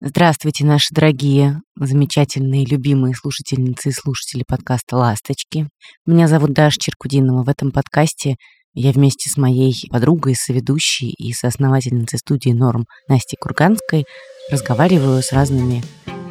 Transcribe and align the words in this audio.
Здравствуйте, 0.00 0.64
наши 0.64 0.94
дорогие, 0.94 1.60
замечательные, 1.76 2.64
любимые 2.64 3.16
слушательницы 3.16 3.88
и 3.88 3.92
слушатели 3.92 4.44
подкаста 4.46 4.96
«Ласточки». 4.96 5.68
Меня 6.06 6.28
зовут 6.28 6.52
Даша 6.52 6.78
Черкудинова. 6.78 7.42
В 7.42 7.48
этом 7.48 7.72
подкасте 7.72 8.36
я 8.74 8.92
вместе 8.92 9.28
с 9.28 9.36
моей 9.36 9.74
подругой, 9.90 10.36
соведущей 10.36 11.10
и 11.10 11.32
соосновательницей 11.32 12.20
студии 12.20 12.50
«Норм» 12.50 12.84
Настей 13.08 13.36
Курганской 13.40 14.04
разговариваю 14.52 15.20
с 15.20 15.32
разными 15.32 15.82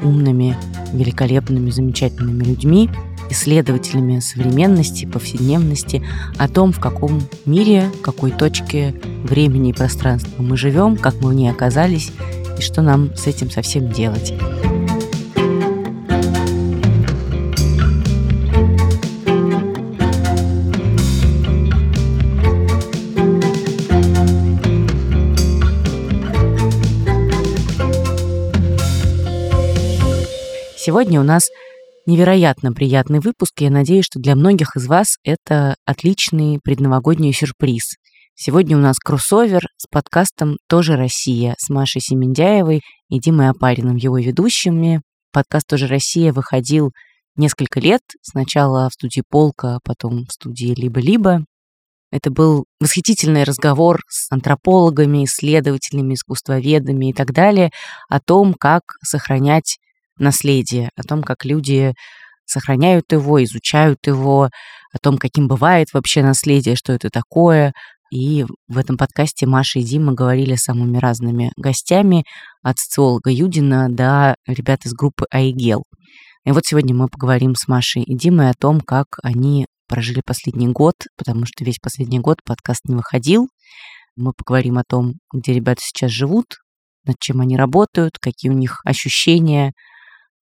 умными, 0.02 0.56
великолепными, 0.94 1.70
замечательными 1.70 2.46
людьми, 2.46 2.90
исследователями 3.30 4.20
современности, 4.20 5.06
повседневности, 5.06 6.08
о 6.38 6.48
том, 6.48 6.72
в 6.72 6.80
каком 6.80 7.20
мире, 7.46 7.92
какой 8.02 8.32
точке 8.32 8.98
времени 9.26 9.72
и 9.72 9.74
пространства 9.74 10.42
мы 10.42 10.56
живем, 10.56 10.96
как 10.96 11.16
мы 11.16 11.32
в 11.32 11.34
ней 11.34 11.52
оказались 11.52 12.14
и 12.58 12.62
что 12.62 12.82
нам 12.82 13.16
с 13.16 13.28
этим 13.28 13.50
совсем 13.50 13.92
делать. 13.92 14.34
Сегодня 30.88 31.20
у 31.20 31.24
нас 31.24 31.50
невероятно 32.06 32.72
приятный 32.72 33.20
выпуск. 33.20 33.60
Я 33.60 33.70
надеюсь, 33.70 34.06
что 34.06 34.20
для 34.20 34.36
многих 34.36 34.78
из 34.78 34.88
вас 34.88 35.18
это 35.26 35.76
отличный 35.86 36.60
предновогодний 36.64 37.34
сюрприз. 37.34 37.98
Сегодня 38.40 38.78
у 38.78 38.80
нас 38.80 39.00
кроссовер 39.00 39.68
с 39.78 39.88
подкастом 39.90 40.58
«Тоже 40.70 40.96
Россия» 40.96 41.56
с 41.58 41.72
Машей 41.72 42.02
Семендяевой 42.02 42.82
и 43.10 43.20
Димой 43.20 43.50
Апариным, 43.50 43.96
его 43.96 44.20
ведущими. 44.20 45.02
Подкаст 45.34 45.66
«Тоже 45.66 45.88
Россия» 45.88 46.32
выходил 46.32 46.92
несколько 47.36 47.80
лет. 47.80 48.02
Сначала 48.22 48.92
в 48.92 48.94
студии 48.94 49.24
«Полка», 49.28 49.80
потом 49.84 50.26
в 50.26 50.32
студии 50.32 50.76
«Либо-либо». 50.80 51.46
Это 52.12 52.30
был 52.30 52.66
восхитительный 52.80 53.44
разговор 53.44 54.02
с 54.08 54.32
антропологами, 54.32 55.26
исследователями, 55.26 56.14
искусствоведами 56.14 57.10
и 57.10 57.14
так 57.14 57.34
далее 57.34 57.72
о 58.08 58.20
том, 58.20 58.54
как 58.54 58.84
сохранять 59.04 59.80
наследие, 60.20 60.92
о 60.96 61.02
том, 61.02 61.24
как 61.24 61.44
люди 61.44 61.96
сохраняют 62.46 63.12
его, 63.12 63.44
изучают 63.44 64.06
его, 64.06 64.52
о 64.94 64.98
том, 65.02 65.18
каким 65.18 65.48
бывает 65.48 65.88
вообще 65.92 66.22
наследие, 66.22 66.76
что 66.76 66.94
это 66.94 67.10
такое, 67.10 67.74
и 68.12 68.46
в 68.68 68.78
этом 68.78 68.98
подкасте 68.98 69.46
Маша 69.46 69.80
и 69.80 69.84
Дима 69.84 70.14
говорили 70.14 70.56
с 70.56 70.64
самыми 70.64 70.98
разными 70.98 71.52
гостями, 71.58 72.26
от 72.64 72.80
социолога 72.80 73.30
Юдина 73.30 73.88
до 73.90 74.36
ребят 74.46 74.86
из 74.86 74.94
группы 74.94 75.26
Айгел. 75.32 75.84
И 76.46 76.52
вот 76.52 76.66
сегодня 76.66 76.96
мы 76.96 77.08
поговорим 77.08 77.56
с 77.56 77.68
Машей 77.68 78.04
и 78.04 78.16
Димой 78.16 78.50
о 78.50 78.54
том, 78.54 78.80
как 78.80 79.08
они 79.24 79.68
прожили 79.88 80.22
последний 80.26 80.68
год, 80.68 80.96
потому 81.18 81.46
что 81.46 81.64
весь 81.64 81.80
последний 81.80 82.20
год 82.20 82.38
подкаст 82.46 82.82
не 82.86 82.96
выходил. 82.96 83.48
Мы 84.16 84.34
поговорим 84.34 84.78
о 84.78 84.84
том, 84.88 85.16
где 85.34 85.54
ребята 85.54 85.82
сейчас 85.84 86.12
живут, 86.12 86.58
над 87.06 87.18
чем 87.20 87.42
они 87.42 87.58
работают, 87.58 88.18
какие 88.20 88.52
у 88.52 88.56
них 88.56 88.82
ощущения 88.86 89.74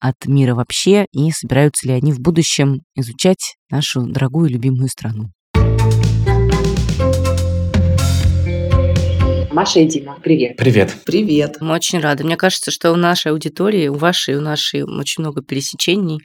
от 0.00 0.27
мира 0.27 0.55
вообще, 0.55 1.06
и 1.12 1.31
собираются 1.31 1.87
ли 1.87 1.95
они 1.95 2.12
в 2.12 2.20
будущем 2.20 2.83
изучать 2.95 3.56
нашу 3.70 4.06
дорогую 4.06 4.50
любимую 4.50 4.89
страну. 4.89 5.31
Маша 9.59 9.81
и 9.81 9.87
Дима, 9.87 10.17
привет. 10.23 10.56
Привет. 10.56 10.95
Привет. 11.05 11.56
Мы 11.61 11.75
очень 11.75 11.98
рады. 11.98 12.23
Мне 12.23 12.37
кажется, 12.37 12.70
что 12.70 12.92
у 12.92 12.95
нашей 12.95 13.33
аудитории, 13.33 13.89
у 13.89 13.95
вашей 13.95 14.37
у 14.37 14.41
нашей 14.41 14.84
очень 14.84 15.25
много 15.25 15.42
пересечений 15.42 16.20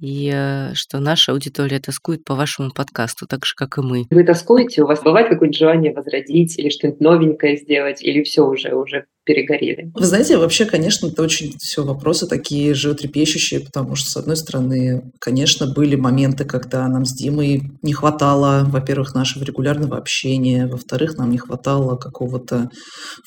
и 0.00 0.32
э, 0.32 0.72
что 0.72 0.98
наша 0.98 1.32
аудитория 1.32 1.78
тоскует 1.78 2.24
по 2.24 2.34
вашему 2.34 2.70
подкасту, 2.70 3.26
так 3.26 3.44
же, 3.44 3.52
как 3.54 3.76
и 3.76 3.82
мы. 3.82 4.06
Вы 4.08 4.24
тоскуете? 4.24 4.82
У 4.82 4.86
вас 4.86 5.02
бывает 5.02 5.28
какое-нибудь 5.28 5.58
желание 5.58 5.92
возродить 5.92 6.58
или 6.58 6.70
что-нибудь 6.70 7.00
новенькое 7.00 7.58
сделать, 7.58 8.02
или 8.02 8.22
все 8.22 8.46
уже, 8.46 8.74
уже 8.74 9.04
перегорели? 9.30 9.90
Вы 9.94 10.04
знаете, 10.04 10.36
вообще, 10.36 10.64
конечно, 10.64 11.06
это 11.06 11.22
очень 11.22 11.54
все 11.58 11.84
вопросы 11.84 12.26
такие 12.26 12.74
животрепещущие, 12.74 13.60
потому 13.60 13.94
что, 13.94 14.10
с 14.10 14.16
одной 14.16 14.36
стороны, 14.36 15.02
конечно, 15.20 15.68
были 15.68 15.94
моменты, 15.94 16.44
когда 16.44 16.88
нам 16.88 17.04
с 17.04 17.12
Димой 17.12 17.62
не 17.82 17.92
хватало, 17.92 18.64
во-первых, 18.68 19.14
нашего 19.14 19.44
регулярного 19.44 19.96
общения, 19.96 20.66
во-вторых, 20.66 21.16
нам 21.16 21.30
не 21.30 21.38
хватало 21.38 21.96
какого-то 21.96 22.70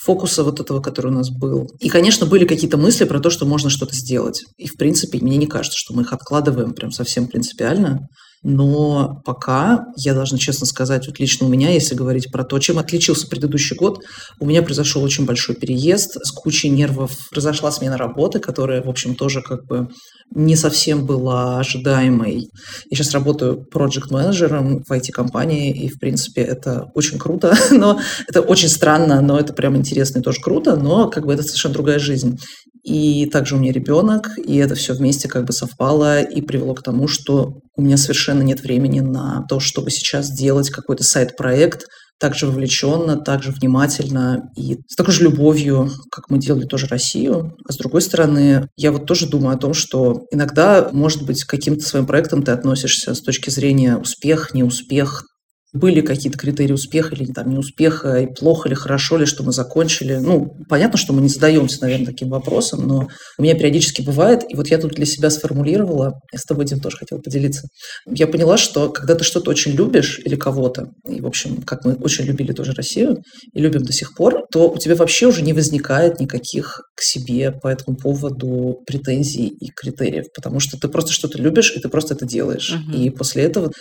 фокуса 0.02 0.44
вот 0.44 0.60
этого, 0.60 0.82
который 0.82 1.12
у 1.12 1.16
нас 1.16 1.30
был. 1.30 1.68
И, 1.80 1.88
конечно, 1.88 2.26
были 2.26 2.46
какие-то 2.46 2.78
мысли 2.78 3.06
про 3.06 3.22
то, 3.22 3.30
что 3.30 3.46
можно 3.46 3.70
что-то 3.70 3.96
сделать. 3.96 4.44
И, 4.58 4.68
в 4.68 4.76
принципе, 4.76 5.20
мне 5.22 5.38
не 5.38 5.48
кажется, 5.48 5.78
что 5.78 5.94
мы 5.94 6.02
их 6.02 6.12
откладываем 6.12 6.74
прям 6.74 6.92
совсем 6.92 7.28
принципиально. 7.28 8.10
Но 8.44 9.22
пока, 9.24 9.88
я 9.96 10.14
должна 10.14 10.38
честно 10.38 10.66
сказать, 10.66 11.08
вот 11.08 11.20
лично 11.20 11.48
у 11.48 11.50
меня, 11.50 11.72
если 11.72 11.96
говорить 11.96 12.30
про 12.32 12.44
то, 12.44 12.60
чем 12.60 12.78
отличился 12.78 13.28
предыдущий 13.28 13.76
год, 13.76 14.04
у 14.40 14.46
меня 14.46 14.62
произошел 14.62 15.02
очень 15.02 15.26
большой 15.26 15.56
переезд, 15.56 16.18
с 16.22 16.32
кучей 16.32 16.70
нервов 16.70 17.12
произошла 17.32 17.72
смена 17.72 17.98
работы, 17.98 18.40
которая, 18.40 18.84
в 18.84 18.90
общем, 18.90 19.16
тоже 19.16 19.42
как 19.42 19.66
бы 19.66 19.88
не 20.36 20.56
совсем 20.56 21.06
была 21.06 21.60
ожидаемой. 21.60 22.50
Я 22.90 22.98
сейчас 22.98 23.14
работаю 23.14 23.64
проект-менеджером 23.64 24.84
в 24.84 24.92
IT-компании, 24.92 25.86
и, 25.86 25.90
в 25.90 26.00
принципе, 26.00 26.42
это 26.42 26.92
очень 26.96 27.20
круто, 27.20 27.56
но 27.72 28.00
это 28.28 28.42
очень 28.42 28.70
странно, 28.70 29.22
но 29.22 29.40
это 29.40 29.54
прям 29.54 29.78
интересно 29.78 30.20
и 30.20 30.22
тоже 30.22 30.42
круто, 30.42 30.76
но 30.76 31.10
как 31.10 31.26
бы 31.26 31.34
это 31.34 31.44
совершенно 31.44 31.74
другая 31.76 32.00
жизнь. 32.00 32.40
И 32.84 33.26
также 33.28 33.56
у 33.56 33.60
меня 33.60 33.72
ребенок, 33.72 34.32
и 34.38 34.58
это 34.58 34.76
все 34.76 34.94
вместе 34.94 35.30
как 35.30 35.46
бы 35.46 35.54
совпало 35.54 36.22
и 36.22 36.42
привело 36.42 36.74
к 36.74 36.84
тому, 36.84 37.08
что 37.08 37.62
у 37.78 37.82
меня 37.82 37.96
совершенно 37.96 38.42
нет 38.42 38.62
времени 38.62 39.00
на 39.00 39.46
то, 39.48 39.60
чтобы 39.62 39.90
сейчас 39.90 40.30
делать 40.30 40.70
какой-то 40.70 41.04
сайт-проект, 41.04 41.86
также 42.20 42.46
вовлеченно, 42.46 43.18
также 43.18 43.52
внимательно 43.52 44.50
и 44.56 44.78
с 44.88 44.96
такой 44.96 45.14
же 45.14 45.24
любовью, 45.24 45.90
как 46.12 46.30
мы 46.30 46.40
делали 46.40 46.66
тоже 46.66 46.88
Россию. 46.88 47.56
А 47.68 47.74
с 47.74 47.78
другой 47.78 48.02
стороны, 48.02 48.68
я 48.78 48.92
вот 48.92 49.06
тоже 49.06 49.28
думаю 49.28 49.56
о 49.56 49.60
том, 49.60 49.74
что 49.74 50.26
иногда, 50.32 50.90
может 50.92 51.26
быть, 51.26 51.44
к 51.44 51.50
каким-то 51.50 51.86
своим 51.86 52.06
проектам 52.06 52.44
ты 52.44 52.52
относишься 52.52 53.14
с 53.14 53.22
точки 53.22 53.50
зрения 53.50 53.98
успех, 53.98 54.54
неуспех, 54.54 55.26
были 55.74 56.02
какие-то 56.02 56.38
критерии 56.38 56.74
успеха 56.74 57.16
или 57.16 57.26
там 57.32 57.50
неуспеха, 57.50 58.20
и 58.20 58.28
плохо 58.28 58.70
ли, 58.70 58.76
хорошо 58.76 59.18
ли, 59.18 59.26
что 59.26 59.44
мы 59.44 59.52
закончили. 59.52 60.16
Ну, 60.16 60.56
понятно, 60.70 60.98
что 60.98 61.14
мы 61.14 61.22
не 61.22 61.30
задаемся, 61.30 61.82
наверное, 61.82 62.06
таким 62.06 62.30
вопросом, 62.30 62.88
но 62.88 63.08
у 63.38 63.42
меня 63.42 63.56
периодически 63.56 64.02
бывает, 64.02 64.44
и 64.48 64.56
вот 64.56 64.68
я 64.68 64.78
тут 64.78 64.92
для 64.94 65.06
себя 65.06 65.32
сформулировала, 65.32 66.14
я 66.32 66.40
с 66.40 66.44
тобой, 66.44 66.66
Дим, 66.66 66.80
тоже 66.80 66.98
хотела 66.98 67.20
поделиться. 67.20 67.68
Я 68.06 68.28
поняла, 68.28 68.58
что 68.58 68.90
когда 68.90 69.16
ты 69.16 69.24
что-то 69.24 69.50
очень 69.50 69.72
любишь 69.72 70.22
или 70.24 70.36
кого-то, 70.36 70.90
и, 71.08 71.22
в 71.22 71.26
общем, 71.26 71.64
как 71.64 71.86
мы 71.86 71.94
очень 71.96 72.26
любили 72.26 72.52
тоже 72.52 72.74
Россию 72.74 73.18
и 73.54 73.60
любим 73.60 73.84
до 73.84 73.94
сих 73.94 74.16
пор, 74.16 74.46
то 74.52 74.70
у 74.70 74.78
тебя 74.78 74.96
вообще 74.96 75.26
уже 75.28 75.42
не 75.42 75.54
возникает 75.54 76.20
никаких 76.20 76.82
к 76.96 77.02
себе 77.02 77.52
по 77.52 77.68
этому 77.68 77.98
поводу 77.98 78.84
претензий 78.86 79.48
и 79.48 79.72
критериев, 79.76 80.26
потому 80.36 80.60
что 80.60 80.78
ты 80.78 80.88
просто 80.88 81.12
что-то 81.12 81.40
любишь, 81.40 81.74
и 81.76 81.80
ты 81.80 81.90
просто 81.90 82.14
это 82.14 82.26
делаешь. 82.26 82.74
Угу. 82.74 82.98
И 82.98 83.10
после 83.10 83.44
этого 83.44 83.72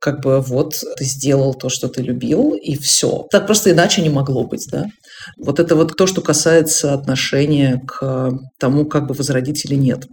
как 0.00 0.20
бы 0.20 0.40
вот 0.40 0.74
ты 0.96 1.04
сделал 1.04 1.54
то, 1.54 1.68
что 1.68 1.88
ты 1.88 2.02
любил, 2.02 2.54
и 2.54 2.76
все. 2.76 3.26
Так 3.30 3.46
просто 3.46 3.70
иначе 3.70 4.02
не 4.02 4.08
могло 4.08 4.46
быть, 4.46 4.66
да? 4.70 4.86
Вот 5.38 5.60
это 5.60 5.76
вот 5.76 5.96
то, 5.96 6.06
что 6.06 6.22
касается 6.22 6.94
отношения 6.94 7.82
к 7.86 8.32
тому, 8.58 8.86
как 8.86 9.06
бы 9.06 9.14
возродить 9.14 9.64
или 9.64 9.74
нет. 9.74 10.06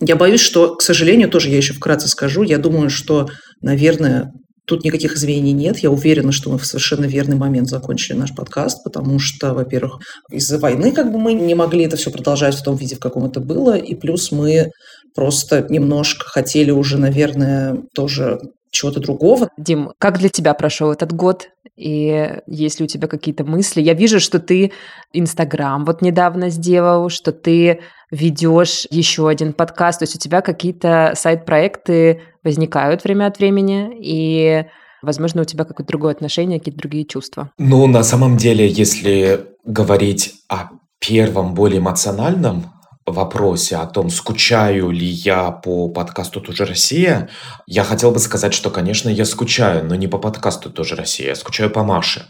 Я 0.00 0.16
боюсь, 0.16 0.40
что, 0.40 0.74
к 0.74 0.82
сожалению, 0.82 1.30
тоже 1.30 1.50
я 1.50 1.56
еще 1.56 1.74
вкратце 1.74 2.08
скажу, 2.08 2.42
я 2.42 2.58
думаю, 2.58 2.90
что, 2.90 3.28
наверное, 3.60 4.32
Тут 4.66 4.82
никаких 4.82 5.16
извинений 5.16 5.52
нет. 5.52 5.78
Я 5.80 5.90
уверена, 5.90 6.32
что 6.32 6.50
мы 6.50 6.58
в 6.58 6.64
совершенно 6.64 7.04
верный 7.04 7.36
момент 7.36 7.68
закончили 7.68 8.16
наш 8.16 8.34
подкаст, 8.34 8.82
потому 8.82 9.18
что, 9.18 9.52
во-первых, 9.52 9.98
из-за 10.30 10.58
войны 10.58 10.92
как 10.92 11.12
бы 11.12 11.18
мы 11.18 11.34
не 11.34 11.54
могли 11.54 11.84
это 11.84 11.96
все 11.96 12.10
продолжать 12.10 12.54
в 12.54 12.62
том 12.62 12.76
виде, 12.76 12.96
в 12.96 13.00
каком 13.00 13.26
это 13.26 13.40
было, 13.40 13.76
и 13.76 13.94
плюс 13.94 14.32
мы 14.32 14.70
просто 15.14 15.66
немножко 15.68 16.26
хотели 16.26 16.70
уже, 16.70 16.96
наверное, 16.96 17.76
тоже 17.94 18.38
чего-то 18.74 19.00
другого. 19.00 19.48
Дим, 19.56 19.92
как 19.98 20.18
для 20.18 20.28
тебя 20.28 20.52
прошел 20.54 20.92
этот 20.92 21.12
год? 21.12 21.48
И 21.76 22.40
есть 22.46 22.78
ли 22.78 22.84
у 22.84 22.88
тебя 22.88 23.08
какие-то 23.08 23.44
мысли? 23.44 23.80
Я 23.80 23.94
вижу, 23.94 24.20
что 24.20 24.38
ты 24.38 24.72
Инстаграм 25.12 25.84
вот 25.84 26.02
недавно 26.02 26.50
сделал, 26.50 27.08
что 27.08 27.32
ты 27.32 27.80
ведешь 28.10 28.86
еще 28.90 29.28
один 29.28 29.52
подкаст, 29.52 30.00
то 30.00 30.04
есть 30.04 30.14
у 30.14 30.18
тебя 30.18 30.40
какие-то 30.40 31.12
сайт-проекты 31.16 32.22
возникают 32.44 33.02
время 33.02 33.26
от 33.26 33.38
времени, 33.38 33.90
и 34.00 34.66
возможно, 35.02 35.42
у 35.42 35.44
тебя 35.44 35.64
какое-то 35.64 35.88
другое 35.88 36.12
отношение, 36.12 36.58
какие-то 36.58 36.78
другие 36.78 37.06
чувства. 37.06 37.50
Ну, 37.58 37.86
на 37.86 38.02
самом 38.02 38.36
деле, 38.36 38.68
если 38.68 39.46
говорить 39.64 40.34
о 40.48 40.68
первом, 41.00 41.54
более 41.54 41.80
эмоциональном 41.80 42.66
вопросе 43.06 43.76
о 43.76 43.86
том, 43.86 44.10
скучаю 44.10 44.90
ли 44.90 45.06
я 45.06 45.50
по 45.50 45.88
подкасту 45.88 46.40
«Тоже 46.40 46.64
Россия», 46.64 47.28
я 47.66 47.84
хотел 47.84 48.10
бы 48.10 48.18
сказать, 48.18 48.54
что, 48.54 48.70
конечно, 48.70 49.08
я 49.08 49.24
скучаю, 49.24 49.84
но 49.84 49.94
не 49.94 50.08
по 50.08 50.18
подкасту 50.18 50.70
«Тоже 50.70 50.96
Россия», 50.96 51.28
я 51.28 51.34
скучаю 51.34 51.70
по 51.70 51.84
Маше. 51.84 52.26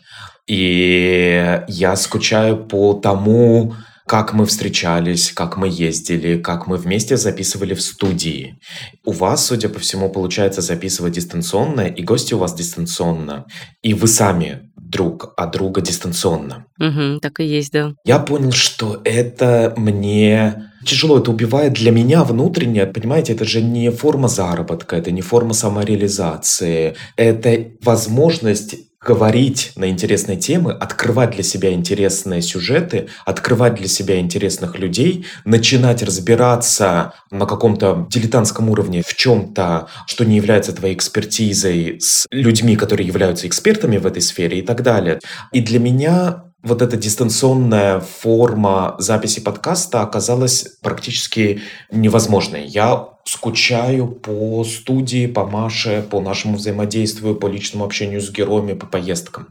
И 0.46 1.60
я 1.68 1.96
скучаю 1.96 2.66
по 2.66 2.94
тому, 2.94 3.74
как 4.06 4.34
мы 4.34 4.44
встречались, 4.44 5.32
как 5.32 5.56
мы 5.56 5.68
ездили, 5.68 6.38
как 6.38 6.66
мы 6.66 6.76
вместе 6.76 7.16
записывали 7.16 7.74
в 7.74 7.80
студии. 7.80 8.58
У 9.04 9.12
вас, 9.12 9.46
судя 9.46 9.70
по 9.70 9.78
всему, 9.78 10.10
получается 10.10 10.60
записывать 10.60 11.14
дистанционно, 11.14 11.82
и 11.82 12.02
гости 12.02 12.34
у 12.34 12.38
вас 12.38 12.54
дистанционно, 12.54 13.46
и 13.82 13.94
вы 13.94 14.06
сами 14.06 14.70
друг 14.94 15.34
от 15.36 15.50
друга 15.50 15.80
дистанционно. 15.80 16.66
Угу, 16.78 17.20
так 17.20 17.40
и 17.40 17.44
есть, 17.44 17.72
да. 17.72 17.94
Я 18.04 18.18
понял, 18.20 18.52
что 18.52 19.00
это 19.04 19.74
мне 19.76 20.70
тяжело, 20.86 21.18
это 21.18 21.30
убивает 21.30 21.72
для 21.72 21.90
меня 21.90 22.24
внутренне, 22.24 22.86
понимаете, 22.86 23.32
это 23.32 23.44
же 23.44 23.60
не 23.60 23.90
форма 23.90 24.28
заработка, 24.28 24.96
это 24.96 25.10
не 25.10 25.22
форма 25.22 25.54
самореализации, 25.54 26.94
это 27.16 27.66
возможность 27.82 28.76
говорить 29.04 29.72
на 29.76 29.88
интересные 29.88 30.36
темы, 30.36 30.72
открывать 30.72 31.32
для 31.32 31.42
себя 31.42 31.72
интересные 31.72 32.42
сюжеты, 32.42 33.08
открывать 33.24 33.74
для 33.74 33.88
себя 33.88 34.18
интересных 34.18 34.78
людей, 34.78 35.26
начинать 35.44 36.02
разбираться 36.02 37.12
на 37.30 37.46
каком-то 37.46 38.06
дилетантском 38.10 38.70
уровне 38.70 39.02
в 39.06 39.14
чем-то, 39.14 39.88
что 40.06 40.24
не 40.24 40.36
является 40.36 40.72
твоей 40.72 40.94
экспертизой, 40.94 41.98
с 42.00 42.26
людьми, 42.30 42.76
которые 42.76 43.06
являются 43.06 43.46
экспертами 43.46 43.98
в 43.98 44.06
этой 44.06 44.22
сфере 44.22 44.58
и 44.58 44.62
так 44.62 44.82
далее. 44.82 45.20
И 45.52 45.60
для 45.60 45.78
меня 45.78 46.44
вот 46.62 46.80
эта 46.80 46.96
дистанционная 46.96 48.00
форма 48.00 48.96
записи 48.98 49.40
подкаста 49.40 50.00
оказалась 50.00 50.78
практически 50.80 51.60
невозможной. 51.92 52.64
Я 52.66 53.13
скучаю 53.24 54.08
по 54.08 54.64
студии, 54.64 55.26
по 55.26 55.46
Маше, 55.46 56.04
по 56.08 56.20
нашему 56.20 56.56
взаимодействию, 56.56 57.36
по 57.36 57.46
личному 57.46 57.84
общению 57.84 58.20
с 58.20 58.30
героями, 58.30 58.74
по 58.74 58.86
поездкам. 58.86 59.48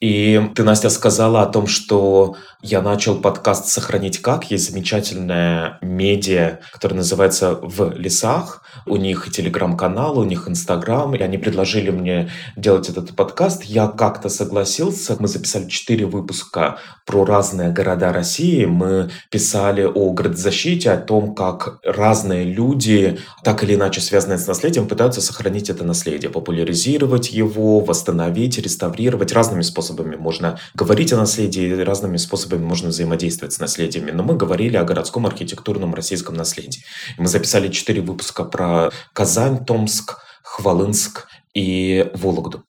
И 0.00 0.50
ты, 0.54 0.62
Настя, 0.62 0.90
сказала 0.90 1.42
о 1.42 1.46
том, 1.46 1.66
что 1.66 2.36
я 2.60 2.82
начал 2.82 3.16
подкаст 3.16 3.68
«Сохранить 3.68 4.18
как». 4.18 4.50
Есть 4.50 4.70
замечательная 4.70 5.78
медиа, 5.80 6.58
которая 6.70 6.98
называется 6.98 7.54
«В 7.54 7.94
лесах». 7.96 8.62
У 8.84 8.96
них 8.96 9.26
и 9.26 9.30
телеграм-канал, 9.30 10.18
у 10.18 10.24
них 10.24 10.48
инстаграм. 10.48 11.14
И 11.14 11.22
они 11.22 11.38
предложили 11.38 11.90
мне 11.90 12.30
делать 12.56 12.90
этот 12.90 13.16
подкаст. 13.16 13.64
Я 13.64 13.86
как-то 13.86 14.28
согласился. 14.28 15.16
Мы 15.18 15.28
записали 15.28 15.66
четыре 15.66 16.04
выпуска 16.04 16.78
про 17.06 17.24
разные 17.24 17.70
города 17.70 18.12
России. 18.12 18.66
Мы 18.66 19.10
писали 19.30 19.84
о 19.84 20.12
градозащите, 20.12 20.90
о 20.90 20.98
том, 20.98 21.34
как 21.34 21.78
разные 21.82 22.44
люди, 22.44 23.15
так 23.42 23.62
или 23.62 23.74
иначе 23.74 24.00
связанные 24.00 24.38
с 24.38 24.46
наследием, 24.46 24.88
пытаются 24.88 25.20
сохранить 25.20 25.70
это 25.70 25.84
наследие, 25.84 26.30
популяризировать 26.30 27.30
его, 27.30 27.80
восстановить, 27.80 28.58
реставрировать 28.58 29.32
разными 29.32 29.62
способами 29.62 30.16
можно 30.16 30.58
говорить 30.74 31.12
о 31.12 31.16
наследии, 31.16 31.72
разными 31.80 32.16
способами 32.16 32.64
можно 32.64 32.88
взаимодействовать 32.88 33.54
с 33.54 33.58
наследиями. 33.58 34.10
Но 34.10 34.22
мы 34.22 34.36
говорили 34.36 34.76
о 34.76 34.84
городском 34.84 35.26
архитектурном 35.26 35.94
российском 35.94 36.34
наследии. 36.34 36.82
Мы 37.18 37.28
записали 37.28 37.68
четыре 37.68 38.02
выпуска 38.02 38.44
про 38.44 38.90
Казань, 39.12 39.64
Томск, 39.64 40.18
Хвалынск 40.42 41.28
и 41.54 42.10
Вологду. 42.14 42.64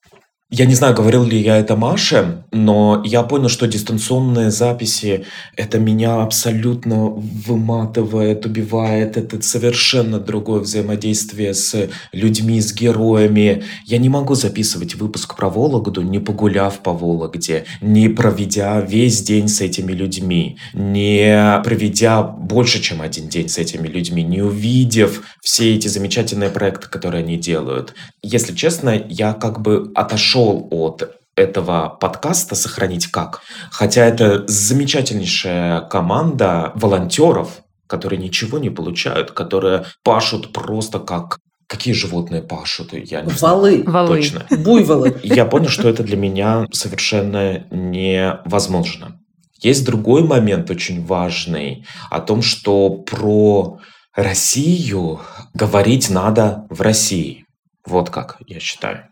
Я 0.50 0.64
не 0.64 0.74
знаю, 0.74 0.94
говорил 0.94 1.24
ли 1.24 1.38
я 1.38 1.58
это 1.58 1.76
Маше, 1.76 2.42
но 2.52 3.02
я 3.04 3.22
понял, 3.22 3.50
что 3.50 3.66
дистанционные 3.66 4.50
записи 4.50 5.26
это 5.56 5.78
меня 5.78 6.22
абсолютно 6.22 7.04
выматывает, 7.04 8.46
убивает. 8.46 9.18
Это 9.18 9.42
совершенно 9.42 10.18
другое 10.18 10.60
взаимодействие 10.60 11.52
с 11.52 11.90
людьми, 12.12 12.62
с 12.62 12.72
героями. 12.72 13.64
Я 13.84 13.98
не 13.98 14.08
могу 14.08 14.34
записывать 14.34 14.94
выпуск 14.94 15.36
про 15.36 15.50
Вологду, 15.50 16.00
не 16.00 16.18
погуляв 16.18 16.78
по 16.78 16.94
Вологде, 16.94 17.66
не 17.82 18.08
проведя 18.08 18.80
весь 18.80 19.20
день 19.20 19.48
с 19.48 19.60
этими 19.60 19.92
людьми, 19.92 20.56
не 20.72 21.60
проведя 21.62 22.22
больше, 22.22 22.80
чем 22.80 23.02
один 23.02 23.28
день 23.28 23.50
с 23.50 23.58
этими 23.58 23.86
людьми, 23.86 24.22
не 24.22 24.40
увидев 24.40 25.24
все 25.42 25.74
эти 25.74 25.88
замечательные 25.88 26.48
проекты, 26.48 26.88
которые 26.88 27.22
они 27.22 27.36
делают. 27.36 27.92
Если 28.22 28.54
честно, 28.54 28.98
я 29.10 29.34
как 29.34 29.60
бы 29.60 29.92
отошел 29.94 30.37
ушел 30.38 30.68
от 30.70 31.16
этого 31.36 31.96
подкаста 32.00 32.54
«Сохранить 32.54 33.08
как». 33.08 33.42
Хотя 33.70 34.04
это 34.04 34.44
замечательнейшая 34.46 35.80
команда 35.82 36.72
волонтеров, 36.74 37.62
которые 37.86 38.20
ничего 38.20 38.58
не 38.58 38.70
получают, 38.70 39.32
которые 39.32 39.86
пашут 40.02 40.52
просто 40.52 41.00
как 41.00 41.38
Какие 41.70 41.92
животные 41.92 42.40
пашут? 42.40 42.94
Я 42.94 43.20
не 43.20 43.30
Валы. 43.34 43.82
знаю. 43.82 43.90
Валы. 43.90 44.16
Точно. 44.16 44.46
Буйволы. 44.64 45.20
Я 45.22 45.44
понял, 45.44 45.68
что 45.68 45.86
это 45.90 46.02
для 46.02 46.16
меня 46.16 46.66
совершенно 46.72 47.66
невозможно. 47.70 49.20
Есть 49.60 49.84
другой 49.84 50.22
момент 50.22 50.70
очень 50.70 51.04
важный 51.04 51.84
о 52.10 52.20
том, 52.20 52.40
что 52.40 52.88
про 52.88 53.80
Россию 54.14 55.20
говорить 55.52 56.08
надо 56.08 56.66
в 56.70 56.80
России. 56.80 57.44
Вот 57.84 58.08
как 58.08 58.38
я 58.46 58.60
считаю. 58.60 59.08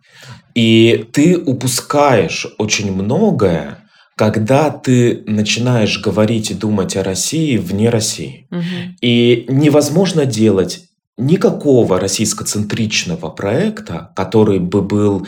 И 0.54 1.06
ты 1.12 1.36
упускаешь 1.36 2.46
очень 2.58 2.92
многое, 2.92 3.78
когда 4.16 4.70
ты 4.70 5.22
начинаешь 5.26 6.00
говорить 6.00 6.50
и 6.50 6.54
думать 6.54 6.96
о 6.96 7.04
России 7.04 7.58
вне 7.58 7.90
России. 7.90 8.46
Мгм. 8.50 8.96
И 9.02 9.44
невозможно 9.48 10.24
делать 10.24 10.84
никакого 11.18 12.00
российскоцентричного 12.00 13.30
проекта, 13.30 14.12
который 14.16 14.58
бы 14.58 14.82
был 14.82 15.26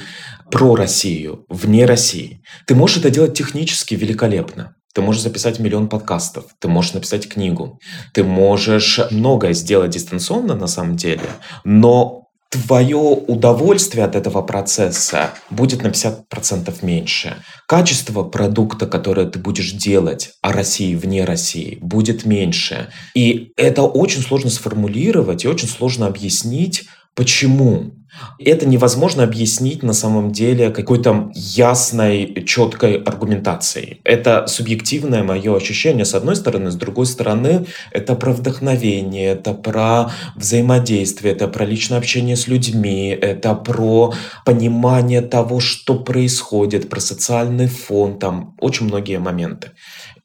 про 0.50 0.74
Россию, 0.74 1.44
вне 1.48 1.84
России. 1.84 2.42
Ты 2.66 2.74
можешь 2.74 2.98
это 2.98 3.10
делать 3.10 3.36
технически 3.36 3.94
великолепно. 3.94 4.74
Ты 4.94 5.02
можешь 5.02 5.22
записать 5.22 5.58
миллион 5.58 5.88
подкастов, 5.88 6.46
ты 6.58 6.68
можешь 6.68 6.94
написать 6.94 7.28
книгу, 7.28 7.78
ты 8.14 8.24
можешь 8.24 8.98
многое 9.10 9.52
сделать 9.52 9.90
дистанционно 9.90 10.54
на 10.54 10.66
самом 10.66 10.96
деле, 10.96 11.28
но 11.62 12.27
твое 12.50 12.96
удовольствие 12.96 14.04
от 14.04 14.16
этого 14.16 14.42
процесса 14.42 15.30
будет 15.50 15.82
на 15.82 15.88
50% 15.88 16.74
меньше. 16.82 17.36
Качество 17.66 18.22
продукта, 18.22 18.86
которое 18.86 19.26
ты 19.26 19.38
будешь 19.38 19.72
делать 19.72 20.30
о 20.40 20.52
России 20.52 20.94
вне 20.94 21.24
России, 21.24 21.78
будет 21.80 22.24
меньше. 22.24 22.88
И 23.14 23.52
это 23.56 23.82
очень 23.82 24.22
сложно 24.22 24.50
сформулировать 24.50 25.44
и 25.44 25.48
очень 25.48 25.68
сложно 25.68 26.06
объяснить, 26.06 26.88
почему. 27.18 27.90
Это 28.38 28.66
невозможно 28.66 29.24
объяснить 29.24 29.82
на 29.82 29.92
самом 29.92 30.30
деле 30.30 30.70
какой-то 30.70 31.30
ясной, 31.34 32.44
четкой 32.46 33.02
аргументацией. 33.02 34.00
Это 34.04 34.46
субъективное 34.46 35.24
мое 35.24 35.56
ощущение 35.56 36.04
с 36.04 36.14
одной 36.14 36.36
стороны, 36.36 36.70
с 36.70 36.76
другой 36.76 37.06
стороны 37.06 37.66
это 37.90 38.14
про 38.14 38.32
вдохновение, 38.32 39.32
это 39.32 39.52
про 39.52 40.12
взаимодействие, 40.36 41.32
это 41.34 41.48
про 41.48 41.64
личное 41.64 41.98
общение 41.98 42.36
с 42.36 42.46
людьми, 42.46 43.08
это 43.08 43.54
про 43.54 44.14
понимание 44.44 45.20
того, 45.20 45.58
что 45.58 45.96
происходит, 45.96 46.88
про 46.88 47.00
социальный 47.00 47.66
фон, 47.66 48.18
там 48.20 48.54
очень 48.60 48.86
многие 48.86 49.18
моменты. 49.18 49.72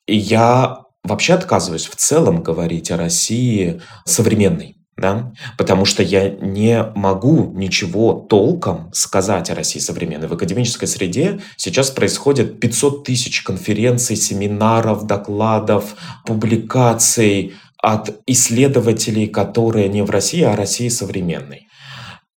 И 0.05 0.15
я 0.15 0.83
вообще 1.03 1.33
отказываюсь 1.33 1.87
в 1.87 1.95
целом 1.95 2.43
говорить 2.43 2.91
о 2.91 2.97
России 2.97 3.81
современной 4.05 4.77
да, 4.95 5.33
потому 5.57 5.85
что 5.85 6.03
я 6.03 6.29
не 6.29 6.83
могу 6.95 7.51
ничего 7.53 8.13
толком 8.13 8.89
сказать 8.93 9.49
о 9.49 9.55
России 9.55 9.79
современной. 9.79 10.27
В 10.27 10.33
академической 10.33 10.85
среде 10.85 11.39
сейчас 11.57 11.89
происходит 11.89 12.59
500 12.59 13.03
тысяч 13.03 13.41
конференций, 13.41 14.15
семинаров, 14.15 15.07
докладов, 15.07 15.95
публикаций 16.25 17.53
от 17.77 18.21
исследователей, 18.27 19.27
которые 19.27 19.89
не 19.89 20.03
в 20.03 20.09
России, 20.09 20.41
а 20.43 20.53
о 20.53 20.55
России 20.55 20.89
современной. 20.89 21.67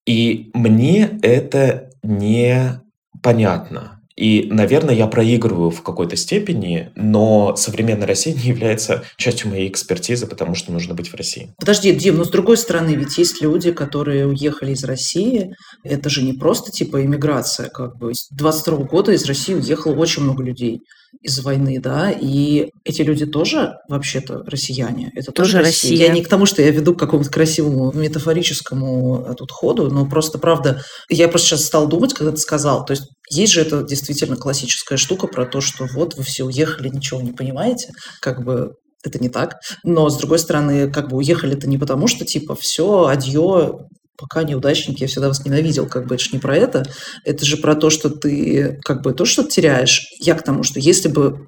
И 0.05 0.49
мне 0.53 1.19
это 1.21 1.89
не 2.03 2.81
понятно. 3.21 4.01
И, 4.15 4.47
наверное, 4.49 4.95
я 4.95 5.07
проигрываю 5.07 5.71
в 5.71 5.81
какой-то 5.81 6.15
степени, 6.15 6.91
но 6.95 7.55
современная 7.57 8.07
Россия 8.07 8.33
не 8.33 8.49
является 8.49 9.03
частью 9.17 9.49
моей 9.49 9.67
экспертизы, 9.67 10.25
потому 10.25 10.55
что 10.55 10.71
нужно 10.71 10.93
быть 10.93 11.09
в 11.09 11.15
России. 11.15 11.53
Подожди, 11.57 11.91
Дим, 11.93 12.17
но 12.17 12.23
с 12.23 12.29
другой 12.29 12.57
стороны, 12.57 12.95
ведь 12.95 13.17
есть 13.17 13.41
люди, 13.41 13.71
которые 13.71 14.27
уехали 14.27 14.71
из 14.71 14.83
России. 14.85 15.55
Это 15.83 16.09
же 16.09 16.23
не 16.23 16.33
просто 16.33 16.71
типа 16.71 17.03
иммиграция, 17.03 17.69
как 17.69 17.97
бы. 17.97 18.13
С 18.13 18.29
22 18.31 18.85
года 18.85 19.11
из 19.11 19.25
России 19.25 19.53
уехало 19.53 19.95
очень 19.95 20.23
много 20.23 20.43
людей 20.43 20.81
из 21.21 21.39
войны, 21.39 21.79
да, 21.79 22.11
и 22.11 22.69
эти 22.83 23.01
люди 23.01 23.25
тоже 23.25 23.75
вообще-то 23.89 24.43
россияне. 24.45 25.11
Это 25.15 25.31
тоже, 25.31 25.53
Тоже 25.53 25.57
Россия. 25.59 25.91
Россия. 25.91 26.07
Я 26.07 26.13
не 26.13 26.23
к 26.23 26.27
тому, 26.27 26.45
что 26.45 26.61
я 26.61 26.71
веду 26.71 26.95
к 26.95 26.99
какому-то 26.99 27.29
красивому 27.29 27.91
метафорическому 27.93 29.25
э, 29.27 29.33
тут 29.35 29.51
ходу, 29.51 29.89
но 29.89 30.07
просто 30.07 30.37
правда, 30.37 30.81
я 31.09 31.27
просто 31.27 31.49
сейчас 31.49 31.65
стал 31.65 31.87
думать, 31.87 32.13
когда 32.13 32.31
ты 32.31 32.37
сказал, 32.37 32.85
то 32.85 32.91
есть 32.91 33.03
есть 33.31 33.53
же 33.53 33.61
это 33.61 33.83
действительно 33.83 34.35
классическая 34.35 34.97
штука 34.97 35.27
про 35.27 35.45
то, 35.45 35.61
что 35.61 35.87
вот 35.93 36.15
вы 36.15 36.23
все 36.23 36.43
уехали, 36.43 36.89
ничего 36.89 37.21
не 37.21 37.31
понимаете, 37.31 37.89
как 38.21 38.43
бы 38.43 38.73
это 39.03 39.19
не 39.19 39.29
так. 39.29 39.57
Но, 39.83 40.09
с 40.09 40.17
другой 40.17 40.39
стороны, 40.39 40.91
как 40.91 41.09
бы 41.09 41.17
уехали-то 41.17 41.67
не 41.67 41.77
потому, 41.77 42.07
что 42.07 42.25
типа 42.25 42.55
все, 42.55 43.05
адье, 43.05 43.87
пока 44.17 44.43
неудачники, 44.43 45.01
я 45.01 45.07
всегда 45.07 45.27
вас 45.27 45.43
ненавидел, 45.45 45.87
как 45.87 46.07
бы 46.07 46.15
это 46.15 46.23
же 46.23 46.31
не 46.33 46.39
про 46.39 46.55
это. 46.55 46.83
Это 47.23 47.45
же 47.45 47.57
про 47.57 47.75
то, 47.75 47.89
что 47.89 48.09
ты 48.09 48.79
как 48.83 49.01
бы 49.01 49.13
то, 49.13 49.25
что 49.25 49.43
теряешь. 49.43 50.05
Я 50.19 50.35
к 50.35 50.43
тому, 50.43 50.63
что 50.63 50.79
если 50.79 51.07
бы 51.07 51.47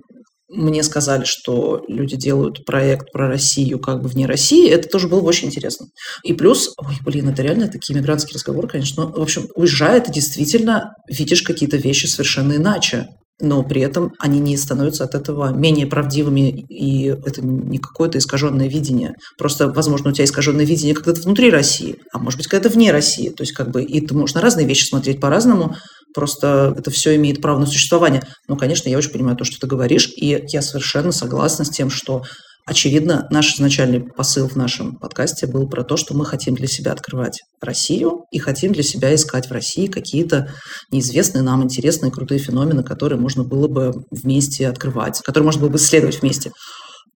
мне 0.50 0.82
сказали, 0.84 1.26
что 1.26 1.84
люди 1.88 2.16
делают 2.16 2.64
проект 2.66 3.12
про 3.12 3.28
Россию 3.28 3.80
как 3.80 4.02
бы 4.02 4.08
вне 4.08 4.26
России, 4.26 4.70
это 4.70 4.88
тоже 4.88 5.08
было 5.08 5.20
бы 5.20 5.28
очень 5.28 5.48
интересно. 5.48 5.88
И 6.24 6.34
плюс, 6.34 6.74
ой, 6.78 6.96
блин, 7.04 7.28
это 7.30 7.42
реально 7.42 7.68
такие 7.68 7.98
мигрантские 8.00 8.36
разговоры, 8.36 8.68
конечно. 8.68 9.04
Но, 9.04 9.12
в 9.12 9.22
общем, 9.22 9.48
уезжая, 9.56 10.00
ты 10.00 10.12
действительно 10.12 10.94
видишь 11.10 11.42
какие-то 11.42 11.78
вещи 11.78 12.06
совершенно 12.06 12.54
иначе 12.54 13.08
но 13.40 13.64
при 13.64 13.82
этом 13.82 14.14
они 14.20 14.40
не 14.40 14.58
становятся 14.58 15.04
от 15.04 15.14
этого 15.14 15.54
менее 15.54 15.86
правдивыми, 15.86 16.50
и 16.50 17.06
это 17.06 17.46
не 17.46 17.78
какое-то 17.78 18.18
искаженное 18.18 18.68
видение. 18.68 19.16
Просто, 19.38 19.68
возможно, 19.68 20.10
у 20.10 20.14
тебя 20.14 20.26
искаженное 20.26 20.66
видение 20.66 20.96
когда-то 20.96 21.22
внутри 21.22 21.52
России, 21.52 21.98
а 22.12 22.20
может 22.20 22.40
быть, 22.40 22.48
когда-то 22.48 22.74
вне 22.74 22.92
России. 22.92 23.30
То 23.30 23.44
есть, 23.44 23.54
как 23.54 23.72
бы, 23.72 23.84
и 23.84 24.02
ты 24.02 24.16
можешь 24.16 24.36
на 24.36 24.42
разные 24.42 24.66
вещи 24.66 24.88
смотреть 24.88 25.20
по-разному, 25.20 25.76
просто 26.14 26.74
это 26.78 26.90
все 26.90 27.16
имеет 27.16 27.42
право 27.42 27.60
на 27.60 27.68
существование. 27.68 28.24
Но, 28.48 28.56
конечно, 28.56 28.90
я 28.90 28.98
очень 28.98 29.12
понимаю 29.12 29.38
то, 29.38 29.44
что 29.44 29.60
ты 29.60 29.68
говоришь, 29.68 30.12
и 30.16 30.44
я 30.48 30.62
совершенно 30.62 31.12
согласна 31.12 31.64
с 31.64 31.70
тем, 31.70 31.90
что 31.90 32.24
Очевидно, 32.68 33.28
наш 33.32 33.56
изначальный 33.56 34.02
посыл 34.02 34.50
в 34.50 34.58
нашем 34.58 34.98
подкасте 34.98 35.48
был 35.48 35.70
про 35.70 35.86
то, 35.86 35.96
что 35.96 36.14
мы 36.14 36.26
хотим 36.26 36.54
для 36.54 36.68
себя 36.68 36.92
открывать 36.92 37.40
Россию 37.62 38.26
и 38.30 38.40
хотим 38.40 38.74
для 38.74 38.84
себя 38.84 39.16
искать 39.16 39.48
в 39.48 39.54
России 39.54 39.88
какие-то 39.88 40.54
неизвестные 40.92 41.44
нам 41.44 41.64
интересные 41.64 42.12
крутые 42.12 42.40
феномены, 42.40 42.84
которые 42.84 43.18
можно 43.18 43.46
было 43.46 43.70
бы 43.70 43.94
вместе 44.12 44.68
открывать, 44.68 45.22
которые 45.22 45.46
можно 45.46 45.62
было 45.62 45.70
бы 45.70 45.78
исследовать 45.78 46.22
вместе. 46.22 46.52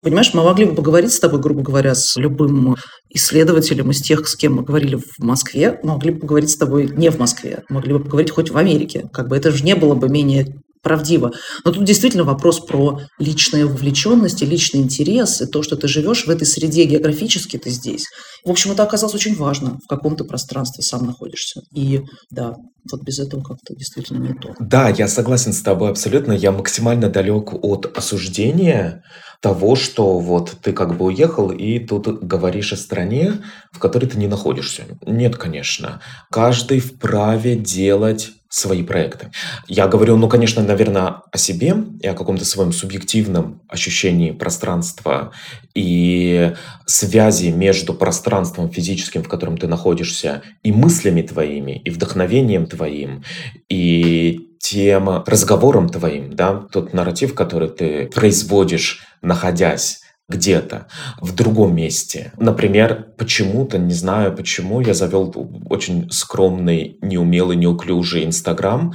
Понимаешь, 0.01 0.34
мы 0.34 0.41
могли 0.41 0.63
бы 0.63 0.74
поговорить 0.74 1.12
с 1.12 1.20
тобой, 1.20 1.41
грубо 1.41 1.63
говоря, 1.63 1.96
с 1.96 2.15
любым 2.15 2.77
исследователем 3.10 3.91
из 3.91 4.01
тех, 4.01 4.29
с 4.29 4.38
кем 4.38 4.55
мы 4.55 4.63
говорили 4.63 4.96
в 4.96 5.20
Москве, 5.20 5.81
могли 5.84 6.12
бы 6.12 6.22
поговорить 6.22 6.51
с 6.51 6.55
тобой 6.55 6.88
не 6.88 7.12
в 7.12 7.20
Москве, 7.20 7.63
могли 7.67 7.91
бы 7.91 8.00
поговорить 8.00 8.31
хоть 8.31 8.51
в 8.51 8.58
Америке. 8.58 9.10
Как 9.12 9.27
бы 9.27 9.36
это 9.36 9.51
же 9.51 9.65
не 9.65 9.75
было 9.75 9.96
бы 9.96 10.08
менее 10.08 10.55
правдиво. 10.81 11.31
Но 11.63 11.71
тут 11.71 11.83
действительно 11.83 12.23
вопрос 12.23 12.59
про 12.59 13.01
личную 13.19 13.67
вовлеченность 13.67 14.41
и 14.41 14.45
личный 14.45 14.81
интерес, 14.81 15.41
и 15.41 15.45
то, 15.45 15.63
что 15.63 15.75
ты 15.75 15.88
живешь 15.88 16.25
в 16.25 16.29
этой 16.29 16.45
среде 16.45 16.85
географически, 16.85 17.57
ты 17.57 17.69
здесь. 17.69 18.05
В 18.45 18.50
общем, 18.50 18.71
это 18.71 18.83
оказалось 18.83 19.15
очень 19.15 19.35
важно. 19.35 19.77
В 19.83 19.88
каком-то 19.88 20.23
пространстве 20.23 20.83
сам 20.83 21.05
находишься. 21.05 21.61
И 21.73 22.01
да, 22.31 22.55
вот 22.89 23.03
без 23.03 23.19
этого 23.19 23.41
как-то 23.41 23.75
действительно 23.75 24.19
не 24.19 24.33
то. 24.33 24.55
Да, 24.59 24.89
я 24.89 25.07
согласен 25.07 25.53
с 25.53 25.61
тобой 25.61 25.91
абсолютно. 25.91 26.31
Я 26.31 26.51
максимально 26.51 27.09
далек 27.09 27.53
от 27.53 27.85
осуждения 27.95 29.03
того, 29.41 29.75
что 29.75 30.19
вот 30.19 30.57
ты 30.61 30.73
как 30.73 30.97
бы 30.97 31.05
уехал 31.05 31.51
и 31.51 31.79
тут 31.79 32.07
говоришь 32.23 32.73
о 32.73 32.77
стране, 32.77 33.43
в 33.71 33.79
которой 33.79 34.05
ты 34.05 34.17
не 34.17 34.27
находишься. 34.27 34.83
Нет, 35.05 35.35
конечно. 35.35 36.01
Каждый 36.29 36.79
вправе 36.79 37.55
делать 37.55 38.31
свои 38.51 38.84
проекты. 38.84 39.31
Я 39.67 39.88
говорю, 39.88 40.17
ну, 40.17 40.27
конечно, 40.27 40.62
наверное, 40.62 41.22
о 41.31 41.38
себе 41.38 41.74
и 42.01 42.08
о 42.08 42.13
каком-то 42.13 42.43
своем 42.43 42.74
субъективном 42.74 43.62
ощущении 43.70 44.31
пространства 44.31 45.31
и 45.74 46.53
связи 46.86 47.48
между 47.48 47.93
пространством 47.93 48.70
физическим, 48.70 49.24
в 49.24 49.29
котором 49.29 49.58
ты 49.58 49.67
находишься, 49.67 50.41
и 50.63 50.74
мыслями 50.74 51.22
твоими, 51.22 51.81
и 51.86 51.89
вдохновением 51.89 52.67
твоим, 52.67 53.24
и 53.70 54.50
тем 54.60 55.24
разговором 55.25 55.88
твоим, 55.88 56.36
да, 56.36 56.67
тот 56.74 56.93
нарратив, 56.93 57.34
который 57.34 57.70
ты 57.70 58.08
производишь, 58.08 59.05
находясь 59.22 60.01
где-то, 60.31 60.88
в 61.19 61.35
другом 61.35 61.75
месте. 61.75 62.31
Например, 62.38 63.07
почему-то, 63.17 63.77
не 63.77 63.93
знаю 63.93 64.35
почему, 64.35 64.81
я 64.81 64.93
завел 64.93 65.33
очень 65.69 66.09
скромный, 66.09 66.97
неумелый, 67.01 67.57
неуклюжий 67.57 68.25
Инстаграм. 68.25 68.93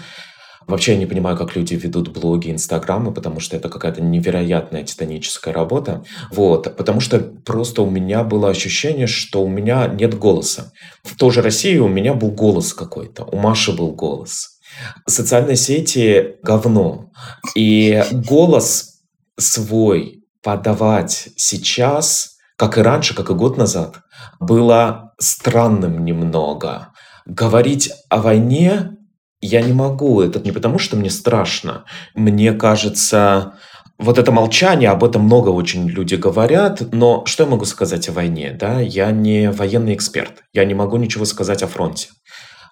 Вообще 0.66 0.92
я 0.92 0.98
не 0.98 1.06
понимаю, 1.06 1.36
как 1.36 1.54
люди 1.54 1.74
ведут 1.74 2.08
блоги, 2.08 2.50
инстаграмы, 2.50 3.14
потому 3.14 3.38
что 3.38 3.56
это 3.56 3.68
какая-то 3.68 4.02
невероятная 4.02 4.82
титаническая 4.82 5.54
работа. 5.54 6.02
Вот, 6.32 6.76
потому 6.76 6.98
что 7.00 7.20
просто 7.20 7.82
у 7.82 7.90
меня 7.90 8.24
было 8.24 8.50
ощущение, 8.50 9.06
что 9.06 9.44
у 9.44 9.48
меня 9.48 9.86
нет 9.86 10.18
голоса. 10.18 10.72
В 11.04 11.16
той 11.16 11.30
же 11.30 11.40
России 11.40 11.78
у 11.78 11.86
меня 11.86 12.14
был 12.14 12.32
голос 12.32 12.74
какой-то, 12.74 13.24
у 13.24 13.36
Маши 13.36 13.72
был 13.72 13.92
голос. 13.92 14.58
Социальные 15.06 15.56
сети– 15.56 16.34
говно. 16.42 17.10
И 17.54 18.02
голос 18.12 18.96
свой 19.38 20.15
подавать 20.46 21.30
сейчас, 21.34 22.36
как 22.56 22.78
и 22.78 22.80
раньше, 22.80 23.16
как 23.16 23.30
и 23.30 23.34
год 23.34 23.56
назад, 23.56 24.02
было 24.38 25.12
странным 25.18 26.04
немного. 26.04 26.92
Говорить 27.26 27.90
о 28.10 28.18
войне 28.18 28.92
я 29.40 29.60
не 29.60 29.72
могу. 29.72 30.20
Это 30.20 30.38
не 30.38 30.52
потому, 30.52 30.78
что 30.78 30.96
мне 30.96 31.10
страшно. 31.10 31.84
Мне 32.14 32.52
кажется, 32.52 33.54
вот 33.98 34.18
это 34.18 34.30
молчание, 34.30 34.90
об 34.90 35.02
этом 35.02 35.22
много 35.22 35.48
очень 35.48 35.88
люди 35.88 36.14
говорят, 36.14 36.92
но 36.92 37.24
что 37.26 37.42
я 37.42 37.50
могу 37.50 37.64
сказать 37.64 38.08
о 38.08 38.12
войне? 38.12 38.56
Да? 38.56 38.78
Я 38.78 39.10
не 39.10 39.50
военный 39.50 39.94
эксперт, 39.94 40.44
я 40.52 40.64
не 40.64 40.74
могу 40.74 40.96
ничего 40.96 41.24
сказать 41.24 41.64
о 41.64 41.66
фронте. 41.66 42.10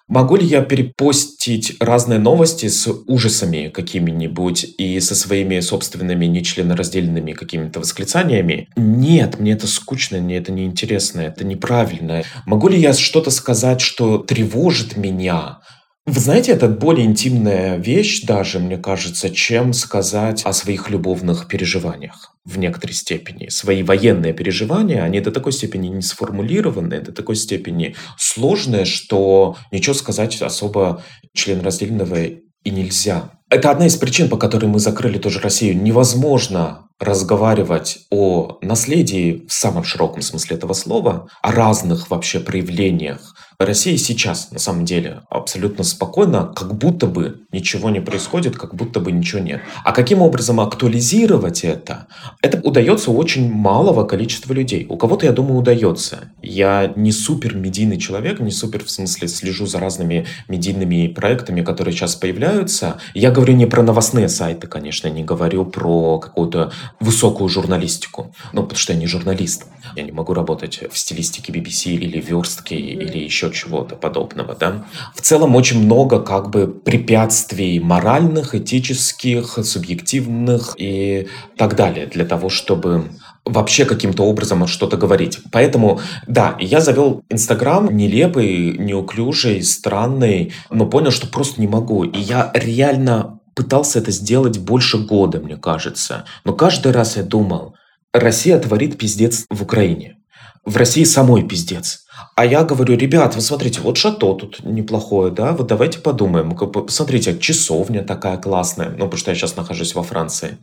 Могу 0.07 0.35
ли 0.35 0.45
я 0.45 0.61
перепостить 0.61 1.77
разные 1.79 2.19
новости 2.19 2.67
с 2.67 2.87
ужасами 3.07 3.69
какими-нибудь 3.69 4.63
и 4.77 4.99
со 4.99 5.15
своими 5.15 5.59
собственными 5.61 6.27
нечленораздельными 6.27 7.31
какими-то 7.31 7.79
восклицаниями? 7.79 8.69
Нет, 8.75 9.39
мне 9.39 9.53
это 9.53 9.65
скучно, 9.65 10.19
мне 10.19 10.37
это 10.37 10.51
неинтересно, 10.51 11.21
это 11.21 11.43
неправильно. 11.43 12.23
Могу 12.45 12.67
ли 12.67 12.79
я 12.79 12.93
что-то 12.93 13.31
сказать, 13.31 13.81
что 13.81 14.19
тревожит 14.19 14.95
меня? 14.95 15.61
Вы 16.07 16.19
знаете, 16.19 16.51
это 16.51 16.67
более 16.67 17.03
интимная 17.07 17.77
вещь 17.77 18.21
даже, 18.21 18.59
мне 18.59 18.77
кажется, 18.77 19.31
чем 19.31 19.73
сказать 19.73 20.43
о 20.45 20.53
своих 20.53 20.91
любовных 20.91 21.47
переживаниях 21.47 22.35
в 22.45 22.59
некоторой 22.59 22.93
степени. 22.93 23.49
Свои 23.49 23.81
военные 23.81 24.31
переживания, 24.31 25.01
они 25.01 25.19
до 25.19 25.31
такой 25.31 25.51
степени 25.51 25.87
не 25.87 26.03
сформулированы, 26.03 27.01
до 27.01 27.11
такой 27.11 27.35
степени 27.35 27.95
сложные, 28.19 28.85
что 28.85 29.57
ничего 29.71 29.95
сказать 29.95 30.39
особо 30.43 31.01
членораздельного 31.33 32.23
и 32.23 32.69
нельзя. 32.69 33.31
Это 33.49 33.71
одна 33.71 33.87
из 33.87 33.95
причин, 33.95 34.29
по 34.29 34.37
которой 34.37 34.65
мы 34.65 34.77
закрыли 34.77 35.17
тоже 35.17 35.39
Россию. 35.39 35.81
Невозможно 35.81 36.87
разговаривать 36.99 37.99
о 38.11 38.57
наследии 38.61 39.45
в 39.47 39.53
самом 39.53 39.83
широком 39.83 40.21
смысле 40.21 40.57
этого 40.57 40.73
слова, 40.73 41.29
о 41.41 41.51
разных 41.51 42.09
вообще 42.09 42.39
проявлениях 42.39 43.35
Россия 43.57 43.97
сейчас, 43.97 44.51
на 44.51 44.59
самом 44.59 44.85
деле, 44.85 45.21
абсолютно 45.29 45.83
спокойно, 45.83 46.51
как 46.55 46.75
будто 46.75 47.07
бы 47.07 47.41
ничего 47.51 47.89
не 47.89 48.01
происходит, 48.01 48.57
как 48.57 48.75
будто 48.75 48.99
бы 48.99 49.11
ничего 49.11 49.41
нет. 49.41 49.61
А 49.83 49.93
каким 49.93 50.21
образом 50.21 50.59
актуализировать 50.59 51.63
это? 51.63 52.07
Это 52.41 52.59
удается 52.67 53.11
у 53.11 53.17
очень 53.17 53.51
малого 53.51 54.03
количества 54.03 54.53
людей. 54.53 54.85
У 54.89 54.97
кого-то, 54.97 55.25
я 55.25 55.31
думаю, 55.31 55.59
удается. 55.59 56.31
Я 56.41 56.91
не 56.95 57.11
супер 57.11 57.55
медийный 57.55 57.97
человек, 57.97 58.39
не 58.39 58.51
супер 58.51 58.83
в 58.83 58.91
смысле 58.91 59.27
слежу 59.27 59.65
за 59.65 59.79
разными 59.79 60.25
медийными 60.49 61.07
проектами, 61.07 61.61
которые 61.61 61.93
сейчас 61.93 62.15
появляются. 62.15 62.97
Я 63.13 63.31
говорю 63.31 63.53
не 63.53 63.65
про 63.65 63.83
новостные 63.83 64.27
сайты, 64.27 64.67
конечно, 64.67 65.07
не 65.07 65.23
говорю 65.23 65.65
про 65.65 66.19
какую-то 66.19 66.73
высокую 66.99 67.47
журналистику. 67.47 68.33
Ну, 68.51 68.63
потому 68.63 68.77
что 68.77 68.93
я 68.93 68.99
не 68.99 69.07
журналист. 69.07 69.65
Я 69.95 70.03
не 70.03 70.11
могу 70.11 70.33
работать 70.33 70.83
в 70.91 70.97
стилистике 70.97 71.53
BBC 71.53 71.93
или 71.93 72.19
верстки, 72.19 72.73
или 72.73 73.19
еще 73.19 73.44
еще 73.45 73.65
чего-то 73.65 73.95
подобного, 73.95 74.55
да. 74.55 74.85
В 75.13 75.21
целом 75.21 75.55
очень 75.55 75.83
много 75.83 76.19
как 76.19 76.49
бы 76.49 76.67
препятствий 76.67 77.79
моральных, 77.79 78.55
этических, 78.55 79.59
субъективных 79.63 80.75
и 80.77 81.27
так 81.57 81.75
далее 81.75 82.07
для 82.07 82.25
того, 82.25 82.49
чтобы 82.49 83.09
вообще 83.45 83.85
каким-то 83.85 84.23
образом 84.23 84.65
что-то 84.67 84.97
говорить. 84.97 85.39
Поэтому, 85.51 85.99
да, 86.27 86.55
я 86.59 86.81
завел 86.81 87.23
Инстаграм 87.29 87.95
нелепый, 87.95 88.77
неуклюжий, 88.77 89.61
странный, 89.63 90.53
но 90.71 90.87
понял, 90.87 91.11
что 91.11 91.27
просто 91.27 91.61
не 91.61 91.67
могу. 91.67 92.03
И 92.03 92.19
я 92.19 92.51
реально 92.53 93.39
пытался 93.53 93.99
это 93.99 94.11
сделать 94.11 94.57
больше 94.57 94.97
года, 94.97 95.39
мне 95.39 95.57
кажется. 95.57 96.25
Но 96.43 96.53
каждый 96.53 96.91
раз 96.91 97.17
я 97.17 97.23
думал, 97.23 97.75
Россия 98.13 98.57
творит 98.59 98.97
пиздец 98.97 99.45
в 99.49 99.61
Украине. 99.61 100.17
В 100.65 100.77
России 100.77 101.03
самой 101.03 101.43
пиздец. 101.43 102.04
А 102.35 102.45
я 102.45 102.65
говорю, 102.65 102.97
ребят, 102.97 103.35
вы 103.35 103.41
смотрите, 103.41 103.79
вот 103.79 103.95
шато 103.97 104.33
тут 104.33 104.63
неплохое, 104.65 105.31
да, 105.31 105.53
вот 105.53 105.67
давайте 105.67 105.99
подумаем. 105.99 106.57
Смотрите, 106.89 107.37
часовня 107.39 108.03
такая 108.03 108.37
классная, 108.37 108.89
ну, 108.89 109.05
потому 109.05 109.17
что 109.17 109.31
я 109.31 109.35
сейчас 109.35 109.55
нахожусь 109.55 109.95
во 109.95 110.03
Франции. 110.03 110.57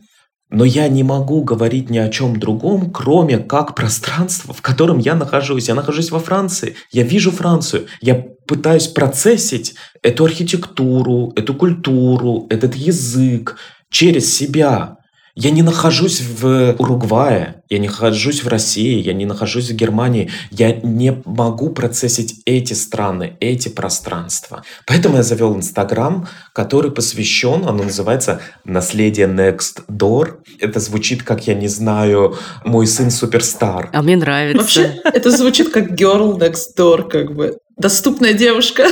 Но 0.51 0.65
я 0.65 0.87
не 0.87 1.01
могу 1.01 1.43
говорить 1.43 1.89
ни 1.89 1.97
о 1.97 2.09
чем 2.09 2.39
другом, 2.39 2.91
кроме 2.91 3.39
как 3.39 3.73
пространства, 3.73 4.53
в 4.53 4.61
котором 4.61 4.99
я 4.99 5.15
нахожусь. 5.15 5.67
Я 5.67 5.73
нахожусь 5.73 6.11
во 6.11 6.19
Франции, 6.19 6.75
я 6.91 7.01
вижу 7.01 7.31
Францию, 7.31 7.87
я 8.01 8.23
пытаюсь 8.45 8.87
процессить 8.87 9.73
эту 10.03 10.25
архитектуру, 10.25 11.33
эту 11.35 11.55
культуру, 11.55 12.45
этот 12.51 12.75
язык 12.75 13.57
через 13.89 14.31
себя. 14.31 14.97
Я 15.35 15.49
не 15.49 15.63
нахожусь 15.63 16.21
в 16.21 16.75
Уругвае, 16.77 17.63
я 17.67 17.79
не 17.79 17.87
нахожусь 17.87 18.43
в 18.43 18.47
России, 18.47 19.01
я 19.01 19.13
не 19.13 19.25
нахожусь 19.25 19.71
в 19.71 19.73
Германии. 19.73 20.29
Я 20.51 20.73
не 20.73 21.23
могу 21.25 21.71
процессить 21.71 22.41
эти 22.45 22.73
страны, 22.73 23.35
эти 23.39 23.69
пространства. 23.69 24.63
Поэтому 24.85 25.17
я 25.17 25.23
завел 25.23 25.55
Инстаграм, 25.55 26.27
который 26.53 26.91
посвящен, 26.91 27.67
оно 27.67 27.83
называется 27.83 28.41
«Наследие 28.63 29.25
Next 29.25 29.83
Door». 29.89 30.35
Это 30.59 30.79
звучит, 30.79 31.23
как, 31.23 31.47
я 31.47 31.55
не 31.55 31.67
знаю, 31.67 32.37
«Мой 32.63 32.85
сын 32.85 33.09
суперстар». 33.09 33.89
А 33.91 34.03
мне 34.03 34.15
нравится. 34.15 34.61
Вообще, 34.61 35.01
это 35.03 35.31
звучит 35.31 35.69
как 35.73 35.93
girl 35.99 36.37
next 36.37 36.77
door, 36.77 37.09
как 37.09 37.33
бы. 37.33 37.57
Доступная 37.75 38.33
девушка. 38.33 38.85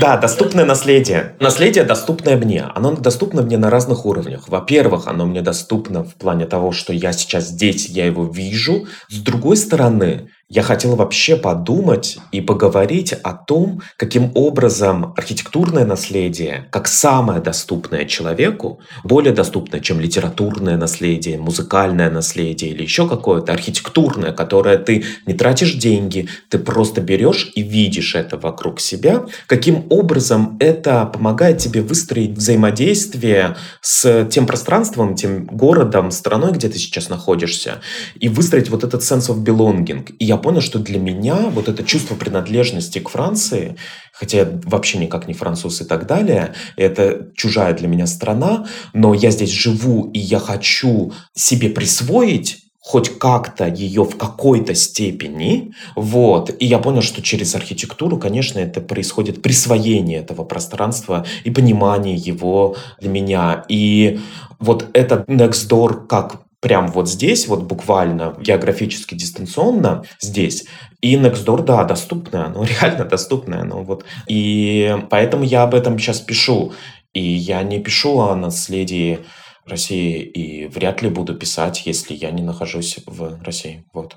Да, 0.00 0.16
доступное 0.16 0.64
наследие. 0.64 1.36
Наследие 1.40 1.84
доступное 1.84 2.36
мне. 2.36 2.64
Оно 2.74 2.92
доступно 2.92 3.42
мне 3.42 3.58
на 3.58 3.70
разных 3.70 4.06
уровнях. 4.06 4.48
Во-первых, 4.48 5.06
оно 5.06 5.26
мне 5.26 5.42
доступно 5.42 6.04
в 6.04 6.14
плане 6.14 6.46
того, 6.46 6.72
что 6.72 6.92
я 6.92 7.12
сейчас 7.12 7.48
здесь, 7.48 7.88
я 7.88 8.06
его 8.06 8.24
вижу. 8.24 8.86
С 9.08 9.18
другой 9.18 9.56
стороны, 9.56 10.28
я 10.52 10.62
хотел 10.62 10.96
вообще 10.96 11.36
подумать 11.36 12.18
и 12.30 12.42
поговорить 12.42 13.14
о 13.14 13.32
том, 13.32 13.80
каким 13.96 14.32
образом 14.34 15.14
архитектурное 15.16 15.86
наследие, 15.86 16.68
как 16.70 16.88
самое 16.88 17.40
доступное 17.40 18.04
человеку, 18.04 18.78
более 19.02 19.32
доступное, 19.32 19.80
чем 19.80 19.98
литературное 19.98 20.76
наследие, 20.76 21.38
музыкальное 21.38 22.10
наследие 22.10 22.72
или 22.72 22.82
еще 22.82 23.08
какое-то 23.08 23.50
архитектурное, 23.50 24.32
которое 24.32 24.76
ты 24.76 25.04
не 25.24 25.32
тратишь 25.32 25.72
деньги, 25.72 26.28
ты 26.50 26.58
просто 26.58 27.00
берешь 27.00 27.50
и 27.54 27.62
видишь 27.62 28.14
это 28.14 28.36
вокруг 28.36 28.78
себя, 28.78 29.24
каким 29.46 29.86
образом 29.88 30.58
это 30.60 31.06
помогает 31.06 31.58
тебе 31.58 31.80
выстроить 31.80 32.32
взаимодействие 32.32 33.56
с 33.80 34.26
тем 34.26 34.46
пространством, 34.46 35.14
тем 35.14 35.46
городом, 35.46 36.10
страной, 36.10 36.52
где 36.52 36.68
ты 36.68 36.76
сейчас 36.76 37.08
находишься, 37.08 37.80
и 38.20 38.28
выстроить 38.28 38.68
вот 38.68 38.84
этот 38.84 39.00
sense 39.00 39.30
of 39.30 39.42
belonging. 39.42 40.14
И 40.18 40.26
я 40.26 40.41
понял, 40.42 40.60
что 40.60 40.78
для 40.78 40.98
меня 40.98 41.48
вот 41.50 41.68
это 41.68 41.84
чувство 41.84 42.14
принадлежности 42.14 42.98
к 42.98 43.08
Франции, 43.08 43.76
хотя 44.12 44.38
я 44.38 44.60
вообще 44.64 44.98
никак 44.98 45.28
не 45.28 45.34
француз 45.34 45.80
и 45.80 45.84
так 45.84 46.06
далее, 46.06 46.54
это 46.76 47.28
чужая 47.34 47.74
для 47.74 47.88
меня 47.88 48.06
страна, 48.06 48.66
но 48.92 49.14
я 49.14 49.30
здесь 49.30 49.50
живу, 49.50 50.10
и 50.12 50.18
я 50.18 50.38
хочу 50.38 51.12
себе 51.34 51.70
присвоить 51.70 52.58
хоть 52.84 53.16
как-то 53.18 53.68
ее 53.68 54.02
в 54.02 54.16
какой-то 54.16 54.74
степени, 54.74 55.72
вот, 55.94 56.50
и 56.58 56.66
я 56.66 56.80
понял, 56.80 57.00
что 57.00 57.22
через 57.22 57.54
архитектуру, 57.54 58.18
конечно, 58.18 58.58
это 58.58 58.80
происходит 58.80 59.40
присвоение 59.40 60.18
этого 60.18 60.44
пространства 60.44 61.24
и 61.44 61.50
понимание 61.50 62.16
его 62.16 62.76
для 63.00 63.08
меня, 63.08 63.64
и 63.68 64.18
вот 64.58 64.88
этот 64.94 65.28
next 65.28 65.70
door 65.70 66.06
как 66.08 66.42
прям 66.62 66.86
вот 66.86 67.10
здесь, 67.10 67.48
вот 67.48 67.64
буквально 67.64 68.36
географически 68.40 69.16
дистанционно 69.16 70.04
здесь. 70.20 70.64
И 71.02 71.16
Nextdoor, 71.16 71.64
да, 71.64 71.84
доступное, 71.84 72.46
оно 72.46 72.64
реально 72.80 73.04
доступное. 73.04 73.64
Ну 73.64 73.82
вот. 73.82 74.04
И 74.28 74.96
поэтому 75.10 75.44
я 75.44 75.64
об 75.64 75.74
этом 75.74 75.98
сейчас 75.98 76.20
пишу. 76.20 76.72
И 77.12 77.20
я 77.20 77.62
не 77.64 77.80
пишу 77.80 78.20
о 78.20 78.34
наследии 78.36 79.18
России 79.66 80.22
и 80.22 80.66
вряд 80.68 81.02
ли 81.02 81.10
буду 81.10 81.34
писать, 81.34 81.82
если 81.84 82.14
я 82.14 82.30
не 82.30 82.42
нахожусь 82.42 82.98
в 83.06 83.38
России. 83.44 83.84
Вот. 83.92 84.16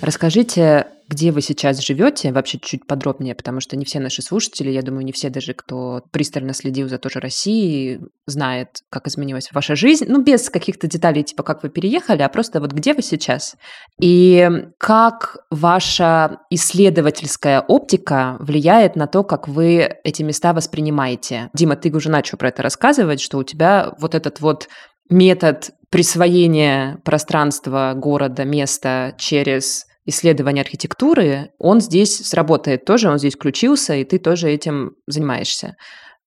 Расскажите 0.00 0.86
где 1.18 1.32
вы 1.32 1.40
сейчас 1.40 1.80
живете, 1.80 2.32
вообще 2.32 2.58
чуть 2.60 2.86
подробнее, 2.86 3.34
потому 3.34 3.60
что 3.60 3.76
не 3.76 3.84
все 3.84 3.98
наши 3.98 4.22
слушатели, 4.22 4.70
я 4.70 4.82
думаю, 4.82 5.04
не 5.04 5.10
все 5.10 5.30
даже, 5.30 5.52
кто 5.52 6.02
пристально 6.12 6.52
следил 6.52 6.88
за 6.88 6.98
тоже 6.98 7.18
Россией, 7.18 8.00
знает, 8.26 8.82
как 8.88 9.08
изменилась 9.08 9.50
ваша 9.52 9.74
жизнь. 9.74 10.06
Ну, 10.08 10.22
без 10.22 10.48
каких-то 10.48 10.86
деталей, 10.86 11.24
типа, 11.24 11.42
как 11.42 11.64
вы 11.64 11.70
переехали, 11.70 12.22
а 12.22 12.28
просто 12.28 12.60
вот 12.60 12.70
где 12.72 12.94
вы 12.94 13.02
сейчас. 13.02 13.56
И 14.00 14.48
как 14.78 15.38
ваша 15.50 16.38
исследовательская 16.50 17.62
оптика 17.62 18.36
влияет 18.38 18.94
на 18.94 19.08
то, 19.08 19.24
как 19.24 19.48
вы 19.48 19.96
эти 20.04 20.22
места 20.22 20.52
воспринимаете. 20.52 21.50
Дима, 21.52 21.74
ты 21.74 21.90
уже 21.90 22.10
начал 22.10 22.38
про 22.38 22.50
это 22.50 22.62
рассказывать, 22.62 23.20
что 23.20 23.38
у 23.38 23.42
тебя 23.42 23.92
вот 23.98 24.14
этот 24.14 24.40
вот 24.40 24.68
метод 25.10 25.72
присвоения 25.90 27.00
пространства, 27.04 27.94
города, 27.96 28.44
места 28.44 29.14
через 29.18 29.87
исследования 30.08 30.62
архитектуры, 30.62 31.50
он 31.58 31.80
здесь 31.80 32.16
сработает 32.16 32.84
тоже, 32.84 33.10
он 33.10 33.18
здесь 33.18 33.34
включился, 33.34 33.94
и 33.94 34.04
ты 34.04 34.18
тоже 34.18 34.50
этим 34.50 34.92
занимаешься. 35.06 35.76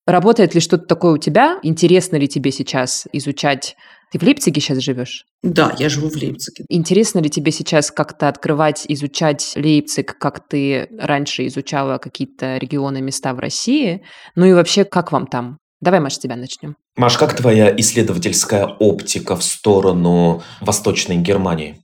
Работает 0.08 0.56
ли 0.56 0.62
что-то 0.62 0.86
такое 0.86 1.14
у 1.14 1.18
тебя? 1.18 1.60
Интересно 1.64 2.16
ли 2.16 2.28
тебе 2.28 2.52
сейчас 2.52 3.08
изучать 3.12 3.76
ты 4.12 4.20
в 4.20 4.24
Лейпциге 4.24 4.60
сейчас 4.60 4.80
живешь? 4.80 5.26
Да, 5.42 5.74
я 5.80 5.88
живу 5.88 6.10
в 6.10 6.16
Лейпциге. 6.16 6.66
Интересно 6.68 7.20
ли 7.20 7.30
тебе 7.30 7.52
сейчас 7.52 7.92
как-то 7.92 8.28
открывать, 8.28 8.86
изучать 8.90 9.54
Лейпциг, 9.56 10.18
как 10.18 10.48
ты 10.50 10.90
раньше 11.00 11.48
изучала 11.48 11.98
какие-то 11.98 12.58
регионы, 12.58 13.02
места 13.02 13.34
в 13.34 13.40
России? 13.40 14.04
Ну 14.36 14.46
и 14.46 14.54
вообще, 14.54 14.84
как 14.84 15.14
вам 15.14 15.28
там? 15.28 15.60
Давай, 15.82 16.00
Маш, 16.00 16.14
с 16.14 16.20
тебя 16.20 16.36
начнем. 16.36 16.76
Маш, 16.96 17.18
как 17.18 17.36
твоя 17.36 17.76
исследовательская 17.76 18.66
оптика 18.68 19.36
в 19.36 19.44
сторону 19.44 20.44
Восточной 20.62 21.18
Германии? 21.18 21.82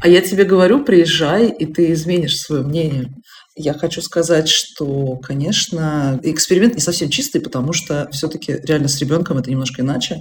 А 0.00 0.08
я 0.08 0.20
тебе 0.20 0.44
говорю, 0.44 0.84
приезжай, 0.84 1.48
и 1.48 1.66
ты 1.66 1.92
изменишь 1.92 2.38
свое 2.38 2.62
мнение. 2.62 3.10
Я 3.56 3.74
хочу 3.74 4.00
сказать, 4.02 4.48
что, 4.48 5.16
конечно, 5.16 6.20
эксперимент 6.22 6.74
не 6.76 6.80
совсем 6.80 7.10
чистый, 7.10 7.40
потому 7.40 7.72
что 7.72 8.08
все-таки 8.12 8.58
реально 8.62 8.86
с 8.86 9.00
ребенком 9.00 9.38
это 9.38 9.50
немножко 9.50 9.82
иначе. 9.82 10.18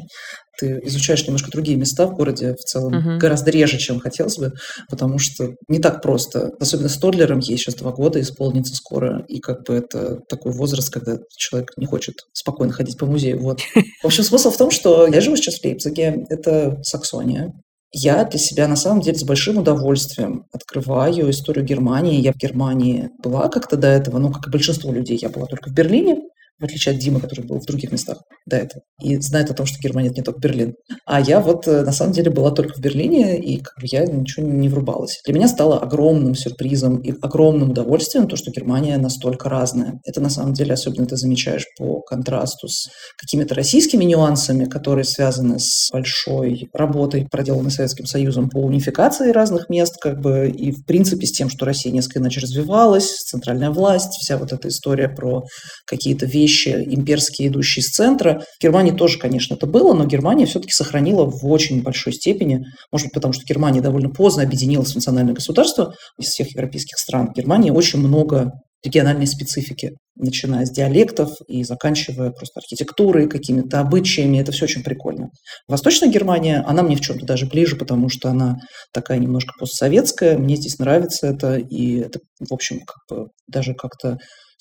Ты 0.60 0.80
изучаешь 0.84 1.26
немножко 1.26 1.52
другие 1.52 1.78
места 1.78 2.06
в 2.08 2.16
городе 2.16 2.54
в 2.54 2.64
целом 2.64 2.94
uh-huh. 2.94 3.18
гораздо 3.18 3.52
реже, 3.52 3.78
чем 3.78 4.00
хотелось 4.00 4.38
бы, 4.38 4.52
потому 4.90 5.18
что 5.18 5.56
не 5.68 5.80
так 5.80 6.02
просто. 6.02 6.52
Особенно 6.60 6.90
с 6.90 6.98
Тодлером 6.98 7.40
ей 7.40 7.58
сейчас 7.58 7.76
два 7.76 7.92
года 7.92 8.20
исполнится 8.20 8.76
скоро, 8.76 9.24
и 9.28 9.40
как 9.40 9.66
бы 9.66 9.76
это 9.76 10.20
такой 10.28 10.52
возраст, 10.52 10.92
когда 10.92 11.18
человек 11.38 11.72
не 11.78 11.86
хочет 11.86 12.16
спокойно 12.34 12.74
ходить 12.74 12.98
по 12.98 13.06
музею. 13.06 13.42
Вот. 13.42 13.62
В 14.04 14.06
общем, 14.06 14.24
смысл 14.24 14.52
в 14.52 14.58
том, 14.58 14.72
что 14.72 15.08
я 15.08 15.22
живу 15.22 15.38
сейчас 15.38 15.60
в 15.60 15.64
Лейпциге, 15.64 16.26
это 16.30 16.78
Саксония, 16.84 17.54
я 17.92 18.24
для 18.24 18.40
себя 18.40 18.68
на 18.68 18.76
самом 18.76 19.02
деле 19.02 19.18
с 19.18 19.24
большим 19.24 19.58
удовольствием 19.58 20.46
открываю 20.52 21.30
историю 21.32 21.66
Германии. 21.66 22.22
Я 22.22 22.34
в 22.34 22.38
Германии 22.38 23.10
была 23.24 23.50
как-то 23.50 23.78
до 23.78 23.88
этого, 23.88 24.20
но 24.20 24.32
как 24.32 24.48
и 24.48 24.52
большинство 24.52 24.92
людей, 24.92 25.18
я 25.20 25.30
была 25.30 25.48
только 25.48 25.70
в 25.70 25.74
Берлине 25.74 26.22
в 26.60 26.64
отличие 26.64 26.94
от 26.94 27.00
Димы, 27.00 27.20
который 27.20 27.46
был 27.46 27.60
в 27.60 27.66
других 27.66 27.92
местах 27.92 28.20
до 28.46 28.58
этого, 28.58 28.82
и 29.02 29.16
знает 29.18 29.50
о 29.52 29.54
том, 29.54 29.66
что 29.66 29.80
Германия– 29.80 30.10
это 30.10 30.18
не 30.18 30.24
только 30.24 30.40
Берлин. 30.40 30.74
А 31.06 31.22
я 31.22 31.40
вот 31.40 31.68
э, 31.68 31.84
на 31.84 31.92
самом 31.92 32.14
деле 32.14 32.32
была 32.32 32.52
только 32.52 32.74
в 32.76 32.82
Берлине, 32.82 33.40
и 33.40 33.58
как 33.58 33.76
бы 33.80 33.88
я 33.90 34.06
ничего 34.06 34.46
не 34.46 34.70
врубалась. 34.70 35.20
Для 35.26 35.34
меня 35.34 35.48
стало 35.48 35.80
огромным 35.80 36.36
сюрпризом 36.36 36.98
и 36.98 37.14
огромным 37.22 37.72
удовольствием 37.72 38.28
то, 38.28 38.36
что 38.36 38.52
Германия 38.52 38.98
настолько 38.98 39.50
разная. 39.50 40.00
Это 40.06 40.22
на 40.22 40.30
самом 40.30 40.54
деле 40.54 40.74
особенно 40.74 41.06
ты 41.06 41.16
замечаешь 41.16 41.66
по 41.78 42.02
контрасту 42.02 42.68
с 42.68 42.88
какими-то 43.18 43.56
российскими 43.56 44.04
нюансами, 44.04 44.66
которые 44.66 45.06
связаны 45.06 45.60
с 45.60 45.90
большой 45.92 46.70
работой, 46.74 47.28
проделанной 47.30 47.72
Советским 47.72 48.06
Союзом 48.06 48.50
по 48.50 48.60
унификации 48.60 49.32
разных 49.32 49.70
мест, 49.70 49.96
как 50.00 50.20
бы, 50.20 50.50
и 50.50 50.72
в 50.72 50.86
принципе 50.86 51.26
с 51.26 51.32
тем, 51.32 51.50
что 51.50 51.66
Россия 51.66 51.94
несколько 51.94 52.20
иначе 52.20 52.42
развивалась, 52.42 53.10
центральная 53.26 53.72
власть, 53.72 54.14
вся 54.20 54.38
вот 54.38 54.52
эта 54.52 54.68
история 54.68 55.10
про 55.10 55.44
какие-то 55.86 56.26
вещи, 56.26 56.49
вещи 56.50 56.70
имперские, 56.70 57.50
идущие 57.50 57.82
из 57.82 57.90
центра. 57.90 58.44
В 58.60 58.64
Германии 58.64 58.92
тоже, 58.92 59.20
конечно, 59.20 59.54
это 59.54 59.68
было, 59.68 59.94
но 59.94 60.06
Германия 60.06 60.46
все-таки 60.46 60.72
сохранила 60.72 61.26
в 61.26 61.46
очень 61.46 61.82
большой 61.84 62.14
степени, 62.14 62.66
может 62.92 63.08
быть, 63.08 63.14
потому 63.14 63.34
что 63.34 63.46
Германия 63.46 63.82
довольно 63.82 64.10
поздно 64.10 64.44
объединилась 64.44 64.92
в 64.92 64.96
национальное 64.96 65.34
государство 65.34 65.94
из 66.20 66.30
всех 66.30 66.54
европейских 66.56 66.98
стран. 66.98 67.28
В 67.28 67.36
Германии 67.36 67.70
очень 67.70 68.00
много 68.00 68.52
региональной 68.84 69.28
специфики, 69.28 69.92
начиная 70.16 70.66
с 70.66 70.72
диалектов 70.72 71.32
и 71.48 71.64
заканчивая 71.66 72.32
просто 72.32 72.62
архитектурой, 72.62 73.28
какими-то 73.28 73.82
обычаями. 73.82 74.38
Это 74.40 74.54
все 74.54 74.66
очень 74.66 74.84
прикольно. 74.84 75.30
Восточная 75.68 76.10
Германия, 76.10 76.64
она 76.66 76.82
мне 76.82 76.96
в 76.96 77.02
чем-то 77.02 77.26
даже 77.26 77.46
ближе, 77.46 77.76
потому 77.76 78.08
что 78.08 78.30
она 78.30 78.56
такая 78.94 79.20
немножко 79.20 79.54
постсоветская. 79.60 80.38
Мне 80.38 80.56
здесь 80.56 80.80
нравится 80.80 81.28
это, 81.28 81.58
и 81.58 82.00
это, 82.00 82.20
в 82.40 82.54
общем, 82.54 82.80
как 82.86 82.98
бы 83.10 83.28
даже 83.48 83.74
как-то 83.74 84.18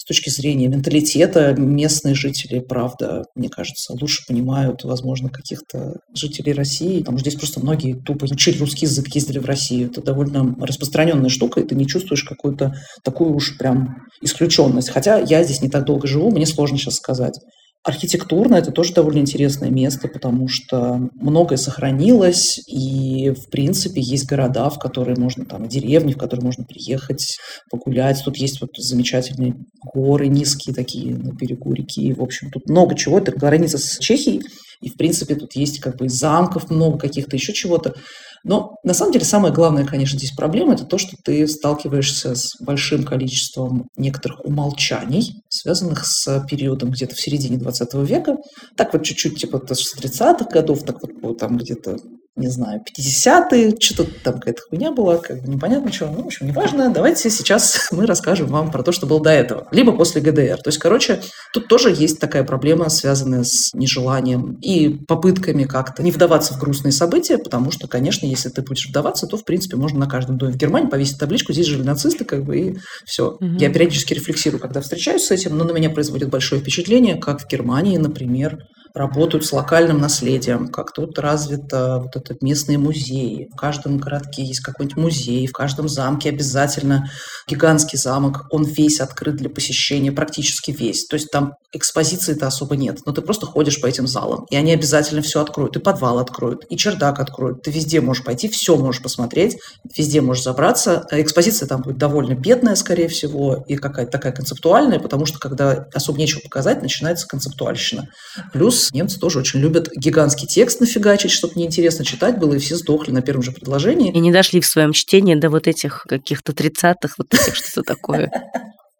точки 0.08 0.30
зрения 0.30 0.68
менталитета 0.68 1.54
местные 1.54 2.14
жители, 2.14 2.60
правда, 2.60 3.24
мне 3.34 3.48
кажется, 3.48 3.92
лучше 3.92 4.26
понимают, 4.26 4.82
возможно, 4.84 5.28
каких-то 5.28 6.00
жителей 6.14 6.54
России. 6.54 7.00
Потому 7.00 7.18
что 7.18 7.28
здесь 7.28 7.38
просто 7.38 7.60
многие 7.60 7.92
тупо 7.94 8.24
учили 8.24 8.58
русский 8.58 8.86
язык, 8.86 9.06
ездили 9.08 9.38
в 9.38 9.44
Россию. 9.44 9.90
Это 9.90 10.02
довольно 10.02 10.56
распространенная 10.60 11.28
штука, 11.28 11.60
и 11.60 11.64
ты 11.64 11.74
не 11.74 11.86
чувствуешь 11.86 12.24
какую-то 12.24 12.74
такую 13.04 13.34
уж 13.34 13.58
прям 13.58 14.06
исключенность. 14.22 14.88
Хотя 14.88 15.18
я 15.18 15.44
здесь 15.44 15.60
не 15.60 15.68
так 15.68 15.84
долго 15.84 16.08
живу, 16.08 16.30
мне 16.30 16.46
сложно 16.46 16.78
сейчас 16.78 16.94
сказать. 16.94 17.38
Архитектурно 17.84 18.56
это 18.56 18.72
тоже 18.72 18.92
довольно 18.92 19.20
интересное 19.20 19.70
место, 19.70 20.08
потому 20.08 20.48
что 20.48 21.08
многое 21.14 21.56
сохранилось, 21.56 22.60
и, 22.66 23.30
в 23.30 23.48
принципе, 23.50 24.00
есть 24.00 24.26
города, 24.26 24.68
в 24.68 24.78
которые 24.78 25.16
можно, 25.16 25.44
там, 25.46 25.68
деревни, 25.68 26.12
в 26.12 26.18
которые 26.18 26.44
можно 26.44 26.64
приехать, 26.64 27.38
погулять. 27.70 28.22
Тут 28.24 28.36
есть 28.36 28.60
вот 28.60 28.70
замечательные 28.76 29.54
горы 29.94 30.26
низкие 30.26 30.74
такие 30.74 31.14
на 31.14 31.32
берегу 31.32 31.72
реки. 31.72 32.12
В 32.12 32.22
общем, 32.22 32.50
тут 32.50 32.68
много 32.68 32.96
чего. 32.96 33.18
Это 33.18 33.32
граница 33.32 33.78
с 33.78 33.98
Чехией, 33.98 34.42
и, 34.80 34.90
в 34.90 34.96
принципе, 34.96 35.34
тут 35.34 35.54
есть 35.54 35.80
как 35.80 35.96
бы 35.96 36.08
замков 36.08 36.70
много 36.70 36.98
каких-то, 36.98 37.36
еще 37.36 37.52
чего-то. 37.52 37.94
Но 38.44 38.76
на 38.84 38.94
самом 38.94 39.12
деле 39.12 39.24
самая 39.24 39.52
главная, 39.52 39.84
конечно, 39.84 40.18
здесь 40.18 40.32
проблема– 40.32 40.72
это 40.74 40.84
то, 40.84 40.98
что 40.98 41.16
ты 41.24 41.46
сталкиваешься 41.46 42.34
с 42.34 42.60
большим 42.60 43.04
количеством 43.04 43.88
некоторых 43.96 44.44
умолчаний, 44.44 45.42
связанных 45.48 46.06
с 46.06 46.46
периодом 46.48 46.90
где-то 46.90 47.14
в 47.14 47.20
середине 47.20 47.58
20 47.58 47.94
века. 47.94 48.36
Так 48.76 48.92
вот 48.92 49.04
чуть-чуть 49.04 49.38
типа 49.40 49.62
с 49.72 49.96
30-х 49.96 50.46
годов, 50.50 50.84
так 50.84 50.96
вот 51.22 51.38
там 51.38 51.56
где-то 51.58 51.96
не 52.38 52.48
знаю, 52.48 52.80
50-е, 52.80 53.76
что-то 53.80 54.10
там 54.22 54.34
какая-то 54.34 54.62
хуйня 54.62 54.92
была, 54.92 55.18
как 55.18 55.42
бы 55.42 55.48
непонятно 55.48 55.90
чего. 55.90 56.10
Ну, 56.10 56.22
в 56.22 56.26
общем, 56.26 56.46
неважно. 56.46 56.90
Давайте 56.90 57.30
сейчас 57.30 57.88
мы 57.92 58.06
расскажем 58.06 58.46
вам 58.46 58.70
про 58.70 58.82
то, 58.82 58.92
что 58.92 59.06
было 59.06 59.20
до 59.20 59.30
этого. 59.30 59.68
Либо 59.72 59.92
после 59.92 60.20
ГДР. 60.20 60.58
То 60.58 60.68
есть, 60.68 60.78
короче, 60.78 61.20
тут 61.52 61.68
тоже 61.68 61.90
есть 61.90 62.20
такая 62.20 62.44
проблема, 62.44 62.88
связанная 62.88 63.42
с 63.42 63.74
нежеланием 63.74 64.54
и 64.62 64.88
попытками 64.88 65.64
как-то 65.64 66.02
не 66.02 66.10
вдаваться 66.10 66.54
в 66.54 66.58
грустные 66.58 66.92
события, 66.92 67.38
потому 67.38 67.70
что, 67.70 67.88
конечно, 67.88 68.26
если 68.26 68.48
ты 68.48 68.62
будешь 68.62 68.88
вдаваться, 68.88 69.26
то, 69.26 69.36
в 69.36 69.44
принципе, 69.44 69.76
можно 69.76 69.98
на 69.98 70.06
каждом 70.06 70.38
доме 70.38 70.52
в 70.52 70.56
Германии 70.56 70.88
повесить 70.88 71.18
табличку, 71.18 71.52
здесь 71.52 71.66
жили 71.66 71.82
нацисты, 71.82 72.24
как 72.24 72.44
бы, 72.44 72.58
и 72.58 72.78
все. 73.04 73.30
Угу. 73.32 73.56
Я 73.58 73.70
периодически 73.70 74.14
рефлексирую, 74.14 74.60
когда 74.60 74.80
встречаюсь 74.80 75.24
с 75.24 75.30
этим, 75.30 75.56
но 75.56 75.64
на 75.64 75.72
меня 75.72 75.90
производит 75.90 76.30
большое 76.30 76.60
впечатление, 76.60 77.16
как 77.16 77.42
в 77.42 77.48
Германии, 77.48 77.96
например, 77.96 78.58
работают 78.94 79.44
с 79.44 79.52
локальным 79.52 79.98
наследием, 79.98 80.68
как 80.68 80.92
тут 80.92 81.18
развито 81.18 82.00
вот 82.04 82.16
это 82.16 82.36
местные 82.40 82.78
музеи. 82.78 83.48
В 83.52 83.56
каждом 83.56 83.98
городке 83.98 84.42
есть 84.42 84.60
какой-нибудь 84.60 84.96
музей, 84.96 85.46
в 85.46 85.52
каждом 85.52 85.88
замке 85.88 86.30
обязательно 86.30 87.10
гигантский 87.46 87.98
замок, 87.98 88.46
он 88.50 88.64
весь 88.64 89.00
открыт 89.00 89.36
для 89.36 89.50
посещения, 89.50 90.12
практически 90.12 90.70
весь. 90.70 91.06
То 91.06 91.14
есть 91.14 91.30
там 91.30 91.54
экспозиции-то 91.72 92.46
особо 92.46 92.76
нет, 92.76 93.00
но 93.04 93.12
ты 93.12 93.20
просто 93.20 93.46
ходишь 93.46 93.80
по 93.80 93.86
этим 93.86 94.06
залам, 94.06 94.46
и 94.50 94.56
они 94.56 94.72
обязательно 94.72 95.22
все 95.22 95.40
откроют, 95.40 95.76
и 95.76 95.80
подвал 95.80 96.18
откроют, 96.18 96.64
и 96.70 96.76
чердак 96.76 97.20
откроют, 97.20 97.62
ты 97.62 97.70
везде 97.70 98.00
можешь 98.00 98.24
пойти, 98.24 98.48
все 98.48 98.76
можешь 98.76 99.02
посмотреть, 99.02 99.58
везде 99.96 100.20
можешь 100.20 100.44
забраться. 100.44 101.06
Экспозиция 101.10 101.68
там 101.68 101.82
будет 101.82 101.98
довольно 101.98 102.34
бедная, 102.34 102.74
скорее 102.74 103.08
всего, 103.08 103.64
и 103.68 103.76
какая-то 103.76 104.12
такая 104.12 104.32
концептуальная, 104.32 104.98
потому 104.98 105.26
что 105.26 105.38
когда 105.38 105.86
особо 105.92 106.18
нечего 106.18 106.40
показать, 106.40 106.82
начинается 106.82 107.26
концептуальщина. 107.26 108.08
Плюс 108.52 108.77
немцы 108.92 109.18
тоже 109.18 109.38
очень 109.38 109.60
любят 109.60 109.90
гигантский 109.94 110.46
текст 110.46 110.80
нафигачить, 110.80 111.30
чтобы 111.30 111.54
неинтересно 111.56 112.04
читать 112.04 112.38
было, 112.38 112.54
и 112.54 112.58
все 112.58 112.76
сдохли 112.76 113.12
на 113.12 113.22
первом 113.22 113.42
же 113.42 113.52
предложении. 113.52 114.12
И 114.12 114.18
не 114.18 114.32
дошли 114.32 114.60
в 114.60 114.66
своем 114.66 114.92
чтении 114.92 115.34
до 115.34 115.50
вот 115.50 115.66
этих 115.66 116.04
каких-то 116.08 116.52
тридцатых, 116.52 117.14
вот 117.18 117.32
этих 117.32 117.54
что-то 117.54 117.82
такое. 117.82 118.30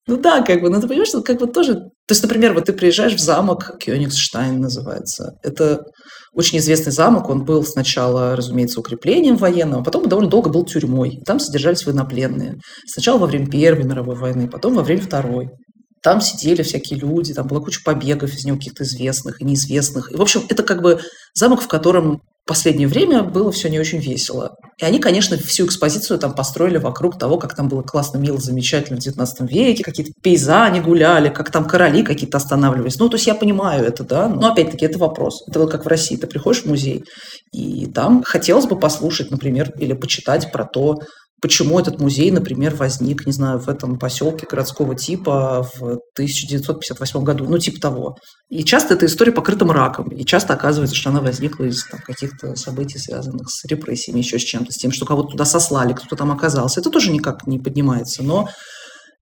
Ну 0.09 0.17
да, 0.17 0.41
как 0.41 0.63
бы, 0.63 0.71
но 0.71 0.81
ты 0.81 0.89
понимаешь, 0.89 1.09
что 1.09 1.23
как 1.23 1.39
бы 1.39 1.47
тоже... 1.47 1.75
То 1.75 2.13
есть, 2.13 2.23
например, 2.23 2.55
вот 2.55 2.65
ты 2.65 2.73
приезжаешь 2.73 3.13
в 3.13 3.21
замок, 3.21 3.77
Кёнигсштайн 3.79 4.59
называется. 4.59 5.35
Это 5.43 5.83
очень 6.33 6.59
известный 6.59 6.93
замок, 6.93 7.29
он 7.29 7.45
был 7.45 7.63
сначала, 7.63 8.35
разумеется, 8.35 8.81
укреплением 8.81 9.37
военным, 9.37 9.81
а 9.81 9.85
потом 9.85 10.09
довольно 10.09 10.31
долго 10.31 10.49
был 10.49 10.65
тюрьмой. 10.65 11.21
Там 11.27 11.39
содержались 11.39 11.85
военнопленные. 11.85 12.55
Сначала 12.87 13.19
во 13.19 13.27
время 13.27 13.49
Первой 13.49 13.85
мировой 13.85 14.17
войны, 14.17 14.49
потом 14.49 14.75
во 14.75 14.83
время 14.83 15.03
Второй. 15.03 15.51
Там 16.03 16.21
сидели 16.21 16.63
всякие 16.63 16.99
люди, 16.99 17.35
там 17.35 17.47
была 17.47 17.61
куча 17.61 17.81
побегов 17.85 18.33
из 18.33 18.45
него 18.45 18.57
каких-то 18.57 18.85
известных 18.85 19.41
и 19.41 19.45
неизвестных. 19.45 20.13
И, 20.13 20.17
в 20.17 20.23
общем, 20.23 20.43
это 20.49 20.63
как 20.63 20.83
бы 20.83 21.01
замок, 21.35 21.63
в 21.63 21.69
котором 21.69 22.21
последнее 22.49 22.89
время 22.89 23.23
было 23.23 23.53
все 23.53 23.69
не 23.69 23.79
очень 23.79 23.99
весело. 23.99 24.57
И 24.81 24.85
они, 24.85 24.99
конечно, 24.99 25.37
всю 25.37 25.67
экспозицию 25.67 26.19
там 26.19 26.35
построили 26.35 26.79
вокруг 26.79 27.19
того, 27.19 27.37
как 27.37 27.55
там 27.55 27.69
было 27.69 27.83
классно, 27.83 28.17
мило, 28.17 28.39
замечательно 28.39 28.97
в 28.97 29.03
19 29.03 29.51
веке, 29.51 29.85
какие-то 29.85 30.13
пейзани 30.23 30.81
гуляли, 30.81 31.29
как 31.29 31.53
там 31.53 31.67
короли 31.67 32.03
какие-то 32.03 32.39
останавливались. 32.39 32.99
Ну, 32.99 33.09
то 33.11 33.17
есть 33.17 33.27
я 33.27 33.35
понимаю 33.35 33.85
это, 33.85 34.03
да, 34.03 34.29
но 34.29 34.51
опять-таки 34.51 34.87
это 34.87 34.99
вопрос. 34.99 35.45
Это 35.47 35.61
вот 35.61 35.71
как 35.71 35.85
в 35.85 35.89
России. 35.89 36.17
Ты 36.17 36.27
приходишь 36.27 36.63
в 36.63 36.67
музей, 36.67 37.05
и 37.53 37.87
там 37.87 38.23
хотелось 38.25 38.67
бы 38.67 38.79
послушать, 38.79 39.31
например, 39.31 39.71
или 39.79 39.93
почитать 39.93 40.51
про 40.51 40.65
то, 40.65 40.97
почему 41.41 41.79
этот 41.79 42.01
музей, 42.01 42.31
например, 42.31 42.75
возник, 42.75 43.27
не 43.27 43.33
знаю, 43.33 43.59
в 43.59 43.69
этом 43.69 43.99
поселке 43.99 44.47
городского 44.51 44.95
типа 44.95 45.69
в 45.75 45.83
1958 46.15 47.23
году, 47.23 47.47
ну, 47.49 47.59
типа 47.59 47.81
того. 47.81 48.17
И 48.49 48.65
часто 48.65 48.95
эта 48.95 49.07
история 49.07 49.33
покрыта 49.33 49.65
мраком, 49.65 50.09
и 50.09 50.25
часто 50.25 50.55
оказывается, 50.55 50.97
что 50.97 51.11
она 51.11 51.21
возникла 51.21 51.65
из 51.65 51.85
там, 51.87 52.01
каких-то 52.01 52.57
событий, 52.57 52.99
связанных 52.99 53.51
с 53.51 53.65
репрессиями, 53.67 54.19
еще 54.19 54.39
с 54.39 54.43
чем-то, 54.43 54.73
с 54.73 54.77
тем, 54.77 54.91
что 54.91 55.07
кого-то 55.07 55.33
туда 55.33 55.45
сослали, 55.45 55.93
кто 55.93 56.17
там 56.17 56.31
оказался. 56.31 56.81
Это 56.81 56.91
тоже 56.91 57.11
никак 57.11 57.47
не 57.47 57.59
поднимается, 57.59 58.23
но 58.23 58.49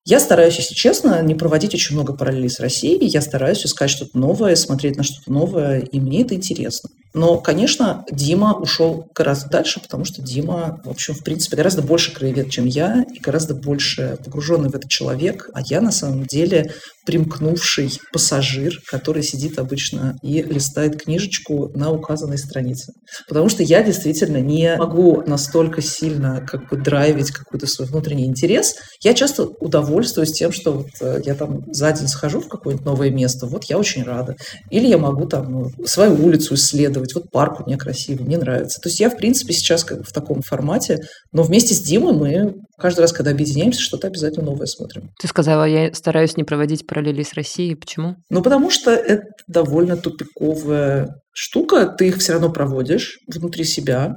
я 0.09 0.21
стараюсь, 0.21 0.57
если 0.57 0.75
честно, 0.75 1.21
не 1.21 1.35
проводить 1.35 1.75
очень 1.75 1.97
много 1.97 2.15
параллелей 2.17 2.49
с 2.49 2.61
Россией. 2.61 3.09
Я 3.09 3.21
стараюсь 3.21 3.67
искать 3.67 3.91
что-то 3.91 4.17
новое, 4.17 4.55
смотреть 4.55 4.97
на 4.97 5.03
что-то 5.03 5.33
новое, 5.33 5.81
и 5.81 5.99
мне 5.99 6.23
это 6.23 6.37
интересно. 6.37 6.91
Но, 7.17 7.39
конечно, 7.39 8.05
Дима 8.13 8.53
ушел 8.53 9.09
гораздо 9.15 9.49
дальше, 9.49 9.81
потому 9.81 10.05
что 10.05 10.21
Дима, 10.21 10.83
в 10.85 10.91
общем, 10.91 11.15
в 11.15 11.25
принципе, 11.25 11.57
гораздо 11.57 11.81
больше 11.81 12.13
краевед, 12.13 12.51
чем 12.51 12.67
я, 12.67 13.07
и 13.11 13.19
гораздо 13.19 13.55
больше 13.55 14.19
погруженный 14.23 14.69
в 14.69 14.75
этот 14.75 14.91
человек. 14.91 15.49
А 15.55 15.63
я, 15.63 15.81
на 15.81 15.93
самом 15.93 16.27
деле, 16.27 16.75
примкнувший 17.07 18.01
пассажир, 18.13 18.81
который 18.87 19.23
сидит 19.23 19.59
обычно 19.59 20.19
и 20.23 20.43
листает 20.43 21.01
книжечку 21.03 21.71
на 21.75 21.91
указанной 21.91 22.37
странице. 22.37 22.93
Потому 23.29 23.49
что 23.49 23.63
я 23.63 23.83
действительно 23.83 24.39
не 24.39 24.77
могу 24.77 25.23
настолько 25.25 25.81
сильно 25.81 26.45
как 26.45 26.69
бы 26.69 26.77
драйвить 26.77 27.31
какой-то 27.31 27.67
свой 27.67 27.87
внутренний 27.89 28.27
интерес. 28.27 28.75
Я 29.01 29.15
часто 29.15 29.45
удовольствуюсь 29.45 30.33
тем, 30.33 30.53
что 30.53 30.73
вот 30.73 30.89
э, 31.01 31.23
я 31.25 31.35
там 31.35 31.63
за 31.73 31.93
день 31.93 32.09
схожу 32.09 32.41
в 32.41 32.49
какое-нибудь 32.49 32.85
новое 32.85 33.11
место, 33.11 33.47
вот 33.47 33.65
я 33.65 33.79
очень 33.79 34.03
рада. 34.03 34.35
Или 34.71 34.89
я 34.89 34.99
могу 34.99 35.27
там 35.27 35.51
ну, 35.51 35.87
свою 35.87 36.15
улицу 36.15 36.55
исследовать, 36.55 37.06
вот 37.15 37.31
парк 37.31 37.61
у 37.61 37.67
меня 37.67 37.77
красивый, 37.77 38.25
мне 38.27 38.39
нравится. 38.39 38.81
То 38.81 38.89
есть 38.89 39.01
я, 39.01 39.11
в 39.11 39.17
принципе, 39.17 39.53
сейчас 39.53 39.85
как 39.85 39.99
бы 39.99 40.05
в 40.05 40.13
таком 40.13 40.43
формате, 40.43 41.01
но 41.33 41.43
вместе 41.43 41.75
с 41.75 41.81
Димой 41.81 42.13
мы 42.13 42.55
каждый 42.79 43.01
раз, 43.01 43.13
когда 43.13 43.31
объединяемся, 43.31 43.81
что-то 43.81 44.07
обязательно 44.07 44.47
новое 44.47 44.67
смотрим. 44.67 45.11
Ты 45.21 45.29
сказала, 45.29 45.65
я 45.65 45.93
стараюсь 45.95 46.37
не 46.37 46.45
проводить 46.45 46.87
параллели 46.87 47.23
с 47.23 47.35
Россией. 47.35 47.75
Почему? 47.75 48.17
Ну, 48.31 48.43
потому 48.43 48.71
что 48.71 48.91
это 48.91 49.25
довольно 49.47 49.97
тупиковая 49.97 51.09
штука. 51.33 51.87
Ты 51.87 52.09
их 52.09 52.19
все 52.19 52.33
равно 52.33 52.51
проводишь 52.51 53.19
внутри 53.27 53.65
себя. 53.65 54.15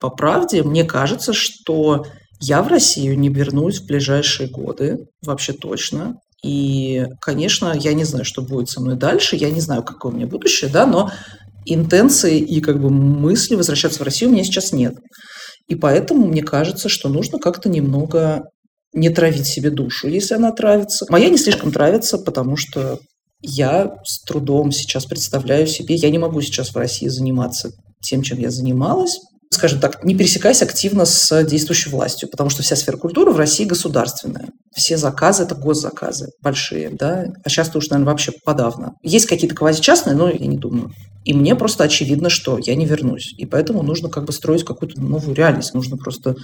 По 0.00 0.10
правде, 0.10 0.62
мне 0.62 0.84
кажется, 0.84 1.32
что 1.32 2.04
я 2.40 2.62
в 2.62 2.68
Россию 2.68 3.18
не 3.18 3.28
вернусь 3.28 3.80
в 3.80 3.86
ближайшие 3.86 4.48
годы, 4.48 4.98
вообще 5.22 5.52
точно. 5.52 6.14
И, 6.44 7.04
конечно, 7.20 7.74
я 7.74 7.94
не 7.94 8.04
знаю, 8.04 8.24
что 8.24 8.42
будет 8.42 8.68
со 8.68 8.80
мной 8.80 8.96
дальше, 8.96 9.34
я 9.34 9.50
не 9.50 9.60
знаю, 9.60 9.82
какое 9.82 10.12
у 10.12 10.14
меня 10.14 10.26
будущее, 10.28 10.70
да, 10.70 10.86
но 10.86 11.10
интенции 11.74 12.38
и 12.38 12.60
как 12.60 12.80
бы 12.80 12.90
мысли 12.90 13.54
возвращаться 13.54 14.00
в 14.00 14.04
Россию 14.04 14.30
у 14.30 14.32
меня 14.34 14.44
сейчас 14.44 14.72
нет. 14.72 14.94
И 15.68 15.74
поэтому 15.74 16.26
мне 16.26 16.42
кажется, 16.42 16.88
что 16.88 17.08
нужно 17.08 17.38
как-то 17.38 17.68
немного 17.68 18.44
не 18.94 19.10
травить 19.10 19.46
себе 19.46 19.70
душу, 19.70 20.08
если 20.08 20.34
она 20.34 20.50
травится. 20.52 21.06
Моя 21.10 21.28
не 21.28 21.36
слишком 21.36 21.72
травится, 21.72 22.18
потому 22.18 22.56
что 22.56 22.98
я 23.40 23.94
с 24.04 24.22
трудом 24.24 24.72
сейчас 24.72 25.06
представляю 25.06 25.66
себе, 25.66 25.94
я 25.94 26.10
не 26.10 26.18
могу 26.18 26.40
сейчас 26.40 26.70
в 26.70 26.76
России 26.76 27.08
заниматься 27.08 27.70
тем, 28.02 28.22
чем 28.22 28.38
я 28.38 28.50
занималась, 28.50 29.18
скажем 29.50 29.80
так, 29.80 30.04
не 30.04 30.16
пересекаясь 30.16 30.62
активно 30.62 31.04
с 31.04 31.44
действующей 31.44 31.90
властью, 31.90 32.28
потому 32.30 32.50
что 32.50 32.62
вся 32.62 32.76
сфера 32.76 32.96
культуры 32.96 33.32
в 33.32 33.36
России 33.36 33.64
государственная. 33.64 34.48
Все 34.78 34.96
заказы– 34.96 35.42
это 35.44 35.56
госзаказы 35.56 36.28
большие, 36.40 36.90
да, 36.90 37.26
а 37.44 37.48
сейчас 37.48 37.74
уж, 37.74 37.88
наверное, 37.88 38.12
вообще 38.12 38.32
подавно. 38.44 38.92
Есть 39.02 39.26
какие-то 39.26 39.56
квазичастные, 39.56 40.14
но 40.14 40.30
я 40.30 40.46
не 40.46 40.56
думаю. 40.56 40.92
И 41.24 41.34
мне 41.34 41.56
просто 41.56 41.82
очевидно, 41.82 42.30
что 42.30 42.58
я 42.58 42.76
не 42.76 42.86
вернусь. 42.86 43.34
И 43.36 43.44
поэтому 43.44 43.82
нужно 43.82 44.08
как 44.08 44.24
бы 44.24 44.32
строить 44.32 44.64
какую-то 44.64 45.00
новую 45.00 45.34
реальность. 45.34 45.74
Нужно 45.74 45.96
просто, 45.96 46.36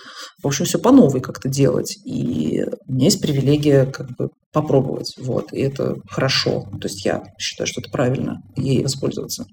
в 0.43 0.47
общем, 0.47 0.65
все 0.65 0.81
по 0.81 0.91
новой 0.91 1.21
как-то 1.21 1.49
делать. 1.49 1.97
И 2.05 2.65
у 2.87 2.93
меня 2.93 3.05
есть 3.05 3.23
привилегия 3.23 3.87
как 3.87 4.09
бы 4.19 4.31
попробовать. 4.53 5.15
Вот. 5.17 5.53
И 5.53 5.61
это 5.61 5.95
хорошо. 6.11 6.65
То 6.81 6.89
есть 6.89 7.05
я 7.05 7.23
считаю, 7.39 7.69
что 7.69 7.81
это 7.81 7.91
правильно 7.91 8.43
ей 8.57 8.83
воспользоваться. 8.83 9.47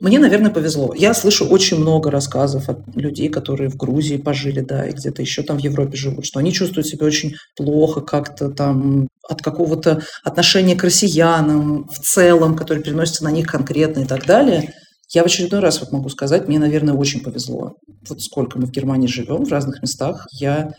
Мне, 0.00 0.18
наверное, 0.18 0.50
повезло. 0.50 0.94
Я 0.94 1.12
слышу 1.12 1.46
очень 1.46 1.78
много 1.78 2.10
рассказов 2.10 2.70
от 2.70 2.78
людей, 2.96 3.28
которые 3.28 3.68
в 3.68 3.76
Грузии 3.76 4.16
пожили, 4.16 4.60
да, 4.60 4.86
и 4.86 4.92
где-то 4.92 5.20
еще 5.20 5.42
там 5.42 5.58
в 5.58 5.60
Европе 5.60 5.94
живут, 5.96 6.24
что 6.24 6.38
они 6.38 6.54
чувствуют 6.54 6.86
себя 6.86 7.04
очень 7.04 7.34
плохо 7.54 8.00
как-то 8.00 8.48
там 8.48 9.08
от 9.28 9.42
какого-то 9.42 10.02
отношения 10.24 10.74
к 10.74 10.84
россиянам 10.84 11.86
в 11.88 11.98
целом, 11.98 12.56
которое 12.56 12.80
переносится 12.80 13.24
на 13.24 13.30
них 13.30 13.46
конкретно 13.46 14.00
и 14.00 14.06
так 14.06 14.24
далее. 14.24 14.72
Я 15.12 15.22
в 15.22 15.26
очередной 15.26 15.60
раз 15.60 15.80
вот 15.80 15.92
могу 15.92 16.08
сказать, 16.08 16.48
мне, 16.48 16.58
наверное, 16.58 16.94
очень 16.94 17.20
повезло. 17.20 17.74
Вот 18.08 18.22
сколько 18.22 18.58
мы 18.58 18.66
в 18.66 18.70
Германии 18.70 19.06
живем, 19.06 19.44
в 19.44 19.50
разных 19.50 19.82
местах, 19.82 20.26
я 20.32 20.72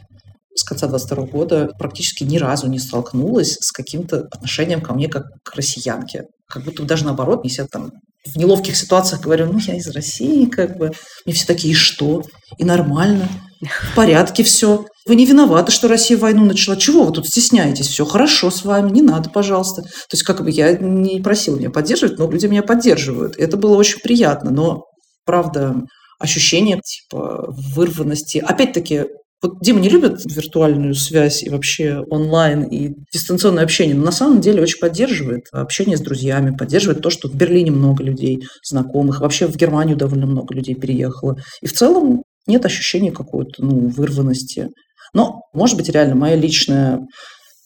с 0.55 0.63
конца 0.63 0.87
22 0.87 1.25
года 1.27 1.69
практически 1.77 2.23
ни 2.23 2.37
разу 2.37 2.67
не 2.67 2.79
столкнулась 2.79 3.57
с 3.61 3.71
каким-то 3.71 4.21
отношением 4.31 4.81
ко 4.81 4.93
мне 4.93 5.07
как 5.07 5.25
к 5.43 5.55
россиянке. 5.55 6.25
как 6.47 6.63
будто 6.63 6.83
даже 6.83 7.05
наоборот, 7.05 7.41
если 7.43 7.61
я 7.61 7.67
там 7.67 7.91
в 8.25 8.37
неловких 8.37 8.75
ситуациях 8.75 9.21
говорю, 9.21 9.51
ну, 9.51 9.59
я 9.59 9.75
из 9.75 9.87
России, 9.87 10.45
как 10.45 10.77
бы, 10.77 10.91
мне 11.25 11.33
все 11.33 11.45
такие, 11.45 11.73
и 11.73 11.75
что? 11.75 12.23
И 12.57 12.63
нормально, 12.63 13.27
в 13.61 13.95
порядке 13.95 14.43
все. 14.43 14.85
Вы 15.07 15.15
не 15.15 15.25
виноваты, 15.25 15.71
что 15.71 15.87
Россия 15.87 16.17
войну 16.17 16.45
начала. 16.45 16.77
Чего 16.77 17.03
вы 17.03 17.11
тут 17.11 17.27
стесняетесь? 17.27 17.87
Все 17.87 18.05
хорошо 18.05 18.51
с 18.51 18.63
вами, 18.63 18.91
не 18.91 19.01
надо, 19.01 19.29
пожалуйста. 19.29 19.81
То 19.81 20.13
есть, 20.13 20.23
как 20.23 20.43
бы 20.43 20.51
я 20.51 20.73
не 20.73 21.19
просила 21.19 21.57
меня 21.57 21.71
поддерживать, 21.71 22.19
но 22.19 22.29
люди 22.29 22.45
меня 22.45 22.63
поддерживают. 22.63 23.37
Это 23.37 23.57
было 23.57 23.75
очень 23.75 23.99
приятно. 23.99 24.51
Но, 24.51 24.85
правда, 25.25 25.75
ощущение 26.19 26.79
типа 26.83 27.45
вырванности. 27.75 28.37
Опять-таки, 28.37 29.05
вот 29.41 29.59
Дима 29.59 29.79
не 29.79 29.89
любит 29.89 30.21
виртуальную 30.25 30.93
связь 30.93 31.43
и 31.43 31.49
вообще 31.49 32.03
онлайн 32.09 32.63
и 32.63 32.93
дистанционное 33.11 33.63
общение, 33.63 33.95
но 33.95 34.05
на 34.05 34.11
самом 34.11 34.39
деле 34.39 34.61
очень 34.61 34.79
поддерживает 34.79 35.45
общение 35.51 35.97
с 35.97 36.01
друзьями, 36.01 36.55
поддерживает 36.55 37.01
то, 37.01 37.09
что 37.09 37.27
в 37.27 37.35
Берлине 37.35 37.71
много 37.71 38.03
людей 38.03 38.43
знакомых, 38.63 39.21
вообще 39.21 39.47
в 39.47 39.55
Германию 39.55 39.97
довольно 39.97 40.27
много 40.27 40.53
людей 40.53 40.75
переехало. 40.75 41.37
И 41.61 41.67
в 41.67 41.73
целом 41.73 42.23
нет 42.45 42.65
ощущения 42.65 43.11
какой-то 43.11 43.63
ну, 43.63 43.89
вырванности. 43.89 44.69
Но, 45.13 45.41
может 45.53 45.75
быть, 45.75 45.89
реально 45.89 46.15
моя 46.15 46.35
личная 46.35 46.99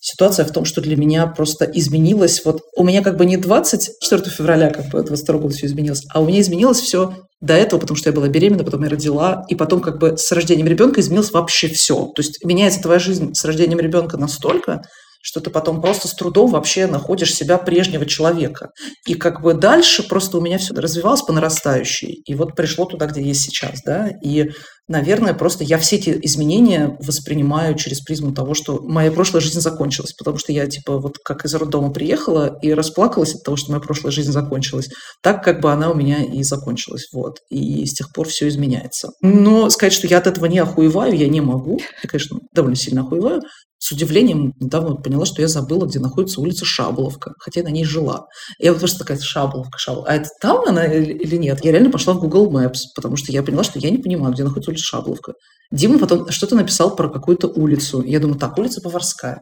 ситуация 0.05 0.45
в 0.45 0.51
том, 0.51 0.65
что 0.65 0.81
для 0.81 0.95
меня 0.95 1.25
просто 1.25 1.65
изменилось. 1.65 2.45
Вот 2.45 2.61
у 2.75 2.83
меня 2.83 3.01
как 3.01 3.17
бы 3.17 3.25
не 3.25 3.37
24 3.37 4.21
февраля, 4.29 4.69
как 4.69 4.89
бы 4.89 5.01
22 5.01 5.39
года 5.39 5.55
все 5.55 5.65
изменилось, 5.65 6.03
а 6.13 6.21
у 6.21 6.27
меня 6.27 6.41
изменилось 6.41 6.79
все 6.79 7.15
до 7.41 7.55
этого, 7.55 7.79
потому 7.79 7.97
что 7.97 8.09
я 8.09 8.15
была 8.15 8.27
беременна, 8.27 8.63
потом 8.63 8.83
я 8.83 8.89
родила, 8.89 9.43
и 9.49 9.55
потом 9.55 9.81
как 9.81 9.97
бы 9.97 10.15
с 10.15 10.31
рождением 10.31 10.67
ребенка 10.67 11.01
изменилось 11.01 11.31
вообще 11.31 11.67
все. 11.69 12.05
То 12.15 12.21
есть 12.21 12.45
меняется 12.45 12.83
твоя 12.83 12.99
жизнь 12.99 13.33
с 13.33 13.43
рождением 13.45 13.79
ребенка 13.79 14.17
настолько, 14.17 14.83
что 15.25 15.41
ты 15.41 15.49
потом 15.49 15.81
просто 15.81 16.07
с 16.07 16.13
трудом 16.13 16.51
вообще 16.51 16.85
находишь 16.85 17.33
себя 17.33 17.57
прежнего 17.57 18.05
человека. 18.05 18.69
И 19.07 19.15
как 19.15 19.41
бы 19.41 19.55
дальше 19.55 20.07
просто 20.07 20.37
у 20.37 20.41
меня 20.41 20.59
все 20.59 20.75
развивалось 20.75 21.23
по 21.23 21.33
нарастающей. 21.33 22.21
И 22.27 22.35
вот 22.35 22.55
пришло 22.55 22.85
туда, 22.85 23.07
где 23.07 23.23
есть 23.23 23.41
сейчас, 23.41 23.81
да. 23.83 24.11
И, 24.23 24.51
наверное, 24.87 25.33
просто 25.33 25.63
я 25.63 25.79
все 25.79 25.95
эти 25.95 26.19
изменения 26.21 26.95
воспринимаю 26.99 27.73
через 27.73 28.01
призму 28.01 28.35
того, 28.35 28.53
что 28.53 28.79
моя 28.83 29.11
прошлая 29.11 29.41
жизнь 29.41 29.59
закончилась. 29.61 30.13
Потому 30.13 30.37
что 30.37 30.51
я, 30.51 30.67
типа, 30.67 30.99
вот 30.99 31.17
как 31.25 31.43
из 31.43 31.55
роддома 31.55 31.91
приехала 31.91 32.59
и 32.61 32.71
расплакалась 32.71 33.33
от 33.33 33.41
того, 33.41 33.57
что 33.57 33.71
моя 33.71 33.81
прошлая 33.81 34.11
жизнь 34.11 34.31
закончилась, 34.31 34.89
так 35.23 35.43
как 35.43 35.59
бы 35.59 35.71
она 35.71 35.89
у 35.89 35.95
меня 35.95 36.23
и 36.23 36.43
закончилась. 36.43 37.07
Вот. 37.11 37.39
И 37.49 37.83
с 37.87 37.95
тех 37.95 38.13
пор 38.13 38.27
все 38.27 38.47
изменяется. 38.47 39.09
Но 39.21 39.71
сказать, 39.71 39.93
что 39.93 40.05
я 40.05 40.19
от 40.19 40.27
этого 40.27 40.45
не 40.45 40.59
охуеваю, 40.59 41.17
я 41.17 41.27
не 41.27 41.41
могу. 41.41 41.79
Я, 42.03 42.09
конечно, 42.09 42.37
довольно 42.53 42.75
сильно 42.75 43.01
охуеваю 43.01 43.41
с 43.85 43.91
удивлением 43.91 44.53
недавно 44.59 44.95
поняла, 44.95 45.27
что 45.27 45.43
я 45.43 45.47
забыла, 45.47 45.85
где 45.85 45.99
находится 45.99 46.41
улица 46.41 46.65
Шаболовка, 46.65 47.33
хотя 47.37 47.59
я 47.59 47.67
на 47.67 47.71
ней 47.71 47.85
жила. 47.85 48.25
Я 48.57 48.71
вот 48.71 48.79
просто 48.79 48.97
такая 48.97 49.19
Шаболовка, 49.19 49.77
Шаболовка. 49.77 50.11
А 50.11 50.15
это 50.15 50.29
там 50.41 50.63
она 50.67 50.85
или 50.87 51.35
нет? 51.35 51.63
Я 51.63 51.71
реально 51.71 51.91
пошла 51.91 52.15
в 52.15 52.19
Google 52.19 52.51
Maps, 52.51 52.79
потому 52.95 53.15
что 53.15 53.31
я 53.31 53.43
поняла, 53.43 53.63
что 53.63 53.77
я 53.77 53.91
не 53.91 53.99
понимаю, 53.99 54.33
где 54.33 54.43
находится 54.43 54.71
улица 54.71 54.85
Шаболовка. 54.85 55.33
Дима 55.71 55.99
потом 55.99 56.31
что-то 56.31 56.55
написал 56.55 56.95
про 56.95 57.09
какую-то 57.09 57.45
улицу. 57.47 58.01
Я 58.01 58.19
думаю, 58.19 58.39
так, 58.39 58.57
улица 58.57 58.81
Поварская. 58.81 59.41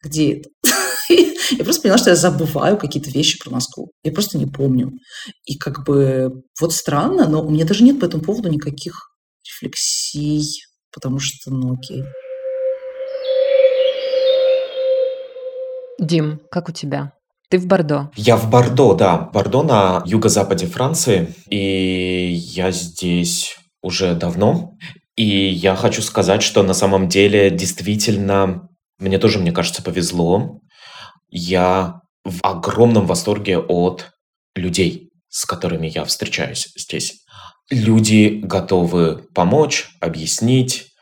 Где 0.00 0.34
это? 0.34 0.48
Я 1.50 1.64
просто 1.64 1.82
поняла, 1.82 1.98
что 1.98 2.10
я 2.10 2.16
забываю 2.16 2.76
какие-то 2.76 3.10
вещи 3.10 3.38
про 3.42 3.50
Москву. 3.50 3.90
Я 4.02 4.12
просто 4.12 4.38
не 4.38 4.46
помню. 4.46 4.90
И 5.44 5.56
как 5.56 5.84
бы 5.84 6.42
вот 6.60 6.72
странно, 6.72 7.28
но 7.28 7.44
у 7.44 7.50
меня 7.50 7.64
даже 7.64 7.84
нет 7.84 8.00
по 8.00 8.04
этому 8.04 8.22
поводу 8.22 8.48
никаких 8.48 8.94
рефлексий, 9.44 10.64
потому 10.92 11.20
что, 11.20 11.52
ну 11.52 11.74
окей. 11.74 12.02
Дим, 15.98 16.40
как 16.50 16.68
у 16.68 16.72
тебя? 16.72 17.12
Ты 17.48 17.58
в 17.58 17.66
Бордо. 17.66 18.10
Я 18.16 18.36
в 18.36 18.50
Бордо, 18.50 18.94
да. 18.94 19.18
Бордо 19.32 19.62
на 19.62 20.02
юго-западе 20.04 20.66
Франции. 20.66 21.34
И 21.48 22.32
я 22.32 22.72
здесь 22.72 23.56
уже 23.82 24.14
давно. 24.14 24.72
И 25.14 25.24
я 25.24 25.76
хочу 25.76 26.02
сказать, 26.02 26.42
что 26.42 26.62
на 26.62 26.74
самом 26.74 27.08
деле 27.08 27.50
действительно 27.50 28.68
мне 28.98 29.18
тоже, 29.18 29.38
мне 29.38 29.52
кажется, 29.52 29.82
повезло. 29.82 30.60
Я 31.28 32.00
в 32.24 32.40
огромном 32.42 33.06
восторге 33.06 33.58
от 33.58 34.10
людей, 34.54 35.10
с 35.28 35.44
которыми 35.46 35.86
я 35.86 36.04
встречаюсь 36.04 36.72
здесь. 36.76 37.24
Люди 37.70 38.40
готовы 38.42 39.24
помочь, 39.34 39.88
объяснить. 40.00 40.92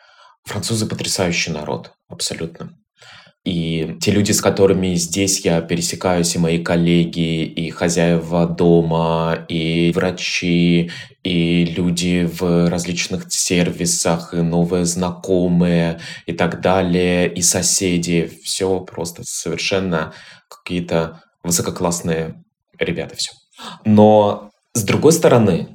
Французы 0.44 0.86
потрясающий 0.86 1.52
народ, 1.52 1.92
абсолютно. 2.08 2.76
И 3.44 3.98
те 4.00 4.10
люди, 4.10 4.32
с 4.32 4.40
которыми 4.40 4.94
здесь 4.94 5.44
я 5.44 5.60
пересекаюсь, 5.60 6.34
и 6.34 6.38
мои 6.38 6.62
коллеги, 6.62 7.44
и 7.44 7.68
хозяева 7.68 8.46
дома, 8.46 9.44
и 9.48 9.92
врачи, 9.94 10.90
и 11.22 11.64
люди 11.66 12.24
в 12.24 12.70
различных 12.70 13.26
сервисах, 13.28 14.32
и 14.32 14.38
новые 14.38 14.86
знакомые, 14.86 16.00
и 16.24 16.32
так 16.32 16.62
далее, 16.62 17.30
и 17.32 17.42
соседи. 17.42 18.30
Все 18.44 18.80
просто 18.80 19.24
совершенно 19.24 20.14
какие-то 20.48 21.20
высококлассные 21.42 22.42
ребята 22.78 23.14
все. 23.16 23.32
Но 23.84 24.50
с 24.72 24.82
другой 24.84 25.12
стороны, 25.12 25.68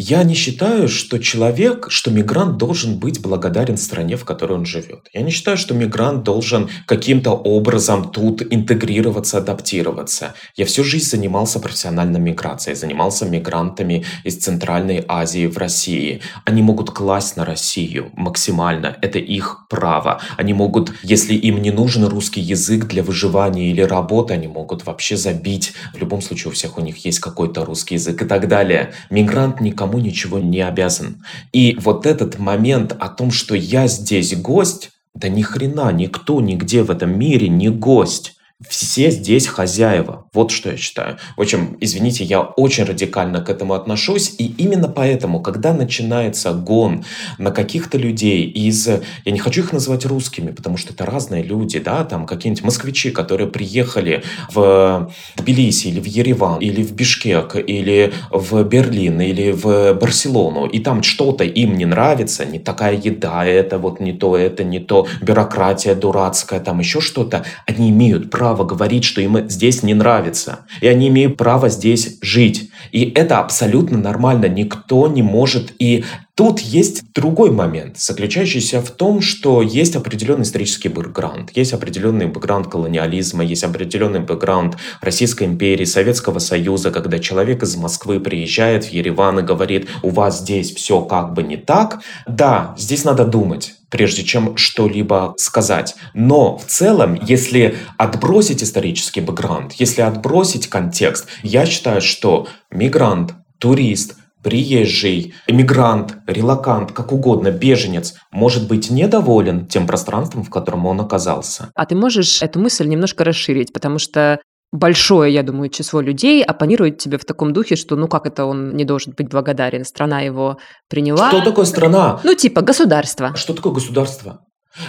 я 0.00 0.22
не 0.22 0.32
считаю, 0.32 0.88
что 0.88 1.18
человек, 1.18 1.88
что 1.90 2.10
мигрант 2.10 2.56
должен 2.56 2.98
быть 2.98 3.20
благодарен 3.20 3.76
стране, 3.76 4.16
в 4.16 4.24
которой 4.24 4.54
он 4.54 4.64
живет. 4.64 5.08
Я 5.12 5.20
не 5.20 5.30
считаю, 5.30 5.58
что 5.58 5.74
мигрант 5.74 6.22
должен 6.22 6.70
каким-то 6.86 7.32
образом 7.32 8.10
тут 8.10 8.42
интегрироваться, 8.50 9.36
адаптироваться. 9.36 10.34
Я 10.56 10.64
всю 10.64 10.84
жизнь 10.84 11.04
занимался 11.04 11.60
профессиональной 11.60 12.18
миграцией, 12.18 12.76
занимался 12.76 13.26
мигрантами 13.26 14.06
из 14.24 14.38
Центральной 14.38 15.04
Азии 15.06 15.46
в 15.46 15.58
России. 15.58 16.22
Они 16.46 16.62
могут 16.62 16.92
класть 16.92 17.36
на 17.36 17.44
Россию 17.44 18.10
максимально, 18.14 18.96
это 19.02 19.18
их 19.18 19.66
право. 19.68 20.22
Они 20.38 20.54
могут, 20.54 20.94
если 21.02 21.34
им 21.34 21.60
не 21.60 21.72
нужен 21.72 22.06
русский 22.06 22.40
язык 22.40 22.86
для 22.86 23.02
выживания 23.02 23.70
или 23.70 23.82
работы, 23.82 24.32
они 24.32 24.48
могут 24.48 24.86
вообще 24.86 25.18
забить. 25.18 25.74
В 25.92 25.98
любом 25.98 26.22
случае 26.22 26.48
у 26.48 26.54
всех 26.54 26.78
у 26.78 26.80
них 26.80 27.04
есть 27.04 27.18
какой-то 27.20 27.66
русский 27.66 27.96
язык 27.96 28.22
и 28.22 28.24
так 28.24 28.48
далее. 28.48 28.94
Мигрант 29.10 29.60
никому 29.60 29.89
никому 29.90 29.98
ничего 29.98 30.38
не 30.38 30.60
обязан. 30.60 31.22
И 31.52 31.76
вот 31.80 32.06
этот 32.06 32.38
момент 32.38 32.96
о 32.98 33.08
том, 33.08 33.30
что 33.30 33.54
я 33.54 33.88
здесь 33.88 34.36
гость, 34.36 34.90
да 35.14 35.28
ни 35.28 35.42
хрена, 35.42 35.92
никто 35.92 36.40
нигде 36.40 36.82
в 36.82 36.90
этом 36.90 37.18
мире 37.18 37.48
не 37.48 37.68
гость. 37.68 38.34
Все 38.68 39.10
здесь 39.10 39.46
хозяева. 39.46 40.26
Вот 40.34 40.50
что 40.50 40.70
я 40.70 40.76
считаю. 40.76 41.16
В 41.38 41.40
общем, 41.40 41.78
извините, 41.80 42.24
я 42.24 42.42
очень 42.42 42.84
радикально 42.84 43.40
к 43.40 43.48
этому 43.48 43.72
отношусь. 43.72 44.34
И 44.36 44.46
именно 44.58 44.86
поэтому, 44.86 45.40
когда 45.40 45.72
начинается 45.72 46.52
гон 46.52 47.04
на 47.38 47.52
каких-то 47.52 47.96
людей 47.96 48.44
из... 48.44 48.86
Я 48.86 49.32
не 49.32 49.38
хочу 49.38 49.62
их 49.62 49.72
называть 49.72 50.04
русскими, 50.04 50.50
потому 50.50 50.76
что 50.76 50.92
это 50.92 51.06
разные 51.06 51.42
люди, 51.42 51.78
да, 51.78 52.04
там 52.04 52.26
какие-нибудь 52.26 52.64
москвичи, 52.64 53.10
которые 53.10 53.48
приехали 53.48 54.22
в 54.52 55.10
Тбилиси 55.36 55.88
или 55.88 56.00
в 56.00 56.04
Ереван, 56.04 56.60
или 56.60 56.82
в 56.82 56.92
Бишкек, 56.92 57.56
или 57.56 58.12
в 58.30 58.62
Берлин, 58.64 59.22
или 59.22 59.52
в 59.52 59.94
Барселону, 59.94 60.66
и 60.66 60.80
там 60.80 61.02
что-то 61.02 61.44
им 61.44 61.78
не 61.78 61.86
нравится, 61.86 62.44
не 62.44 62.58
такая 62.58 62.94
еда, 62.94 63.46
это 63.46 63.78
вот 63.78 64.00
не 64.00 64.12
то, 64.12 64.36
это 64.36 64.64
не 64.64 64.80
то, 64.80 65.06
бюрократия 65.22 65.94
дурацкая, 65.94 66.60
там 66.60 66.80
еще 66.80 67.00
что-то, 67.00 67.44
они 67.66 67.88
имеют 67.88 68.30
право 68.30 68.49
право 68.50 68.64
говорить, 68.64 69.04
что 69.04 69.20
им 69.20 69.48
здесь 69.48 69.84
не 69.84 69.94
нравится. 69.94 70.60
И 70.80 70.88
они 70.88 71.06
имеют 71.06 71.36
право 71.36 71.68
здесь 71.68 72.18
жить. 72.20 72.70
И 72.90 73.12
это 73.14 73.38
абсолютно 73.38 73.96
нормально. 73.96 74.46
Никто 74.46 75.06
не 75.06 75.22
может 75.22 75.72
и 75.78 76.04
Тут 76.34 76.60
есть 76.60 77.12
другой 77.12 77.50
момент, 77.50 77.98
заключающийся 77.98 78.80
в 78.80 78.90
том, 78.90 79.20
что 79.20 79.62
есть 79.62 79.96
определенный 79.96 80.42
исторический 80.42 80.88
бэкграунд, 80.88 81.50
есть 81.56 81.72
определенный 81.72 82.26
бэкграунд 82.26 82.68
колониализма, 82.68 83.44
есть 83.44 83.64
определенный 83.64 84.20
бэкграунд 84.20 84.76
Российской 85.00 85.44
империи, 85.44 85.84
Советского 85.84 86.38
Союза, 86.38 86.90
когда 86.90 87.18
человек 87.18 87.62
из 87.62 87.76
Москвы 87.76 88.20
приезжает 88.20 88.84
в 88.84 88.92
Ереван 88.92 89.40
и 89.40 89.42
говорит, 89.42 89.88
у 90.02 90.10
вас 90.10 90.40
здесь 90.40 90.74
все 90.74 91.02
как 91.02 91.34
бы 91.34 91.42
не 91.42 91.56
так. 91.56 92.00
Да, 92.26 92.74
здесь 92.78 93.04
надо 93.04 93.24
думать 93.24 93.74
прежде 93.90 94.22
чем 94.22 94.56
что-либо 94.56 95.34
сказать. 95.36 95.96
Но 96.14 96.56
в 96.56 96.64
целом, 96.66 97.18
если 97.20 97.76
отбросить 97.98 98.62
исторический 98.62 99.20
бэкграунд, 99.20 99.72
если 99.72 100.02
отбросить 100.02 100.68
контекст, 100.68 101.26
я 101.42 101.66
считаю, 101.66 102.00
что 102.00 102.46
мигрант, 102.70 103.34
турист, 103.58 104.14
приезжий, 104.42 105.34
эмигрант, 105.46 106.16
релакант, 106.26 106.92
как 106.92 107.12
угодно, 107.12 107.50
беженец, 107.50 108.14
может 108.30 108.68
быть 108.68 108.90
недоволен 108.90 109.66
тем 109.66 109.86
пространством, 109.86 110.44
в 110.44 110.50
котором 110.50 110.86
он 110.86 111.00
оказался. 111.00 111.70
А 111.74 111.86
ты 111.86 111.94
можешь 111.94 112.42
эту 112.42 112.58
мысль 112.58 112.86
немножко 112.86 113.24
расширить, 113.24 113.72
потому 113.72 113.98
что 113.98 114.40
большое, 114.72 115.32
я 115.32 115.42
думаю, 115.42 115.68
число 115.68 116.00
людей 116.00 116.42
оппонирует 116.42 116.98
тебе 116.98 117.18
в 117.18 117.24
таком 117.24 117.52
духе, 117.52 117.76
что 117.76 117.96
ну 117.96 118.08
как 118.08 118.26
это 118.26 118.44
он 118.44 118.76
не 118.76 118.84
должен 118.84 119.14
быть 119.16 119.28
благодарен, 119.28 119.84
страна 119.84 120.20
его 120.20 120.58
приняла. 120.88 121.28
Что 121.28 121.42
такое 121.42 121.64
страна? 121.64 122.20
Ну 122.24 122.34
типа 122.34 122.62
государство. 122.62 123.34
Что 123.36 123.54
такое 123.54 123.72
государство? 123.72 124.40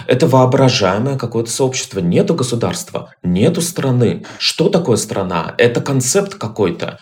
Это 0.06 0.28
воображаемое 0.28 1.18
какое-то 1.18 1.50
сообщество. 1.50 1.98
Нету 1.98 2.34
государства, 2.34 3.12
нету 3.22 3.60
страны. 3.60 4.24
Что 4.38 4.68
такое 4.68 4.96
страна? 4.96 5.54
Это 5.58 5.80
концепт 5.80 6.36
какой-то. 6.36 7.00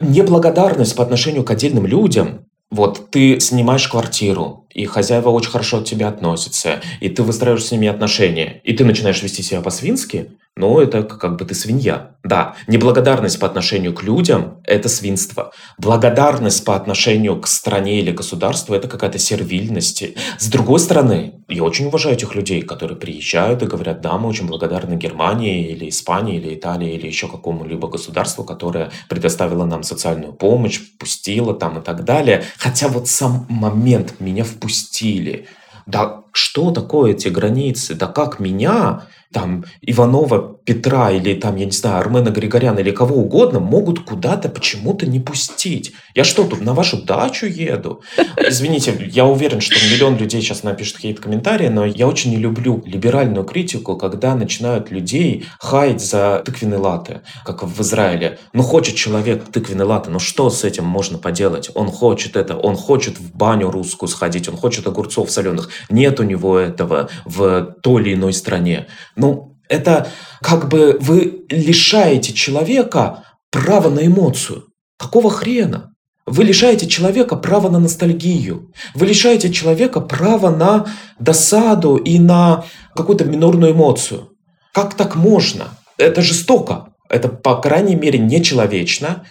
Неблагодарность 0.00 0.96
по 0.96 1.02
отношению 1.02 1.44
к 1.44 1.50
отдельным 1.50 1.86
людям. 1.86 2.46
Вот 2.70 3.10
ты 3.10 3.38
снимаешь 3.40 3.88
квартиру, 3.88 4.59
и 4.72 4.86
хозяева 4.86 5.30
очень 5.30 5.50
хорошо 5.50 5.78
от 5.78 5.84
тебя 5.84 6.08
относятся, 6.08 6.80
и 7.00 7.08
ты 7.08 7.22
выстраиваешь 7.22 7.64
с 7.64 7.72
ними 7.72 7.88
отношения, 7.88 8.60
и 8.64 8.72
ты 8.72 8.84
начинаешь 8.84 9.22
вести 9.22 9.42
себя 9.42 9.60
по-свински, 9.60 10.30
ну, 10.56 10.78
это 10.78 11.04
как 11.04 11.36
бы 11.36 11.44
ты 11.44 11.54
свинья. 11.54 12.16
Да, 12.22 12.54
неблагодарность 12.66 13.40
по 13.40 13.46
отношению 13.46 13.94
к 13.94 14.02
людям– 14.02 14.58
это 14.64 14.90
свинство. 14.90 15.52
Благодарность 15.78 16.64
по 16.66 16.76
отношению 16.76 17.40
к 17.40 17.46
стране 17.46 18.00
или 18.00 18.10
государству– 18.10 18.74
это 18.76 18.88
какая-то 18.88 19.18
сервильность. 19.18 20.04
С 20.38 20.48
другой 20.48 20.80
стороны, 20.80 21.32
я 21.48 21.64
очень 21.64 21.86
уважаю 21.86 22.16
этих 22.16 22.34
людей, 22.34 22.60
которые 22.60 22.98
приезжают 22.98 23.62
и 23.62 23.66
говорят, 23.66 24.02
да, 24.02 24.18
мы 24.18 24.28
очень 24.28 24.46
благодарны 24.46 24.96
Германии 24.96 25.70
или 25.70 25.88
Испании 25.88 26.36
или 26.36 26.54
Италии 26.54 26.92
или 26.92 27.06
еще 27.06 27.26
какому-либо 27.26 27.88
государству, 27.88 28.44
которое 28.44 28.90
предоставило 29.08 29.64
нам 29.64 29.82
социальную 29.82 30.34
помощь, 30.34 30.78
впустило 30.78 31.54
там 31.54 31.78
и 31.78 31.82
так 31.82 32.04
далее. 32.04 32.44
Хотя 32.58 32.88
вот 32.88 33.08
сам 33.08 33.46
момент 33.48 34.16
меня 34.20 34.44
впустили. 34.60 35.48
Да 35.86 36.22
что 36.32 36.70
такое 36.70 37.12
эти 37.12 37.28
границы? 37.28 37.94
Да 37.94 38.06
как 38.06 38.40
меня 38.40 39.02
там 39.32 39.64
Иванова 39.82 40.58
Петра 40.64 41.10
или 41.10 41.34
там, 41.34 41.56
я 41.56 41.64
не 41.64 41.70
знаю, 41.70 41.98
Армена 41.98 42.30
Григоряна 42.30 42.80
или 42.80 42.90
кого 42.90 43.16
угодно 43.16 43.60
могут 43.60 44.00
куда-то 44.00 44.48
почему-то 44.48 45.06
не 45.06 45.20
пустить. 45.20 45.92
Я 46.14 46.24
что, 46.24 46.44
тут 46.44 46.60
на 46.60 46.74
вашу 46.74 47.02
дачу 47.02 47.46
еду? 47.46 48.02
Извините, 48.36 49.08
я 49.12 49.26
уверен, 49.26 49.60
что 49.60 49.74
миллион 49.74 50.16
людей 50.16 50.40
сейчас 50.40 50.62
напишут 50.64 50.96
какие-то 50.96 51.22
комментарии, 51.22 51.68
но 51.68 51.86
я 51.86 52.08
очень 52.08 52.30
не 52.30 52.36
люблю 52.36 52.82
либеральную 52.84 53.44
критику, 53.44 53.96
когда 53.96 54.34
начинают 54.34 54.90
людей 54.90 55.46
хаять 55.58 56.00
за 56.00 56.42
тыквенный 56.44 56.78
латы, 56.78 57.20
как 57.44 57.62
в 57.62 57.80
Израиле. 57.82 58.38
Ну, 58.52 58.62
хочет 58.62 58.96
человек 58.96 59.44
тыквенный 59.50 59.84
латы, 59.84 60.10
ну 60.10 60.18
что 60.18 60.50
с 60.50 60.64
этим 60.64 60.84
можно 60.84 61.18
поделать? 61.18 61.70
Он 61.74 61.88
хочет 61.88 62.36
это, 62.36 62.56
он 62.56 62.76
хочет 62.76 63.18
в 63.18 63.34
баню 63.36 63.70
русскую 63.70 64.08
сходить, 64.08 64.48
он 64.48 64.56
хочет 64.56 64.86
огурцов 64.86 65.30
соленых. 65.30 65.70
Нет 65.88 66.19
у 66.20 66.24
него 66.24 66.58
этого 66.58 67.08
в 67.24 67.74
той 67.82 68.02
или 68.02 68.14
иной 68.14 68.32
стране. 68.32 68.86
Ну, 69.16 69.58
это 69.68 70.08
как 70.40 70.68
бы 70.68 70.96
вы 71.00 71.44
лишаете 71.48 72.32
человека 72.32 73.24
права 73.50 73.88
на 73.88 74.06
эмоцию. 74.06 74.64
Какого 74.98 75.30
хрена? 75.30 75.94
Вы 76.26 76.44
лишаете 76.44 76.86
человека 76.86 77.36
права 77.36 77.70
на 77.70 77.78
ностальгию. 77.78 78.72
Вы 78.94 79.06
лишаете 79.06 79.50
человека 79.52 80.00
права 80.00 80.50
на 80.50 80.86
досаду 81.18 81.96
и 81.96 82.18
на 82.18 82.64
какую-то 82.94 83.24
минорную 83.24 83.72
эмоцию. 83.72 84.30
Как 84.72 84.94
так 84.94 85.16
можно? 85.16 85.70
Это 85.98 86.22
жестоко. 86.22 86.89
Это, 87.10 87.28
по 87.28 87.56
крайней 87.56 87.96
мере, 87.96 88.18
нечеловечно. 88.18 89.24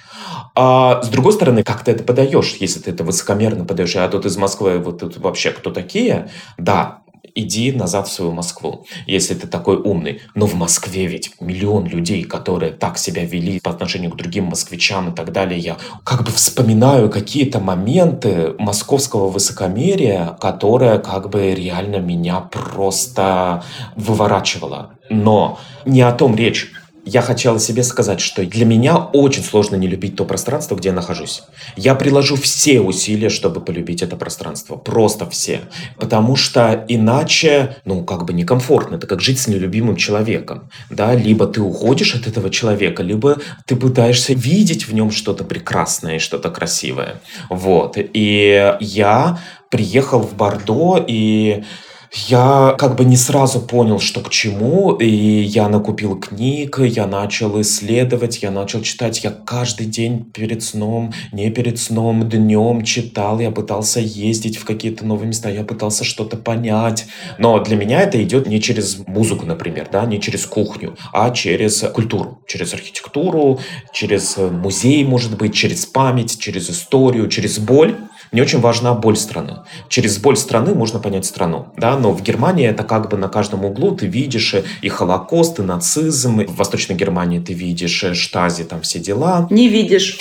А 0.56 1.02
с 1.02 1.08
другой 1.08 1.34
стороны, 1.34 1.64
как 1.64 1.84
ты 1.84 1.92
это 1.92 2.04
подаешь, 2.04 2.58
если 2.60 2.80
ты 2.80 2.92
это 2.92 3.04
высокомерно 3.04 3.66
подаешь, 3.66 3.96
а 3.96 4.08
тут 4.10 4.26
из 4.26 4.38
Москвы 4.38 4.78
вот 4.80 5.00
тут 5.00 5.18
вообще 5.18 5.52
кто 5.52 5.72
такие? 5.72 6.30
Да, 6.58 7.00
иди 7.36 7.72
назад 7.72 8.08
в 8.08 8.12
свою 8.12 8.32
Москву, 8.32 8.86
если 9.08 9.34
ты 9.34 9.48
такой 9.48 9.78
умный. 9.78 10.22
Но 10.36 10.46
в 10.46 10.56
Москве 10.56 11.06
ведь 11.06 11.32
миллион 11.40 11.86
людей, 11.86 12.24
которые 12.24 12.72
так 12.72 12.98
себя 12.98 13.24
вели 13.24 13.60
по 13.60 13.72
отношению 13.72 14.12
к 14.12 14.18
другим 14.18 14.46
москвичам 14.46 15.12
и 15.12 15.16
так 15.16 15.32
далее. 15.32 15.60
Я 15.60 15.78
как 16.04 16.24
бы 16.24 16.32
вспоминаю 16.32 17.10
какие-то 17.10 17.60
моменты 17.60 18.56
московского 18.58 19.30
высокомерия, 19.30 20.38
которое 20.42 21.00
как 21.00 21.30
бы 21.30 21.54
реально 21.54 21.98
меня 21.98 22.42
просто 22.42 23.64
выворачивало. 23.96 24.96
Но 25.10 25.60
не 25.86 26.02
о 26.02 26.12
том 26.12 26.36
речь 26.36 26.72
я 27.10 27.22
хотел 27.22 27.60
себе 27.60 27.84
сказать, 27.84 28.20
что 28.20 28.46
для 28.46 28.66
меня 28.66 28.98
очень 28.98 29.44
сложно 29.44 29.76
не 29.76 29.88
любить 29.88 30.16
то 30.16 30.26
пространство, 30.26 30.76
где 30.76 30.90
я 30.90 30.96
нахожусь. 30.96 31.44
Я 31.76 31.96
приложу 31.96 32.36
все 32.36 32.80
усилия, 32.82 33.30
чтобы 33.30 33.62
полюбить 33.62 34.04
это 34.04 34.16
пространство. 34.16 34.76
Просто 34.76 35.30
все. 35.30 35.62
Потому 35.98 36.36
что 36.36 36.86
иначе, 36.88 37.78
ну, 37.86 38.04
как 38.04 38.26
бы 38.26 38.34
некомфортно. 38.34 38.96
Это 38.96 39.08
как 39.08 39.22
жить 39.22 39.40
с 39.40 39.48
нелюбимым 39.48 39.96
человеком. 39.96 40.70
Да? 40.90 41.16
Либо 41.16 41.48
ты 41.48 41.62
уходишь 41.62 42.16
от 42.16 42.28
этого 42.28 42.50
человека, 42.50 43.04
либо 43.04 43.38
ты 43.66 43.76
пытаешься 43.76 44.34
видеть 44.34 44.88
в 44.88 44.94
нем 44.94 45.12
что-то 45.12 45.44
прекрасное 45.44 46.20
что-то 46.20 46.50
красивое. 46.52 47.22
Вот. 47.50 47.98
И 47.98 48.76
я 48.80 49.40
приехал 49.70 50.22
в 50.22 50.36
Бордо, 50.36 51.04
и 51.08 51.64
я 52.12 52.76
как 52.78 52.96
бы 52.96 53.06
не 53.06 53.16
сразу 53.16 53.60
понял, 53.60 54.00
что 54.00 54.22
к 54.22 54.30
чему, 54.30 54.94
и 54.94 55.08
я 55.08 55.70
накупил 55.70 56.20
книг, 56.20 56.80
я 56.80 57.06
начал 57.06 57.60
исследовать, 57.62 58.42
я 58.42 58.52
начал 58.52 58.82
читать. 58.82 59.24
Я 59.24 59.32
каждый 59.32 59.86
день 59.86 60.26
перед 60.26 60.64
сном, 60.64 61.14
не 61.32 61.50
перед 61.52 61.78
сном, 61.80 62.28
днем 62.28 62.84
читал, 62.84 63.40
я 63.40 63.52
пытался 63.52 64.00
ездить 64.00 64.58
в 64.58 64.66
какие-то 64.66 65.06
новые 65.06 65.28
места, 65.28 65.50
я 65.50 65.64
пытался 65.64 66.04
что-то 66.04 66.38
понять. 66.38 67.06
Но 67.38 67.60
для 67.60 67.76
меня 67.76 68.02
это 68.02 68.22
идет 68.24 68.48
не 68.48 68.60
через 68.60 68.98
музыку, 69.06 69.46
например, 69.46 69.88
да, 69.92 70.06
не 70.06 70.20
через 70.20 70.46
кухню, 70.46 70.98
а 71.14 71.30
через 71.30 71.82
культуру, 71.94 72.42
через 72.48 72.74
архитектуру, 72.74 73.60
через 73.94 74.38
музей, 74.38 75.04
может 75.04 75.38
быть, 75.38 75.54
через 75.54 75.86
память, 75.86 76.40
через 76.40 76.70
историю, 76.70 77.28
через 77.28 77.60
боль. 77.60 77.96
Мне 78.32 78.42
очень 78.42 78.60
важна 78.60 78.94
боль 78.94 79.18
страны. 79.18 79.58
Через 79.88 80.20
боль 80.20 80.38
страны 80.38 80.76
можно 80.76 81.00
понять 81.00 81.26
страну. 81.26 81.68
Да? 81.78 81.98
Но 81.98 82.12
в 82.12 82.22
Германии 82.22 82.68
это 82.68 82.84
как 82.84 83.10
бы 83.10 83.18
на 83.18 83.28
каждом 83.28 83.66
углу 83.66 83.96
ты 83.96 84.06
видишь 84.08 84.56
и 84.82 84.90
Холокост, 84.90 85.60
и 85.60 85.64
нацизм. 85.64 86.46
В 86.46 86.56
Восточной 86.56 86.96
Германии 86.96 87.40
ты 87.40 87.54
видишь 87.54 88.06
Штази, 88.14 88.64
там 88.64 88.82
все 88.82 89.00
дела. 89.00 89.48
Не 89.50 89.68
видишь. 89.68 90.20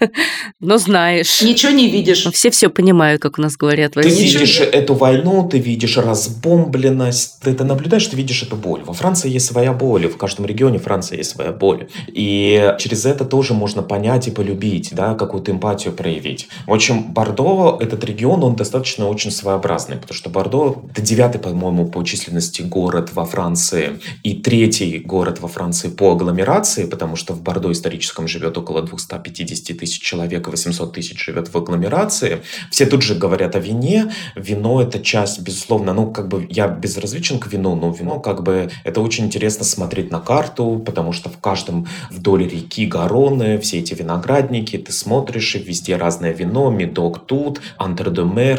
Но 0.60 0.78
знаешь. 0.78 1.42
Ничего 1.42 1.72
не 1.72 1.88
видишь. 1.88 2.26
Все 2.32 2.50
все 2.50 2.68
понимают, 2.68 3.20
как 3.20 3.38
у 3.38 3.42
нас 3.42 3.56
говорят. 3.56 3.92
Ты 3.94 4.08
видишь 4.08 4.60
эту 4.60 4.94
войну, 4.94 5.48
ты 5.48 5.58
видишь 5.58 5.96
разбомбленность, 5.96 7.40
ты 7.40 7.50
это 7.50 7.64
наблюдаешь, 7.64 8.06
ты 8.06 8.16
видишь 8.16 8.42
эту 8.42 8.56
боль. 8.56 8.82
Во 8.84 8.92
Франции 8.92 9.30
есть 9.30 9.46
своя 9.46 9.72
боль, 9.72 10.06
в 10.08 10.16
каждом 10.16 10.46
регионе 10.46 10.78
Франции 10.78 11.18
есть 11.18 11.30
своя 11.30 11.52
боль. 11.52 11.88
И 12.08 12.74
через 12.78 13.06
это 13.06 13.24
тоже 13.24 13.54
можно 13.54 13.82
понять 13.82 14.28
и 14.28 14.30
полюбить, 14.30 14.90
да, 14.92 15.14
какую-то 15.14 15.52
эмпатию 15.52 15.92
проявить. 15.92 16.48
В 16.66 16.72
общем, 16.72 17.12
Бордо, 17.12 17.78
этот 17.80 18.04
регион, 18.04 18.44
он 18.44 18.56
достаточно 18.56 19.08
очень 19.08 19.30
своеобразный, 19.30 19.96
потому 19.96 20.14
что 20.14 20.30
Бордо– 20.30 20.82
это 20.90 21.02
девятый, 21.02 21.40
по-моему, 21.40 21.86
по 21.86 22.02
численности 22.02 22.62
город 22.62 23.10
во 23.12 23.24
Франции 23.24 24.00
и 24.22 24.34
третий 24.34 24.98
город 24.98 25.40
во 25.40 25.48
Франции 25.48 25.88
по 25.88 26.12
агломерации, 26.12 26.84
потому 26.84 27.16
что 27.16 27.34
в 27.34 27.42
Бордо 27.42 27.70
историческом 27.72 28.28
живет 28.28 28.56
около 28.58 28.82
250 28.82 29.78
тысяч 29.78 29.89
тысяч 29.90 30.02
человек, 30.02 30.48
800 30.48 30.92
тысяч 30.92 31.24
живет 31.24 31.48
в 31.48 31.56
агломерации. 31.56 32.42
Все 32.70 32.86
тут 32.86 33.02
же 33.02 33.14
говорят 33.14 33.56
о 33.56 33.58
вине. 33.58 34.12
Вино– 34.36 34.80
это 34.82 35.00
часть, 35.00 35.40
безусловно, 35.40 35.92
ну, 35.92 36.10
как 36.10 36.28
бы 36.28 36.46
я 36.50 36.68
безразличен 36.68 37.38
к 37.38 37.46
вину, 37.48 37.74
но 37.74 37.90
вино, 37.90 38.20
как 38.20 38.42
бы, 38.42 38.70
это 38.84 39.00
очень 39.00 39.26
интересно 39.26 39.64
смотреть 39.64 40.10
на 40.10 40.20
карту, 40.20 40.82
потому 40.84 41.12
что 41.12 41.28
в 41.28 41.38
каждом 41.38 41.88
вдоль 42.10 42.46
реки 42.48 42.86
Гароны 42.86 43.58
все 43.58 43.78
эти 43.78 43.94
виноградники, 43.94 44.78
ты 44.78 44.92
смотришь, 44.92 45.56
и 45.56 45.58
везде 45.58 45.96
разное 45.96 46.32
вино, 46.32 46.70
медок 46.70 47.26
тут, 47.26 47.60
антер 47.76 48.10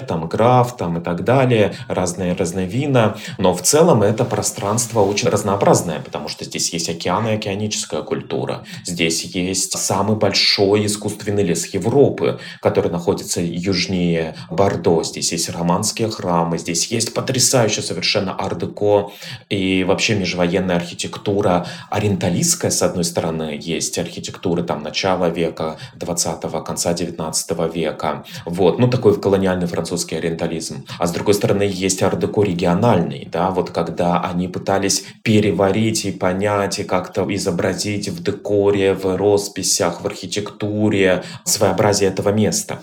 там 0.08 0.28
граф, 0.28 0.78
там 0.78 0.98
и 0.98 1.02
так 1.02 1.24
далее, 1.24 1.74
разные 1.88 2.34
разные 2.34 2.68
вина. 2.68 3.18
Но 3.38 3.54
в 3.54 3.62
целом 3.62 4.04
это 4.04 4.26
пространство 4.26 5.02
очень 5.02 5.30
разнообразное, 5.30 6.00
потому 6.00 6.28
что 6.28 6.46
здесь 6.46 6.74
есть 6.74 6.90
океан 6.90 7.28
и 7.28 7.34
океаническая 7.34 8.02
культура. 8.02 8.66
Здесь 8.86 9.24
есть 9.24 9.78
самый 9.78 10.18
большой 10.18 10.86
искусственный 10.86 11.21
искусственный 11.22 11.44
лес 11.44 11.68
Европы, 11.68 12.40
который 12.62 12.92
находится 12.92 13.42
южнее 13.42 14.36
Бордо. 14.50 15.04
Здесь 15.04 15.32
есть 15.32 15.50
романские 15.50 16.10
храмы, 16.10 16.58
здесь 16.58 16.88
есть 16.88 17.14
потрясающая 17.14 17.84
совершенно 17.84 18.36
ар-деко 18.40 19.12
и 19.50 19.84
вообще 19.84 20.16
межвоенная 20.16 20.76
архитектура 20.76 21.66
ориенталистская, 21.90 22.72
с 22.72 22.82
одной 22.82 23.04
стороны, 23.04 23.60
есть 23.62 24.00
архитектура 24.00 24.64
там 24.64 24.84
начала 24.84 25.30
века 25.30 25.78
20-го, 26.00 26.62
конца 26.62 26.94
19 26.94 27.74
века. 27.74 28.24
Вот, 28.46 28.80
ну 28.80 28.88
такой 28.88 29.20
колониальный 29.20 29.68
французский 29.68 30.16
ориентализм. 30.18 30.86
А 31.00 31.06
с 31.06 31.12
другой 31.12 31.34
стороны, 31.34 31.64
есть 31.64 32.02
ар-деко 32.04 32.44
региональный, 32.44 33.28
да, 33.32 33.52
вот 33.52 33.70
когда 33.70 34.22
они 34.22 34.48
пытались 34.48 35.04
переварить 35.24 36.06
и 36.06 36.12
понять, 36.12 36.80
и 36.80 36.84
как-то 36.84 37.26
изобразить 37.36 38.10
в 38.10 38.24
декоре, 38.24 38.94
в 38.94 39.16
росписях, 39.18 40.02
в 40.02 40.06
архитектуре 40.08 41.11
своеобразие 41.46 42.10
этого 42.10 42.30
места. 42.30 42.82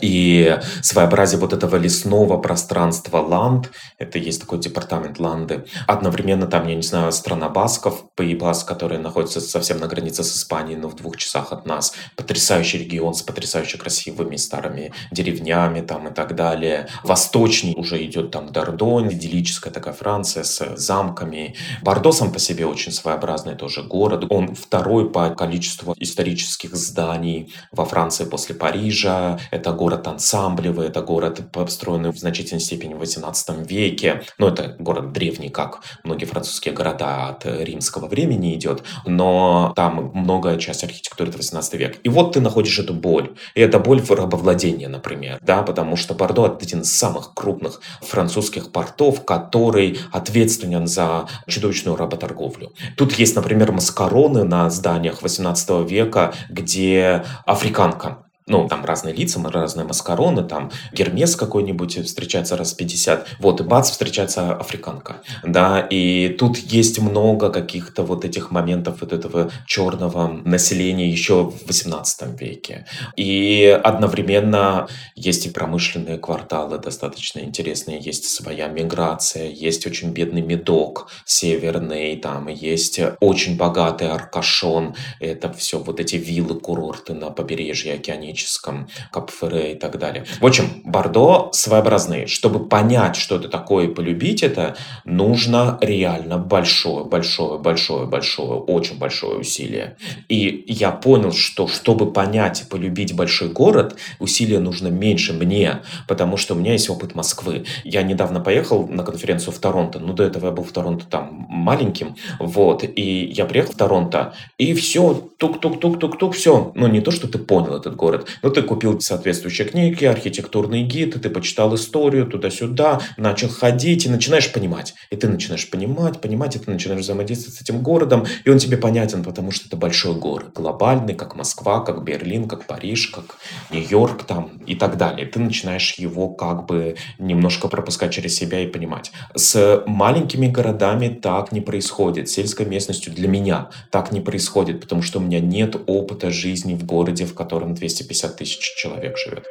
И 0.00 0.58
своеобразие 0.82 1.40
вот 1.40 1.52
этого 1.52 1.76
лесного 1.76 2.38
пространства 2.38 3.18
Ланд, 3.18 3.70
это 3.98 4.18
есть 4.18 4.40
такой 4.40 4.58
департамент 4.58 5.18
Ланды, 5.18 5.64
одновременно 5.86 6.46
там, 6.46 6.66
я 6.68 6.74
не 6.74 6.82
знаю, 6.82 7.12
страна 7.12 7.48
Басков, 7.48 8.04
Паибас, 8.14 8.64
которая 8.64 8.98
находится 8.98 9.40
совсем 9.40 9.78
на 9.78 9.86
границе 9.86 10.24
с 10.24 10.36
Испанией, 10.36 10.78
но 10.78 10.88
в 10.88 10.96
двух 10.96 11.16
часах 11.16 11.52
от 11.52 11.66
нас. 11.66 11.94
Потрясающий 12.16 12.78
регион 12.78 13.14
с 13.14 13.22
потрясающе 13.22 13.78
красивыми 13.78 14.36
старыми 14.36 14.92
деревнями 15.10 15.80
там 15.80 16.08
и 16.08 16.14
так 16.14 16.34
далее. 16.34 16.88
Восточней 17.04 17.74
уже 17.76 18.04
идет 18.04 18.30
там 18.30 18.52
Дордонь, 18.52 19.12
идиллическая 19.12 19.72
такая 19.72 19.94
Франция 19.94 20.44
с 20.44 20.76
замками. 20.76 21.56
Бордо 21.82 22.12
сам 22.12 22.32
по 22.32 22.38
себе 22.38 22.66
очень 22.66 22.92
своеобразный 22.92 23.54
тоже 23.54 23.82
город. 23.82 24.26
Он 24.30 24.54
второй 24.54 25.10
по 25.10 25.30
количеству 25.30 25.94
исторических 25.98 26.74
зданий 26.74 27.52
во 27.72 27.84
Франции 27.84 28.24
после 28.24 28.54
Парижа. 28.54 29.38
Это 29.50 29.72
город 29.72 29.87
ансамблевый, 29.96 30.88
это 30.88 31.00
город 31.02 31.40
построенный 31.52 32.12
в 32.12 32.18
значительной 32.18 32.60
степени 32.60 32.94
в 32.94 32.98
18 32.98 33.68
веке. 33.68 34.22
Ну, 34.38 34.48
это 34.48 34.76
город 34.78 35.12
древний, 35.12 35.48
как 35.48 35.80
многие 36.04 36.26
французские 36.26 36.74
города 36.74 37.28
от 37.28 37.46
римского 37.46 38.06
времени 38.06 38.54
идет, 38.54 38.82
но 39.06 39.72
там 39.76 40.10
многое 40.14 40.58
часть 40.58 40.84
архитектуры 40.84 41.30
это 41.30 41.38
18 41.38 41.74
век. 41.74 41.98
И 42.02 42.08
вот 42.08 42.32
ты 42.32 42.40
находишь 42.40 42.78
эту 42.78 42.94
боль. 42.94 43.34
И 43.54 43.60
это 43.60 43.78
боль 43.78 44.00
в 44.00 44.10
рабовладении, 44.10 44.86
например, 44.86 45.38
да, 45.42 45.62
потому 45.62 45.96
что 45.96 46.14
Бордо 46.14 46.44
один 46.44 46.82
из 46.82 46.96
самых 46.96 47.34
крупных 47.34 47.80
французских 48.02 48.72
портов, 48.72 49.24
который 49.24 49.98
ответственен 50.12 50.86
за 50.86 51.28
чудовищную 51.46 51.96
работорговлю. 51.96 52.72
Тут 52.96 53.12
есть, 53.14 53.36
например, 53.36 53.72
маскароны 53.72 54.44
на 54.44 54.70
зданиях 54.70 55.22
18 55.22 55.88
века, 55.88 56.34
где 56.50 57.24
африканка 57.46 58.27
ну, 58.48 58.68
там 58.68 58.84
разные 58.84 59.14
лица, 59.14 59.40
разные 59.42 59.86
маскароны, 59.86 60.42
там 60.42 60.70
Гермес 60.92 61.36
какой-нибудь 61.36 62.04
встречается 62.06 62.56
раз 62.56 62.72
в 62.72 62.76
50, 62.76 63.26
вот, 63.38 63.60
и 63.60 63.64
бац, 63.64 63.90
встречается 63.90 64.54
африканка, 64.54 65.22
да, 65.44 65.80
и 65.80 66.28
тут 66.28 66.58
есть 66.58 66.98
много 66.98 67.50
каких-то 67.50 68.02
вот 68.02 68.24
этих 68.24 68.50
моментов 68.50 68.98
вот 69.00 69.12
этого 69.12 69.50
черного 69.66 70.28
населения 70.44 71.08
еще 71.10 71.50
в 71.50 71.66
18 71.66 72.40
веке. 72.40 72.86
И 73.16 73.80
одновременно 73.84 74.88
есть 75.14 75.46
и 75.46 75.50
промышленные 75.50 76.18
кварталы 76.18 76.78
достаточно 76.78 77.40
интересные, 77.40 78.00
есть 78.00 78.28
своя 78.28 78.68
миграция, 78.68 79.48
есть 79.48 79.86
очень 79.86 80.10
бедный 80.10 80.42
медок 80.42 81.08
северный, 81.24 82.16
там 82.16 82.48
есть 82.48 83.00
очень 83.20 83.56
богатый 83.56 84.08
Аркашон, 84.08 84.94
это 85.20 85.52
все 85.52 85.78
вот 85.78 86.00
эти 86.00 86.16
виллы, 86.16 86.58
курорты 86.58 87.14
на 87.14 87.30
побережье 87.30 87.94
океании 87.94 88.32
экономическом, 88.38 88.88
Капфере 89.12 89.72
и 89.72 89.74
так 89.74 89.98
далее. 89.98 90.24
В 90.40 90.46
общем, 90.46 90.82
Бордо 90.84 91.50
своеобразные. 91.52 92.26
Чтобы 92.26 92.68
понять, 92.68 93.16
что 93.16 93.36
это 93.36 93.48
такое 93.48 93.86
и 93.86 93.94
полюбить 93.94 94.42
это, 94.42 94.76
нужно 95.04 95.78
реально 95.80 96.38
большое, 96.38 97.04
большое, 97.04 97.58
большое, 97.58 98.06
большое, 98.06 98.60
очень 98.60 98.98
большое 98.98 99.38
усилие. 99.38 99.96
И 100.28 100.64
я 100.66 100.90
понял, 100.90 101.32
что 101.32 101.66
чтобы 101.68 102.12
понять 102.12 102.62
и 102.62 102.64
полюбить 102.64 103.14
большой 103.14 103.48
город, 103.48 103.96
усилия 104.18 104.60
нужно 104.60 104.88
меньше 104.88 105.32
мне, 105.32 105.82
потому 106.06 106.36
что 106.36 106.54
у 106.54 106.58
меня 106.58 106.72
есть 106.72 106.90
опыт 106.90 107.14
Москвы. 107.14 107.64
Я 107.84 108.02
недавно 108.02 108.40
поехал 108.40 108.86
на 108.86 109.04
конференцию 109.04 109.54
в 109.54 109.58
Торонто, 109.58 109.98
ну 109.98 110.12
до 110.12 110.24
этого 110.24 110.46
я 110.46 110.52
был 110.52 110.64
в 110.64 110.72
Торонто 110.72 111.06
там 111.06 111.46
маленьким, 111.48 112.16
вот, 112.38 112.84
и 112.84 113.24
я 113.24 113.44
приехал 113.44 113.72
в 113.72 113.76
Торонто, 113.76 114.34
и 114.58 114.74
все, 114.74 115.28
тук-тук-тук-тук-тук, 115.38 116.34
все. 116.34 116.72
Ну 116.74 116.86
не 116.88 117.00
то, 117.00 117.10
что 117.10 117.28
ты 117.28 117.38
понял 117.38 117.76
этот 117.76 117.96
город, 117.96 118.27
ну, 118.42 118.50
ты 118.50 118.62
купил 118.62 119.00
соответствующие 119.00 119.68
книги, 119.68 120.04
архитектурные 120.04 120.84
гиды, 120.84 121.18
ты 121.18 121.30
почитал 121.30 121.74
историю 121.74 122.26
туда-сюда, 122.26 123.00
начал 123.16 123.48
ходить 123.48 124.06
и 124.06 124.08
начинаешь 124.08 124.52
понимать. 124.52 124.94
И 125.10 125.16
ты 125.16 125.28
начинаешь 125.28 125.68
понимать, 125.70 126.20
понимать, 126.20 126.56
и 126.56 126.58
ты 126.58 126.70
начинаешь 126.70 127.02
взаимодействовать 127.02 127.58
с 127.58 127.62
этим 127.62 127.82
городом, 127.82 128.26
и 128.44 128.50
он 128.50 128.58
тебе 128.58 128.76
понятен, 128.76 129.22
потому 129.22 129.50
что 129.50 129.66
это 129.66 129.76
большой 129.76 130.14
город, 130.14 130.52
глобальный, 130.54 131.14
как 131.14 131.36
Москва, 131.36 131.80
как 131.80 132.04
Берлин, 132.04 132.48
как 132.48 132.66
Париж, 132.66 133.08
как 133.08 133.38
Нью-Йорк 133.70 134.24
там 134.24 134.58
и 134.66 134.74
так 134.74 134.96
далее. 134.96 135.26
Ты 135.26 135.40
начинаешь 135.40 135.94
его 135.94 136.28
как 136.28 136.66
бы 136.66 136.96
немножко 137.18 137.68
пропускать 137.68 138.12
через 138.12 138.36
себя 138.36 138.60
и 138.60 138.66
понимать. 138.66 139.12
С 139.34 139.82
маленькими 139.86 140.48
городами 140.48 141.08
так 141.08 141.52
не 141.52 141.60
происходит. 141.60 142.28
Сельской 142.28 142.66
местностью 142.66 143.12
для 143.12 143.28
меня 143.28 143.70
так 143.90 144.12
не 144.12 144.20
происходит, 144.20 144.80
потому 144.80 145.02
что 145.02 145.18
у 145.18 145.22
меня 145.22 145.40
нет 145.40 145.76
опыта 145.86 146.30
жизни 146.30 146.74
в 146.74 146.84
городе, 146.84 147.24
в 147.24 147.34
котором 147.34 147.74
250 147.74 148.17
50 148.18 148.36
тысяч 148.36 148.74
человек 148.74 149.16
живет. 149.16 149.44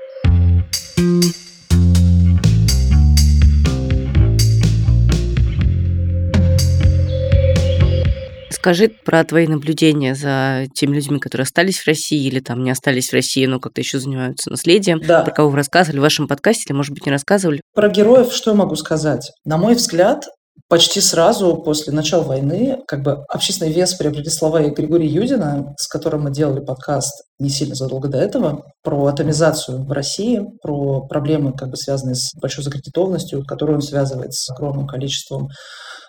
Скажи 8.49 8.89
про 8.89 9.23
твои 9.23 9.47
наблюдения 9.47 10.13
за 10.13 10.65
теми 10.73 10.97
людьми, 10.97 11.19
которые 11.19 11.43
остались 11.43 11.79
в 11.79 11.87
России 11.87 12.27
или 12.27 12.41
там 12.41 12.63
не 12.65 12.71
остались 12.71 13.09
в 13.09 13.13
России, 13.13 13.45
но 13.45 13.61
как-то 13.61 13.79
еще 13.79 13.99
занимаются 13.99 14.49
наследием. 14.49 14.99
Да. 14.99 15.23
Про 15.23 15.31
кого 15.31 15.49
вы 15.51 15.55
рассказывали 15.55 15.99
в 15.99 16.01
вашем 16.01 16.27
подкасте 16.27 16.65
или, 16.67 16.73
может 16.75 16.91
быть, 16.91 17.05
не 17.05 17.11
рассказывали? 17.11 17.61
Про 17.73 17.87
героев 17.87 18.33
что 18.33 18.51
я 18.51 18.57
могу 18.57 18.75
сказать? 18.75 19.31
На 19.45 19.57
мой 19.57 19.75
взгляд, 19.75 20.25
почти 20.67 21.01
сразу 21.01 21.57
после 21.57 21.93
начала 21.93 22.23
войны 22.23 22.79
как 22.87 23.03
бы 23.03 23.23
общественный 23.29 23.71
вес 23.71 23.93
приобрели 23.93 24.29
слова 24.29 24.61
Григория 24.61 25.07
Юдина, 25.07 25.73
с 25.77 25.87
которым 25.87 26.23
мы 26.23 26.31
делали 26.31 26.59
подкаст 26.59 27.23
не 27.39 27.49
сильно 27.49 27.75
задолго 27.75 28.07
до 28.07 28.17
этого, 28.17 28.63
про 28.83 29.05
атомизацию 29.05 29.83
в 29.83 29.91
России, 29.91 30.41
про 30.61 31.05
проблемы, 31.07 31.53
как 31.53 31.69
бы 31.69 31.77
связанные 31.77 32.15
с 32.15 32.33
большой 32.35 32.63
закредитованностью, 32.63 33.45
которую 33.45 33.77
он 33.77 33.81
связывает 33.81 34.33
с 34.33 34.49
огромным 34.49 34.87
количеством 34.87 35.49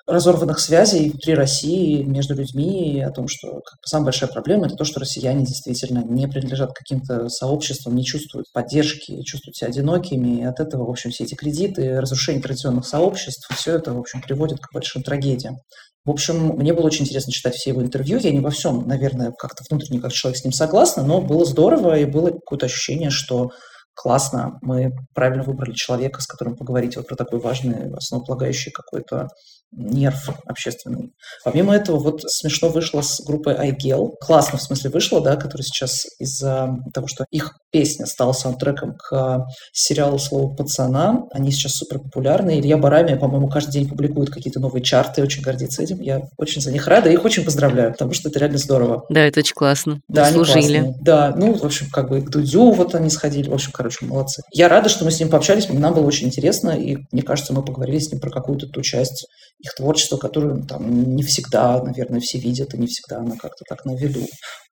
разорванных 0.09 0.59
связей 0.59 1.11
внутри 1.11 1.35
России 1.35 2.03
между 2.03 2.35
людьми, 2.35 3.03
о 3.03 3.11
том, 3.11 3.29
что 3.29 3.49
как 3.49 3.79
бы, 3.79 3.87
самая 3.87 4.07
большая 4.07 4.31
проблема– 4.31 4.67
это 4.67 4.75
то, 4.75 4.85
что 4.85 5.01
россияне 5.01 5.45
действительно 5.45 6.03
не 6.03 6.27
принадлежат 6.27 6.73
каким-то 6.73 7.29
сообществам, 7.29 7.95
не 7.95 8.05
чувствуют 8.05 8.47
поддержки, 8.55 9.23
чувствуют 9.23 9.57
себя 9.57 9.69
одинокими, 9.69 10.41
и 10.41 10.45
от 10.45 10.61
этого, 10.61 10.87
в 10.87 10.91
общем, 10.91 11.11
все 11.11 11.25
эти 11.25 11.35
кредиты, 11.35 12.01
разрушение 12.01 12.43
традиционных 12.43 12.87
сообществ, 12.87 13.47
все 13.55 13.75
это, 13.75 13.93
в 13.93 13.99
общем, 13.99 14.23
приводит 14.23 14.61
к 14.61 14.73
большим 14.73 15.03
трагедиям. 15.03 15.59
В 16.07 16.11
общем, 16.11 16.57
мне 16.57 16.73
было 16.73 16.87
очень 16.87 17.05
интересно 17.05 17.31
читать 17.31 17.55
все 17.55 17.71
его 17.71 17.83
интервью. 17.83 18.19
Я 18.19 18.31
не 18.31 18.41
во 18.41 18.49
всем, 18.51 18.89
наверное, 18.89 19.31
как-то 19.39 19.63
внутренне 19.69 20.01
как 20.01 20.13
человек 20.13 20.39
с 20.41 20.45
ним 20.45 20.53
согласна, 20.53 21.03
но 21.03 21.21
было 21.21 21.45
здорово, 21.45 21.99
и 21.99 22.07
было 22.07 22.31
какое-то 22.31 22.65
ощущение, 22.65 23.11
что 23.11 23.51
классно, 23.95 24.59
мы 24.63 24.93
правильно 25.15 25.43
выбрали 25.43 25.75
человека, 25.75 26.23
с 26.23 26.27
которым 26.27 26.57
поговорить 26.57 26.97
вот 26.97 27.09
про 27.09 27.17
такой 27.17 27.41
важный, 27.41 27.93
основополагающий 27.93 28.71
какой-то 28.71 29.29
нерв 29.71 30.31
общественный. 30.47 31.13
Помимо 31.45 31.75
этого, 31.75 31.99
вот 31.99 32.23
смешно 32.27 32.69
вышло 32.69 33.03
с 33.03 33.21
группой 33.25 33.55
iGel. 33.55 34.13
Классно, 34.21 34.59
в 34.59 34.63
смысле, 34.63 34.91
вышло, 34.91 35.21
да, 35.21 35.37
который 35.37 35.63
сейчас 35.63 36.05
из-за 36.19 36.77
того, 36.95 37.07
что 37.07 37.25
их 37.31 37.55
песня 37.71 38.07
стала 38.07 38.33
саундтреком 38.33 38.97
к 38.97 39.47
сериалу 39.73 40.19
«Слово 40.19 40.55
пацана». 40.55 41.25
Они 41.33 41.51
сейчас 41.51 41.73
супер 41.73 41.99
популярны. 41.99 42.59
Илья 42.59 42.77
Барами, 42.77 43.19
по-моему, 43.19 43.49
каждый 43.49 43.73
день 43.73 43.89
публикует 43.89 44.31
какие-то 44.31 44.61
новые 44.61 44.83
чарты, 44.83 45.23
очень 45.23 45.43
гордится 45.43 45.83
этим. 45.83 46.01
Я 46.01 46.23
очень 46.37 46.61
за 46.61 46.73
них 46.73 46.87
рада 46.87 47.11
и 47.11 47.15
их 47.15 47.25
очень 47.25 47.45
поздравляю, 47.45 47.93
потому 47.93 48.13
что 48.13 48.29
это 48.29 48.39
реально 48.39 48.59
здорово. 48.59 49.05
Да, 49.09 49.21
это 49.21 49.41
очень 49.41 49.55
классно. 49.55 50.01
Да. 50.09 50.27
Они 50.27 50.45
Да, 51.01 51.35
ну, 51.37 51.55
в 51.55 51.65
общем, 51.65 51.89
как 51.91 52.09
бы 52.09 52.21
к 52.21 52.31
Дудю 52.31 52.71
вот 52.73 52.95
они 52.95 53.11
сходили. 53.11 53.49
В 53.49 53.55
общем, 53.55 53.73
короче, 53.73 54.05
молодцы. 54.07 54.43
Я 54.53 54.69
рада, 54.69 54.89
что 54.89 55.05
мы 55.05 55.11
с 55.11 55.21
ним 55.21 55.29
пообщались, 55.29 55.69
нам 55.69 55.95
было 55.95 56.07
очень 56.07 56.27
интересно, 56.27 56.71
и 56.71 56.99
мне 57.13 57.23
кажется, 57.23 57.53
мы 57.53 57.65
поговорили 57.65 57.99
с 57.99 58.11
ним 58.11 58.21
про 58.21 58.31
какую-то 58.31 58.67
ту 58.67 58.83
часть 58.83 59.27
их 59.59 59.75
творчество, 59.75 60.17
которое 60.17 60.63
там 60.63 61.17
не 61.17 61.23
всегда, 61.23 61.83
наверное, 61.83 62.21
все 62.21 62.39
видят, 62.39 62.75
и 62.75 62.79
не 62.79 62.87
всегда 62.87 63.19
она 63.19 63.37
как-то 63.37 63.65
так 63.69 63.85
на 63.85 63.97
виду. 63.97 64.25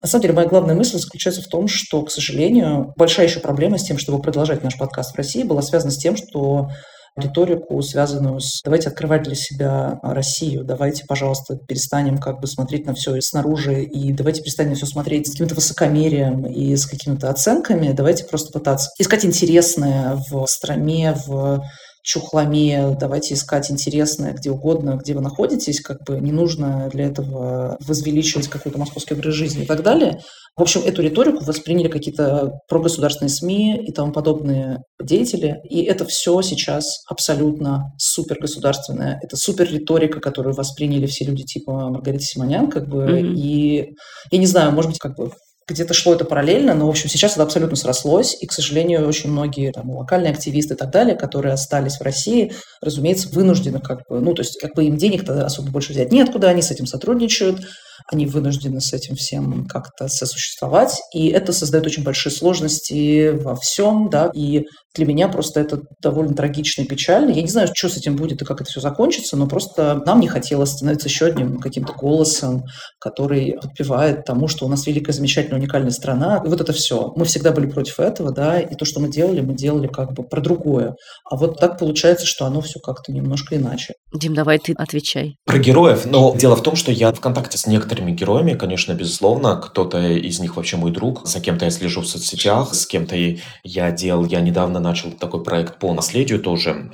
На 0.03 0.09
самом 0.09 0.22
деле, 0.22 0.34
моя 0.34 0.49
главная 0.49 0.74
мысль 0.74 0.99
заключается 0.99 1.42
в 1.42 1.49
том, 1.49 1.68
что, 1.68 2.03
к 2.03 2.11
сожалению, 2.11 2.92
большая 2.97 3.26
еще 3.26 3.40
проблема 3.40 3.78
с 3.78 3.84
тем, 3.84 3.99
чтобы 3.99 4.22
продолжать 4.22 4.62
наш 4.62 4.76
подкаст 4.76 5.14
в 5.14 5.16
России, 5.16 5.42
была 5.42 5.62
связана 5.62 5.90
с 5.90 5.99
тем, 5.99 6.16
что 6.16 6.68
риторику, 7.16 7.80
связанную 7.80 8.40
с 8.40 8.61
«давайте 8.62 8.88
открывать 8.88 9.22
для 9.22 9.34
себя 9.34 9.99
Россию, 10.03 10.64
давайте, 10.64 11.05
пожалуйста, 11.07 11.57
перестанем 11.57 12.18
как 12.18 12.40
бы 12.40 12.47
смотреть 12.47 12.86
на 12.86 12.94
все 12.94 13.18
снаружи 13.20 13.84
и 13.84 14.12
давайте 14.12 14.42
перестанем 14.42 14.74
все 14.74 14.86
смотреть 14.86 15.26
с 15.26 15.30
каким-то 15.32 15.55
высокомерием 15.55 16.44
и 16.44 16.76
с 16.76 16.86
какими-то 16.86 17.30
оценками, 17.30 17.92
давайте 17.92 18.24
просто 18.24 18.53
пытаться 18.53 18.90
искать 18.99 19.24
интересное 19.24 20.22
в 20.30 20.44
стране, 20.47 21.16
в 21.26 21.64
чухлами, 22.07 22.96
давайте 23.00 23.34
искать 23.34 23.68
интересное 23.68 24.32
где 24.32 24.52
угодно, 24.52 24.96
где 24.96 25.12
вы 25.12 25.20
находитесь, 25.20 25.80
как 25.80 26.04
бы 26.04 26.20
не 26.20 26.30
нужно 26.30 26.88
для 26.92 27.07
этого 27.07 27.76
возвеличивать 27.84 28.46
какой-то 28.46 28.78
московский 28.78 29.14
образ 29.14 29.34
жизни 29.34 29.64
и 29.64 29.66
так 29.66 29.82
далее. 29.82 30.20
В 30.57 30.62
общем, 30.62 30.82
эту 30.86 31.02
риторику 31.02 31.44
восприняли 31.44 31.88
какие-то 31.88 32.61
прогосударственные 32.68 33.30
СМИ 33.30 33.84
и 33.88 33.92
тому 33.92 34.12
подобные 34.12 34.84
деятели, 35.02 35.57
и 35.68 35.82
это 35.82 36.04
все 36.04 36.40
сейчас 36.42 36.84
абсолютно 37.09 37.92
супер 37.98 38.38
государственное. 38.40 39.18
Это 39.20 39.36
супер 39.36 39.68
риторика, 39.68 40.20
которую 40.20 40.54
восприняли 40.54 41.07
все 41.07 41.24
люди 41.24 41.42
типа 41.42 41.90
Маргариты 41.90 42.24
Симонян, 42.24 42.70
как 42.70 42.88
бы, 42.88 43.02
mm-hmm. 43.02 43.34
и 43.34 43.94
я 44.30 44.38
не 44.38 44.46
знаю, 44.46 44.70
может 44.70 44.92
быть, 44.92 45.00
как 45.00 45.16
бы 45.16 45.32
где-то 45.68 45.94
шло 45.94 46.14
это 46.14 46.24
параллельно, 46.24 46.74
но, 46.74 46.86
в 46.86 46.90
общем, 46.90 47.08
сейчас 47.08 47.32
это 47.32 47.42
абсолютно 47.42 47.76
срослось, 47.76 48.36
и, 48.40 48.46
к 48.46 48.52
сожалению, 48.52 49.06
очень 49.06 49.30
многие 49.30 49.72
там, 49.72 49.90
локальные 49.90 50.32
активисты 50.32 50.74
и 50.74 50.76
так 50.76 50.90
далее, 50.90 51.16
которые 51.16 51.54
остались 51.54 51.96
в 51.96 52.02
России, 52.02 52.52
разумеется, 52.80 53.28
вынуждены 53.30 53.80
как 53.80 54.06
бы, 54.08 54.20
ну, 54.20 54.32
то 54.34 54.42
есть 54.42 54.60
как 54.60 54.74
бы 54.74 54.84
им 54.84 54.96
денег-то 54.96 55.44
особо 55.44 55.70
больше 55.70 55.92
взять 55.92 56.12
неоткуда, 56.12 56.48
они 56.48 56.62
с 56.62 56.70
этим 56.70 56.86
сотрудничают, 56.86 57.60
они 58.11 58.26
вынуждены 58.26 58.80
с 58.80 58.92
этим 58.92 59.16
всем 59.16 59.66
как-то 59.66 60.09
сосуществовать, 60.09 61.01
и 61.14 61.28
это 61.28 61.53
создает 61.53 61.86
очень 61.86 62.05
большие 62.05 62.32
сложности 62.32 63.30
во 63.30 63.57
всем, 63.57 64.09
да, 64.11 64.30
и 64.34 64.64
для 64.97 65.07
меня 65.07 65.28
просто 65.28 65.61
это 65.61 65.82
довольно 66.01 66.34
трагично 66.34 66.82
и 66.82 66.86
печально. 66.86 67.30
Я 67.30 67.42
не 67.42 67.49
знаю, 67.49 67.68
что 67.72 67.88
с 67.88 67.97
этим 67.97 68.16
будет 68.16 68.40
и 68.40 68.44
как 68.44 68.61
это 68.61 68.70
все 68.70 68.80
закончится, 68.80 69.36
но 69.36 69.47
просто 69.47 70.03
нам 70.07 70.20
не 70.20 70.28
хотелось 70.28 70.70
становиться 70.70 71.09
еще 71.09 71.26
одним 71.26 71.59
каким-то 71.59 71.92
голосом, 71.92 72.64
который 72.99 73.59
подпевает 73.61 74.24
тому, 74.24 74.49
что 74.49 74.64
у 74.64 74.68
нас 74.68 74.86
великая, 74.86 75.12
замечательная, 75.12 75.59
уникальная 75.59 75.90
страна. 75.90 76.42
И 76.44 76.49
вот 76.49 76.61
это 76.61 76.72
все. 76.72 77.12
Мы 77.14 77.26
всегда 77.26 77.53
были 77.53 77.66
против 77.66 78.01
этого, 78.01 78.32
да, 78.32 78.59
и 78.59 78.74
то, 78.74 78.84
что 78.84 79.01
мы 79.01 79.09
делали, 79.09 79.40
мы 79.40 79.55
делали 79.55 79.86
как 79.86 80.12
бы 80.14 80.22
про 80.22 80.40
другое. 80.40 80.94
А 81.30 81.36
вот 81.36 81.59
так 81.59 81.78
получается, 81.78 82.26
что 82.26 82.47
оно 82.47 82.61
все 82.62 82.80
как-то 82.80 83.12
немножко 83.12 83.57
иначе. 83.57 83.94
Дим, 84.14 84.34
давай 84.34 84.59
ты 84.59 84.72
отвечай. 84.72 85.36
Про 85.44 85.59
героев. 85.59 86.07
Но 86.07 86.34
дело 86.34 86.57
в 86.57 86.62
том, 86.62 86.74
что 86.74 86.90
я 86.90 87.12
в 87.12 87.20
контакте 87.20 87.59
с 87.59 87.66
некоторыми 87.66 87.86
героями, 87.95 88.55
конечно, 88.55 88.93
безусловно. 88.93 89.57
Кто-то 89.57 90.01
из 90.01 90.41
них 90.41 90.57
вообще 90.57 90.76
мой 90.76 90.91
друг. 90.91 91.26
За 91.26 91.41
кем-то 91.41 91.64
я 91.64 91.70
слежу 91.70 92.01
в 92.01 92.07
соцсетях, 92.07 92.74
с 92.74 92.87
кем-то 92.87 93.16
я 93.62 93.91
делал. 93.91 94.24
Я 94.24 94.41
недавно 94.41 94.80
начал 94.80 95.11
такой 95.12 95.43
проект 95.43 95.78
по 95.78 95.93
наследию 95.95 96.41
тоже. 96.41 96.91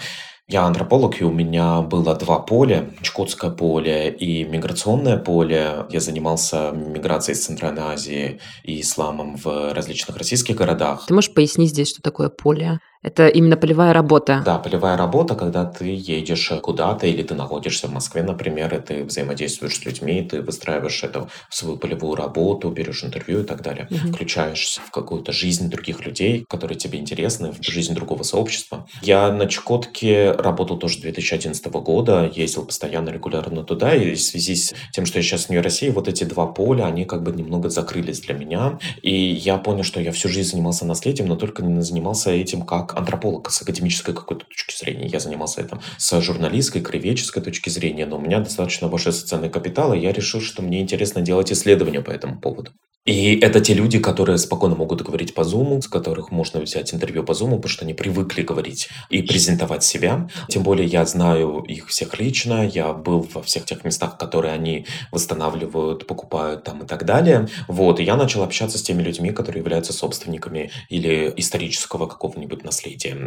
Я 0.48 0.64
антрополог, 0.64 1.20
и 1.20 1.24
у 1.24 1.30
меня 1.30 1.80
было 1.80 2.14
два 2.14 2.38
поля, 2.38 2.90
Чукотское 3.00 3.50
поле 3.50 4.10
и 4.10 4.44
миграционное 4.44 5.16
поле. 5.16 5.86
Я 5.88 6.00
занимался 6.00 6.72
миграцией 6.72 7.38
из 7.38 7.46
Центральной 7.46 7.82
Азии 7.82 8.40
и 8.64 8.80
исламом 8.80 9.36
в 9.36 9.72
различных 9.72 10.16
российских 10.16 10.56
городах. 10.56 11.06
Ты 11.06 11.14
можешь 11.14 11.32
пояснить 11.32 11.70
здесь, 11.70 11.90
что 11.90 12.02
такое 12.02 12.28
поле? 12.28 12.80
Это 13.02 13.26
именно 13.26 13.56
полевая 13.56 13.92
работа. 13.92 14.42
Да, 14.44 14.58
полевая 14.58 14.96
работа, 14.96 15.34
когда 15.34 15.64
ты 15.64 15.86
едешь 15.86 16.52
куда-то 16.62 17.06
или 17.06 17.22
ты 17.24 17.34
находишься 17.34 17.88
в 17.88 17.92
Москве, 17.92 18.22
например, 18.22 18.72
и 18.74 18.80
ты 18.80 19.04
взаимодействуешь 19.04 19.76
с 19.76 19.84
людьми, 19.84 20.22
ты 20.22 20.40
выстраиваешь 20.40 21.02
это 21.02 21.28
в 21.50 21.54
свою 21.54 21.76
полевую 21.76 22.14
работу, 22.14 22.70
берешь 22.70 23.02
интервью 23.02 23.40
и 23.40 23.44
так 23.44 23.62
далее. 23.62 23.88
Угу. 23.90 24.12
Включаешься 24.12 24.80
в 24.80 24.90
какую-то 24.92 25.32
жизнь 25.32 25.68
других 25.68 26.06
людей, 26.06 26.44
которые 26.48 26.78
тебе 26.78 27.00
интересны, 27.00 27.52
в 27.52 27.62
жизнь 27.62 27.92
другого 27.94 28.22
сообщества. 28.22 28.86
Я 29.02 29.32
на 29.32 29.46
Чукотке 29.46 30.30
работал 30.30 30.78
тоже 30.78 30.98
с 30.98 31.00
2011 31.00 31.66
года, 31.66 32.30
ездил 32.32 32.64
постоянно, 32.64 33.10
регулярно 33.10 33.64
туда, 33.64 33.94
и 33.96 34.14
в 34.14 34.20
связи 34.20 34.54
с 34.54 34.74
тем, 34.92 35.06
что 35.06 35.18
я 35.18 35.24
сейчас 35.24 35.46
в 35.46 35.50
Нью-России, 35.50 35.90
вот 35.90 36.06
эти 36.06 36.22
два 36.22 36.46
поля, 36.46 36.84
они 36.84 37.04
как 37.04 37.24
бы 37.24 37.32
немного 37.32 37.68
закрылись 37.68 38.20
для 38.20 38.34
меня. 38.34 38.78
И 39.02 39.12
я 39.12 39.58
понял, 39.58 39.82
что 39.82 40.00
я 40.00 40.12
всю 40.12 40.28
жизнь 40.28 40.50
занимался 40.52 40.86
наследием, 40.86 41.28
но 41.28 41.34
только 41.34 41.64
не 41.64 41.82
занимался 41.82 42.30
этим 42.30 42.62
как 42.62 42.91
антрополог 42.96 43.50
с 43.50 43.62
академической 43.62 44.14
какой-то 44.14 44.44
точки 44.46 44.76
зрения. 44.76 45.06
Я 45.06 45.20
занимался 45.20 45.60
этим 45.60 45.80
с 45.98 46.20
журналистской, 46.20 46.80
краеведческой 46.80 47.42
точки 47.42 47.68
зрения, 47.68 48.06
но 48.06 48.16
у 48.16 48.20
меня 48.20 48.40
достаточно 48.40 48.88
большой 48.88 49.12
социальный 49.12 49.50
капитал, 49.50 49.92
и 49.94 49.98
я 49.98 50.12
решил, 50.12 50.40
что 50.40 50.62
мне 50.62 50.80
интересно 50.80 51.22
делать 51.22 51.52
исследования 51.52 52.00
по 52.00 52.10
этому 52.10 52.40
поводу. 52.40 52.72
И 53.04 53.40
это 53.40 53.60
те 53.60 53.74
люди, 53.74 53.98
которые 53.98 54.38
спокойно 54.38 54.76
могут 54.76 55.02
говорить 55.02 55.34
по 55.34 55.40
Zoom, 55.40 55.80
с 55.82 55.88
которых 55.88 56.30
можно 56.30 56.60
взять 56.60 56.94
интервью 56.94 57.24
по 57.24 57.32
Zoom, 57.32 57.56
потому 57.56 57.68
что 57.68 57.84
они 57.84 57.94
привыкли 57.94 58.42
говорить 58.42 58.90
и 59.10 59.22
презентовать 59.22 59.82
себя. 59.82 60.28
Тем 60.48 60.62
более 60.62 60.86
я 60.86 61.04
знаю 61.04 61.64
их 61.66 61.88
всех 61.88 62.20
лично, 62.20 62.64
я 62.64 62.92
был 62.92 63.26
во 63.34 63.42
всех 63.42 63.64
тех 63.64 63.84
местах, 63.84 64.18
которые 64.18 64.54
они 64.54 64.86
восстанавливают, 65.10 66.06
покупают 66.06 66.62
там 66.62 66.84
и 66.84 66.86
так 66.86 67.04
далее. 67.04 67.48
Вот, 67.66 67.98
и 67.98 68.04
я 68.04 68.14
начал 68.14 68.44
общаться 68.44 68.78
с 68.78 68.82
теми 68.82 69.02
людьми, 69.02 69.32
которые 69.32 69.62
являются 69.62 69.92
собственниками 69.92 70.70
или 70.88 71.34
исторического 71.36 72.06
какого-нибудь 72.06 72.62
наследия. 72.62 72.81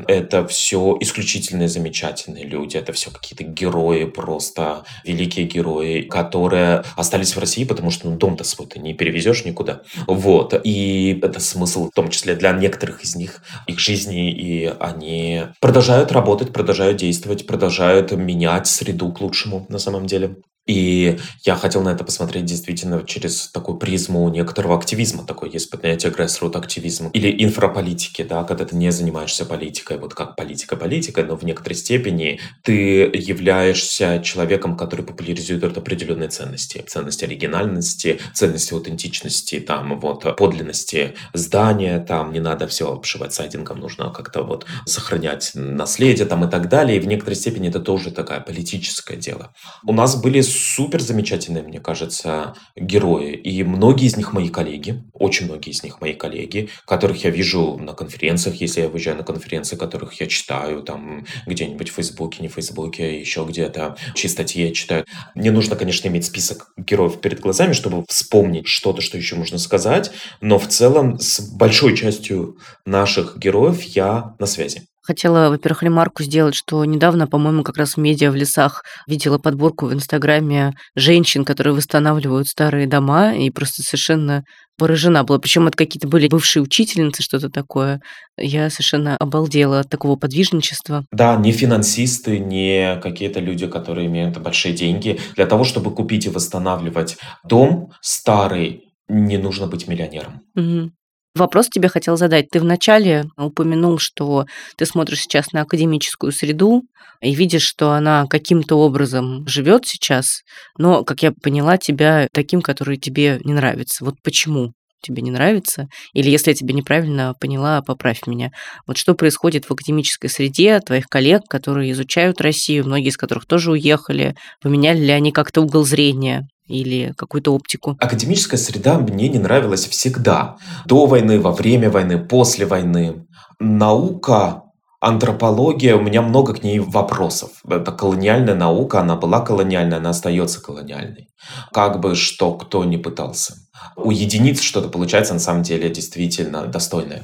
Это 0.08 0.46
все 0.48 0.98
исключительные 1.00 1.68
замечательные 1.68 2.46
люди, 2.46 2.78
это 2.78 2.94
все 2.94 3.12
какие-то 3.12 3.44
герои, 3.44 4.06
просто 4.06 4.84
великие 5.04 5.46
герои, 5.46 6.02
которые 6.02 6.84
остались 6.96 7.36
в 7.36 7.40
России, 7.40 7.64
потому 7.64 7.92
что 7.92 8.10
ну, 8.10 8.18
дом-то 8.18 8.44
свой 8.44 8.68
ты 8.68 8.80
не 8.80 8.94
перевезешь 8.94 9.46
никуда. 9.46 9.82
Вот. 10.08 10.60
И 10.64 11.20
это 11.22 11.40
смысл, 11.40 11.90
в 11.90 11.92
том 11.92 12.10
числе 12.10 12.36
для 12.36 12.52
некоторых 12.52 13.04
из 13.04 13.16
них, 13.16 13.42
их 13.68 13.80
жизни, 13.80 14.32
и 14.32 14.74
они 14.80 15.44
продолжают 15.60 16.12
работать, 16.12 16.54
продолжают 16.54 16.98
действовать, 16.98 17.48
продолжают 17.48 18.12
менять 18.12 18.68
среду 18.68 19.12
к 19.12 19.22
лучшему 19.22 19.66
на 19.70 19.80
самом 19.80 20.06
деле. 20.06 20.38
И 20.66 21.20
я 21.44 21.56
хотел 21.56 21.84
на 21.84 21.90
это 21.90 22.04
посмотреть 22.04 22.46
действительно 22.46 23.04
через 23.06 23.50
такую 23.50 23.78
призму 23.78 24.28
некоторого 24.30 24.76
активизма. 24.76 25.24
Такое 25.24 25.50
есть 25.50 25.70
понятие 25.70 26.12
grassroot 26.12 26.58
активизма 26.58 27.10
или 27.14 27.44
инфраполитики, 27.44 28.24
да, 28.24 28.44
когда 28.44 28.66
ты 28.66 28.76
не 28.76 28.92
занимаешься 28.92 29.46
политикой, 29.46 29.98
вот 29.98 30.14
как 30.16 30.36
политика 30.36 30.76
политикой, 30.76 31.26
но 31.26 31.36
в 31.36 31.44
некоторой 31.44 31.76
степени 31.76 32.40
ты 32.64 33.12
являешься 33.14 34.22
человеком, 34.24 34.76
который 34.76 35.06
популяризует 35.06 35.78
определенные 35.78 36.30
ценности. 36.30 36.84
Ценности 36.88 37.26
оригинальности, 37.26 38.20
ценности 38.34 38.74
аутентичности, 38.74 39.60
там 39.60 40.00
вот 40.00 40.36
подлинности 40.36 41.14
здания, 41.34 42.00
там 42.00 42.34
не 42.34 42.40
надо 42.40 42.68
все 42.68 42.92
обшивать 42.92 43.34
сайдингом, 43.34 43.80
нужно 43.80 44.10
как-то 44.10 44.44
вот 44.44 44.66
сохранять 44.86 45.52
наследие 45.54 46.26
там 46.26 46.46
и 46.46 46.50
так 46.50 46.70
далее. 46.70 46.98
И 46.98 47.00
в 47.00 47.08
некоторой 47.08 47.36
степени 47.36 47.70
это 47.70 47.80
тоже 47.80 48.12
такое 48.12 48.40
политическое 48.40 49.18
дело. 49.18 49.54
У 49.86 49.94
нас 49.94 50.16
были 50.16 50.42
супер 50.60 51.02
замечательные, 51.02 51.64
мне 51.64 51.80
кажется, 51.80 52.56
герои. 52.76 53.34
И 53.34 53.64
многие 53.64 54.06
из 54.06 54.18
них 54.18 54.34
мои 54.34 54.50
коллеги, 54.50 55.04
очень 55.14 55.46
многие 55.46 55.72
из 55.72 55.84
них 55.84 56.02
мои 56.02 56.14
коллеги, 56.14 56.70
которых 56.86 57.24
я 57.24 57.30
вижу 57.30 57.78
на 57.78 57.94
конференциях, 57.94 58.56
если 58.58 58.82
я 58.82 58.90
выезжаю 58.90 59.18
на 59.18 59.24
конференции, 59.24 59.76
которых 59.76 60.20
я 60.20 60.28
читаю 60.28 60.82
там 60.84 61.26
где-нибудь 61.46 61.90
в 61.90 61.94
Фейсбуке, 61.94 62.42
не 62.42 62.48
в 62.48 62.54
Фейсбуке, 62.54 63.20
еще 63.20 63.46
где-то, 63.48 63.98
чьи 64.14 64.30
статьи 64.30 64.66
я 64.66 64.74
читаю. 64.74 65.06
Мне 65.36 65.52
нужно, 65.52 65.76
конечно, 65.76 66.08
иметь 66.08 66.26
список 66.26 66.72
героев 66.78 67.20
перед 67.22 67.40
глазами, 67.40 67.74
чтобы 67.74 68.06
вспомнить 68.08 68.68
что-то, 68.68 69.02
что 69.02 69.18
еще 69.18 69.36
можно 69.36 69.58
сказать, 69.58 70.12
но 70.42 70.60
в 70.60 70.68
целом 70.68 71.20
с 71.20 71.40
большой 71.40 71.96
частью 71.96 72.58
наших 72.86 73.38
героев 73.38 73.82
я 73.84 74.36
на 74.40 74.46
связи. 74.46 74.88
Хотела, 75.06 75.50
во-первых, 75.50 75.84
ремарку 75.84 76.24
сделать, 76.24 76.56
что 76.56 76.84
недавно, 76.84 77.28
по-моему, 77.28 77.64
как 77.64 77.78
раз 77.78 77.94
в 77.94 77.98
медиа 77.98 78.32
в 78.32 78.36
лесах 78.36 78.84
видела 79.08 79.38
подборку 79.38 79.86
в 79.86 79.94
Инстаграме 79.94 80.74
женщин, 80.96 81.46
которые 81.46 81.76
восстанавливают 81.76 82.48
старые 82.48 82.88
дома, 82.88 83.36
и 83.36 83.52
просто 83.52 83.84
совершенно 83.84 84.44
поражена 84.78 85.24
была. 85.24 85.38
Причем 85.38 85.68
это 85.68 85.78
какие-то 85.78 86.08
были 86.08 86.28
бывшие 86.28 86.64
учительницы, 86.64 87.22
что-то 87.22 87.50
такое. 87.50 88.02
Я 88.36 88.70
совершенно 88.72 89.16
обалдела 89.18 89.82
от 89.82 89.90
такого 89.90 90.16
подвижничества. 90.16 91.06
Да, 91.12 91.36
не 91.36 91.52
финансисты, 91.52 92.40
не 92.40 93.00
какие-то 93.02 93.40
люди, 93.40 93.68
которые 93.68 94.08
имеют 94.08 94.38
большие 94.40 94.74
деньги. 94.74 95.20
Для 95.36 95.46
того, 95.46 95.64
чтобы 95.66 95.94
купить 95.94 96.26
и 96.26 96.30
восстанавливать 96.30 97.18
дом 97.44 97.92
старый, 98.02 98.82
не 99.08 99.38
нужно 99.38 99.68
быть 99.68 99.88
миллионером. 99.88 100.42
Угу. 100.56 100.92
Вопрос 101.36 101.68
тебе 101.68 101.90
хотел 101.90 102.16
задать. 102.16 102.50
Ты 102.50 102.62
вначале 102.62 103.26
упомянул, 103.38 104.00
что 104.00 104.46
ты 104.78 104.86
смотришь 104.86 105.22
сейчас 105.22 105.52
на 105.52 105.62
академическую 105.62 106.32
среду 106.32 106.84
и 107.22 107.36
видишь, 107.36 107.64
что 107.64 107.92
она 107.92 108.26
каким-то 108.30 108.78
образом 108.78 109.46
живет 109.46 109.86
сейчас, 109.86 110.44
но, 110.78 111.04
как 111.04 111.24
я 111.24 111.34
поняла, 111.34 111.78
тебя 111.78 112.30
таким, 112.32 112.62
который 112.62 112.98
тебе 112.98 113.42
не 113.44 113.54
нравится. 113.54 114.06
Вот 114.06 114.16
почему? 114.24 114.72
тебе 115.02 115.22
не 115.22 115.30
нравится, 115.30 115.88
или 116.14 116.32
если 116.32 116.50
я 116.50 116.56
тебя 116.56 116.74
неправильно 116.74 117.36
поняла, 117.40 117.84
поправь 117.84 118.26
меня. 118.26 118.50
Вот 118.88 118.98
что 118.98 119.14
происходит 119.14 119.66
в 119.66 119.72
академической 119.72 120.30
среде 120.30 120.80
твоих 120.80 121.06
коллег, 121.06 121.44
которые 121.48 121.92
изучают 121.92 122.42
Россию, 122.42 122.86
многие 122.86 123.10
из 123.10 123.18
которых 123.18 123.46
тоже 123.46 123.72
уехали, 123.72 124.36
поменяли 124.64 124.98
ли 124.98 125.12
они 125.12 125.32
как-то 125.32 125.62
угол 125.62 125.86
зрения 125.86 126.48
или 126.68 127.14
какую-то 127.18 127.54
оптику? 127.54 127.98
Академическая 128.00 128.60
среда 128.60 128.98
мне 128.98 129.30
не 129.30 129.40
нравилась 129.40 129.86
всегда. 129.88 130.58
До 130.86 131.06
войны, 131.06 131.40
во 131.40 131.52
время 131.52 131.90
войны, 131.90 132.18
после 132.18 132.66
войны. 132.66 133.26
Наука 133.60 134.64
антропология, 135.00 135.96
у 135.96 136.02
меня 136.02 136.22
много 136.22 136.54
к 136.54 136.64
ней 136.64 136.80
вопросов. 136.80 137.52
Это 137.70 137.92
колониальная 137.92 138.56
наука, 138.56 139.02
она 139.02 139.16
была 139.16 139.42
колониальной, 139.42 139.98
она 139.98 140.10
остается 140.10 140.62
колониальной. 140.62 141.28
Как 141.72 142.00
бы 142.00 142.16
что 142.16 142.54
кто 142.54 142.84
не 142.84 142.98
пытался. 142.98 143.54
У 143.96 144.10
единиц 144.10 144.62
что-то 144.62 144.90
получается 144.90 145.34
на 145.34 145.40
самом 145.40 145.62
деле 145.62 145.90
действительно 145.90 146.66
достойное. 146.66 147.24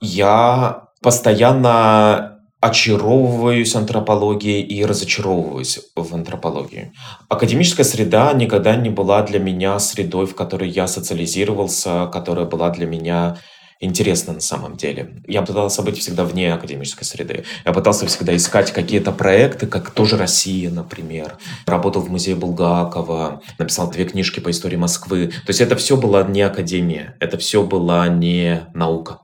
Я 0.00 0.88
постоянно 1.02 2.33
очаровываюсь 2.64 3.76
антропологией 3.76 4.62
и 4.62 4.86
разочаровываюсь 4.86 5.80
в 5.94 6.14
антропологии. 6.14 6.92
Академическая 7.28 7.84
среда 7.84 8.32
никогда 8.32 8.74
не 8.74 8.88
была 8.88 9.22
для 9.22 9.38
меня 9.38 9.78
средой, 9.78 10.24
в 10.24 10.34
которой 10.34 10.70
я 10.70 10.86
социализировался, 10.86 12.06
которая 12.10 12.46
была 12.46 12.70
для 12.70 12.86
меня 12.86 13.36
интересно 13.84 14.32
на 14.32 14.40
самом 14.40 14.76
деле. 14.76 15.22
Я 15.26 15.42
пытался 15.42 15.82
быть 15.82 15.98
всегда 15.98 16.24
вне 16.24 16.52
академической 16.52 17.04
среды. 17.04 17.44
Я 17.64 17.72
пытался 17.72 18.06
всегда 18.06 18.34
искать 18.34 18.72
какие-то 18.72 19.12
проекты, 19.12 19.66
как 19.66 19.90
тоже 19.90 20.16
Россия, 20.16 20.70
например. 20.70 21.38
Работал 21.66 22.02
в 22.02 22.10
музее 22.10 22.36
Булгакова, 22.36 23.42
написал 23.58 23.90
две 23.90 24.04
книжки 24.04 24.40
по 24.40 24.50
истории 24.50 24.76
Москвы. 24.76 25.28
То 25.28 25.50
есть 25.50 25.60
это 25.60 25.76
все 25.76 25.96
была 25.96 26.22
не 26.24 26.42
академия, 26.42 27.16
это 27.20 27.38
все 27.38 27.62
была 27.62 28.08
не 28.08 28.66
наука. 28.74 29.20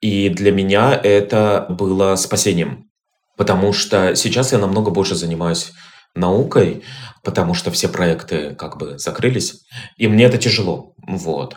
И 0.00 0.28
для 0.28 0.52
меня 0.52 0.94
это 0.94 1.66
было 1.68 2.16
спасением. 2.16 2.90
Потому 3.36 3.72
что 3.72 4.14
сейчас 4.16 4.52
я 4.52 4.58
намного 4.58 4.90
больше 4.90 5.14
занимаюсь 5.14 5.72
наукой, 6.14 6.82
потому 7.22 7.54
что 7.54 7.70
все 7.70 7.88
проекты 7.88 8.54
как 8.54 8.78
бы 8.78 8.98
закрылись, 8.98 9.62
и 9.96 10.08
мне 10.08 10.24
это 10.24 10.38
тяжело. 10.38 10.94
Вот. 11.06 11.56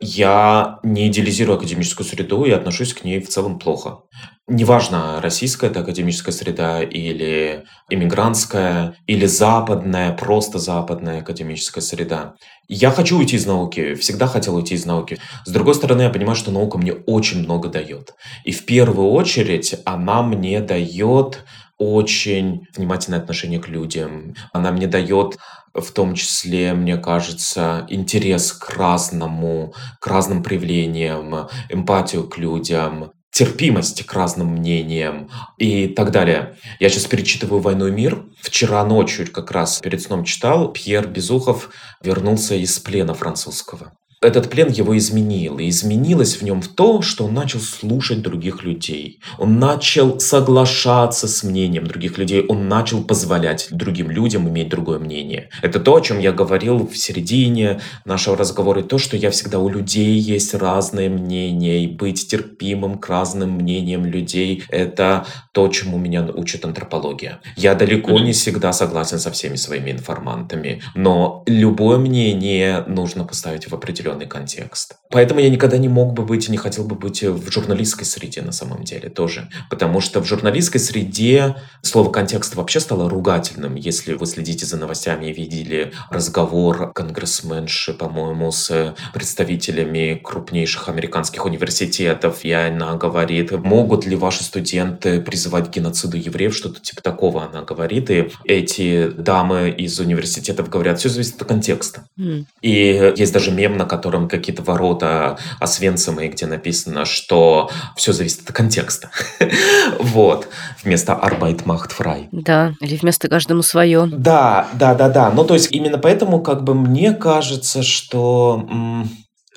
Я 0.00 0.78
не 0.82 1.08
идеализирую 1.08 1.56
академическую 1.56 2.06
среду 2.06 2.44
и 2.44 2.50
отношусь 2.50 2.94
к 2.94 3.04
ней 3.04 3.20
в 3.20 3.28
целом 3.28 3.58
плохо. 3.58 4.00
Неважно, 4.48 5.20
российская 5.22 5.68
это 5.68 5.80
академическая 5.80 6.34
среда 6.34 6.82
или 6.82 7.64
иммигрантская, 7.88 8.96
или 9.06 9.26
западная, 9.26 10.12
просто 10.12 10.58
западная 10.58 11.20
академическая 11.20 11.82
среда. 11.82 12.34
Я 12.68 12.90
хочу 12.90 13.18
уйти 13.18 13.36
из 13.36 13.46
науки, 13.46 13.94
всегда 13.94 14.26
хотел 14.26 14.56
уйти 14.56 14.74
из 14.74 14.84
науки. 14.84 15.18
С 15.44 15.50
другой 15.50 15.74
стороны, 15.74 16.02
я 16.02 16.10
понимаю, 16.10 16.34
что 16.34 16.50
наука 16.50 16.76
мне 16.76 16.92
очень 16.92 17.38
много 17.44 17.68
дает. 17.68 18.14
И 18.44 18.50
в 18.50 18.66
первую 18.66 19.10
очередь 19.10 19.76
она 19.84 20.22
мне 20.22 20.60
дает 20.60 21.44
очень 21.82 22.66
внимательное 22.76 23.18
отношение 23.18 23.60
к 23.60 23.68
людям. 23.68 24.34
Она 24.52 24.70
мне 24.72 24.86
дает 24.86 25.38
в 25.74 25.90
том 25.90 26.14
числе, 26.14 26.74
мне 26.74 26.96
кажется, 26.96 27.86
интерес 27.88 28.52
к 28.52 28.70
разному, 28.70 29.74
к 30.00 30.06
разным 30.06 30.42
проявлениям, 30.42 31.48
эмпатию 31.70 32.28
к 32.28 32.36
людям, 32.38 33.12
терпимость 33.30 34.04
к 34.04 34.12
разным 34.12 34.48
мнениям 34.48 35.30
и 35.56 35.88
так 35.88 36.10
далее. 36.10 36.56
Я 36.78 36.90
сейчас 36.90 37.06
перечитываю 37.06 37.60
«Войну 37.60 37.88
и 37.88 37.90
мир». 37.90 38.26
Вчера 38.42 38.84
ночью 38.84 39.32
как 39.32 39.50
раз 39.50 39.80
перед 39.80 40.02
сном 40.02 40.24
читал. 40.24 40.70
Пьер 40.70 41.08
Безухов 41.08 41.70
вернулся 42.02 42.54
из 42.54 42.78
плена 42.78 43.14
французского 43.14 43.92
этот 44.22 44.48
плен 44.48 44.70
его 44.70 44.96
изменил. 44.96 45.58
И 45.58 45.68
изменилось 45.68 46.36
в 46.36 46.42
нем 46.42 46.62
в 46.62 46.68
то, 46.68 47.02
что 47.02 47.24
он 47.24 47.34
начал 47.34 47.60
слушать 47.60 48.22
других 48.22 48.62
людей. 48.62 49.20
Он 49.38 49.58
начал 49.58 50.20
соглашаться 50.20 51.26
с 51.26 51.42
мнением 51.42 51.86
других 51.86 52.18
людей. 52.18 52.44
Он 52.48 52.68
начал 52.68 53.02
позволять 53.02 53.68
другим 53.70 54.10
людям 54.10 54.48
иметь 54.48 54.68
другое 54.68 54.98
мнение. 54.98 55.50
Это 55.60 55.80
то, 55.80 55.96
о 55.96 56.00
чем 56.00 56.20
я 56.20 56.32
говорил 56.32 56.86
в 56.86 56.96
середине 56.96 57.80
нашего 58.04 58.36
разговора. 58.36 58.80
И 58.80 58.84
то, 58.84 58.98
что 58.98 59.16
я 59.16 59.30
всегда 59.30 59.58
у 59.58 59.68
людей 59.68 60.18
есть 60.18 60.54
разные 60.54 61.10
мнения. 61.10 61.84
И 61.84 61.88
быть 61.88 62.28
терпимым 62.28 62.98
к 62.98 63.08
разным 63.08 63.50
мнениям 63.50 64.06
людей– 64.06 64.62
это 64.68 65.26
то, 65.52 65.66
чему 65.68 65.98
меня 65.98 66.22
учит 66.22 66.64
антропология. 66.64 67.40
Я 67.56 67.74
далеко 67.74 68.18
не 68.20 68.32
всегда 68.32 68.72
согласен 68.72 69.18
со 69.18 69.32
всеми 69.32 69.56
своими 69.56 69.90
информантами. 69.90 70.82
Но 70.94 71.42
любое 71.46 71.98
мнение 71.98 72.84
нужно 72.86 73.24
поставить 73.24 73.68
в 73.68 73.74
определенном 73.74 74.11
определенный 74.12 74.26
контекст. 74.26 74.96
Поэтому 75.10 75.40
я 75.40 75.50
никогда 75.50 75.76
не 75.78 75.88
мог 75.88 76.14
бы 76.14 76.22
быть, 76.24 76.48
не 76.48 76.56
хотел 76.56 76.84
бы 76.84 76.94
быть 76.94 77.22
в 77.22 77.50
журналистской 77.50 78.06
среде 78.06 78.42
на 78.42 78.52
самом 78.52 78.84
деле 78.84 79.10
тоже. 79.10 79.48
Потому 79.68 80.00
что 80.00 80.20
в 80.20 80.26
журналистской 80.26 80.80
среде 80.80 81.56
слово 81.82 82.10
«контекст» 82.10 82.54
вообще 82.54 82.80
стало 82.80 83.10
ругательным. 83.10 83.74
Если 83.74 84.14
вы 84.14 84.26
следите 84.26 84.64
за 84.64 84.76
новостями 84.78 85.26
и 85.26 85.32
видели 85.32 85.92
разговор 86.10 86.92
конгрессменши, 86.92 87.92
по-моему, 87.92 88.50
с 88.52 88.94
представителями 89.12 90.20
крупнейших 90.22 90.88
американских 90.88 91.44
университетов, 91.44 92.44
и 92.44 92.52
она 92.52 92.94
говорит, 92.94 93.52
могут 93.52 94.06
ли 94.06 94.16
ваши 94.16 94.44
студенты 94.44 95.20
призывать 95.20 95.70
к 95.70 95.74
геноциду 95.74 96.16
евреев, 96.16 96.54
что-то 96.56 96.80
типа 96.80 97.02
такого 97.02 97.44
она 97.44 97.62
говорит. 97.62 98.10
И 98.10 98.30
эти 98.44 99.08
дамы 99.08 99.70
из 99.70 99.98
университетов 100.00 100.70
говорят, 100.70 100.98
все 100.98 101.08
зависит 101.08 101.40
от 101.40 101.48
контекста. 101.48 102.06
Mm. 102.18 102.44
И 102.62 103.12
есть 103.16 103.32
даже 103.32 103.50
мем, 103.50 103.76
на 103.76 103.84
котором 104.02 104.12
котором 104.12 104.28
какие-то 104.28 104.62
ворота 104.62 105.38
Освенцима, 105.60 106.26
где 106.26 106.46
написано, 106.46 107.04
что 107.04 107.70
все 107.96 108.12
зависит 108.12 108.48
от 108.48 108.54
контекста. 108.56 109.10
Вот. 109.98 110.48
Вместо 110.84 111.12
Arbeit 111.12 111.64
macht 111.64 111.92
frei. 111.96 112.28
Да, 112.32 112.72
или 112.80 112.96
вместо 112.96 113.28
каждому 113.28 113.62
свое. 113.62 114.06
Да, 114.06 114.66
да, 114.72 114.94
да, 114.94 115.08
да. 115.08 115.30
Ну, 115.30 115.44
то 115.44 115.54
есть 115.54 115.72
именно 115.72 115.98
поэтому 115.98 116.40
как 116.40 116.64
бы 116.64 116.74
мне 116.74 117.12
кажется, 117.12 117.82
что 117.82 118.66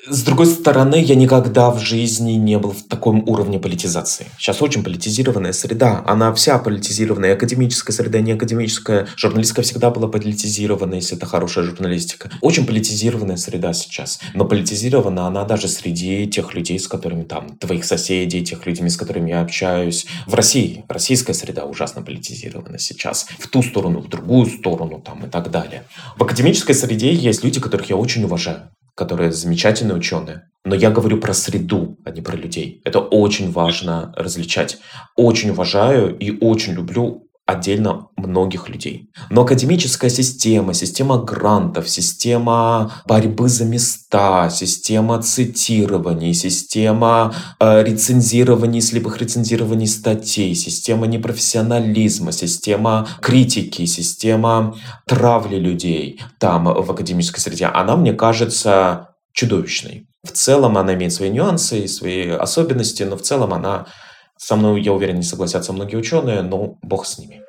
с 0.08 0.24
другой 0.24 0.46
стороны, 0.46 1.02
я 1.02 1.16
никогда 1.16 1.72
в 1.72 1.80
жизни 1.80 2.34
не 2.34 2.60
был 2.60 2.72
в 2.72 2.84
таком 2.84 3.28
уровне 3.28 3.60
политизации. 3.60 4.28
Сейчас 4.38 4.62
очень 4.62 4.84
политизированная 4.84 5.52
среда. 5.52 6.04
Она 6.06 6.34
вся 6.34 6.60
политизированная. 6.60 7.34
Академическая 7.34 7.96
среда, 7.96 8.20
не 8.20 8.34
академическая. 8.34 9.08
Журналистика 9.16 9.64
всегда 9.64 9.90
была 9.90 10.08
политизирована, 10.08 10.96
если 10.96 11.18
это 11.18 11.26
хорошая 11.26 11.66
журналистика. 11.66 12.30
Очень 12.42 12.68
политизированная 12.68 13.38
среда 13.38 13.74
сейчас. 13.74 14.20
Но 14.34 14.46
политизирована 14.46 15.28
она 15.28 15.44
даже 15.44 15.68
среди 15.68 16.28
тех 16.28 16.54
людей, 16.54 16.80
с 16.80 16.88
которыми 16.88 17.24
там, 17.24 17.58
твоих 17.58 17.84
соседей, 17.84 18.46
тех 18.46 18.66
людей, 18.66 18.88
с 18.88 18.98
которыми 18.98 19.32
я 19.32 19.42
общаюсь. 19.42 20.06
В 20.28 20.36
России. 20.36 20.86
Российская 20.88 21.34
среда 21.34 21.66
ужасно 21.66 22.04
политизирована 22.04 22.78
сейчас. 22.78 23.26
В 23.40 23.48
ту 23.48 23.64
сторону, 23.64 24.02
в 24.02 24.10
другую 24.10 24.46
сторону 24.46 25.02
там 25.04 25.26
и 25.26 25.30
так 25.30 25.50
далее. 25.50 25.84
В 26.18 26.24
академической 26.24 26.74
среде 26.74 27.14
есть 27.14 27.44
люди, 27.44 27.60
которых 27.60 27.90
я 27.90 27.96
очень 27.96 28.24
уважаю 28.24 28.70
которые 28.96 29.32
замечательные 29.32 29.96
ученые. 29.96 30.50
Но 30.64 30.74
я 30.74 30.90
говорю 30.90 31.20
про 31.20 31.34
среду, 31.34 31.98
а 32.06 32.10
не 32.10 32.22
про 32.22 32.36
людей. 32.36 32.82
Это 32.86 33.00
очень 33.00 33.52
важно 33.52 34.14
различать. 34.18 34.80
Очень 35.16 35.52
уважаю 35.52 36.18
и 36.18 36.36
очень 36.40 36.74
люблю 36.74 37.25
отдельно 37.46 38.08
многих 38.18 38.70
людей. 38.70 39.10
Но 39.30 39.42
академическая 39.42 40.10
система, 40.10 40.74
система 40.74 41.18
грантов, 41.18 41.88
система 41.90 43.04
борьбы 43.08 43.50
за 43.50 43.66
места, 43.66 44.50
система 44.50 45.22
цитирований, 45.22 46.34
система 46.34 47.36
э, 47.60 47.84
рецензирований, 47.84 48.82
слепых 48.82 49.20
рецензирований 49.20 49.88
статей, 49.88 50.56
система 50.56 51.06
непрофессионализма, 51.06 52.32
система 52.32 53.08
критики, 53.22 53.86
система 53.86 54.76
травли 55.06 55.58
людей 55.58 56.22
там 56.40 56.66
в 56.66 56.92
академической 56.92 57.40
среде, 57.40 57.66
она, 57.66 57.96
мне 57.96 58.14
кажется, 58.14 59.10
чудовищной. 59.34 60.08
В 60.24 60.32
целом 60.32 60.78
она 60.78 60.96
имеет 60.96 61.14
свои 61.14 61.30
нюансы 61.30 61.82
и 61.82 61.88
свои 61.88 62.30
особенности, 62.30 63.04
но 63.04 63.16
в 63.18 63.22
целом 63.22 63.54
она 63.54 63.86
со 64.46 64.56
мной, 64.56 64.80
я 64.80 64.94
уверен, 64.94 65.16
не 65.16 65.24
согласятся 65.24 65.74
многие 65.74 65.96
ученые, 65.96 66.44
но 66.44 66.78
бог 66.84 67.08
с 67.08 67.18
ними. 67.18 67.42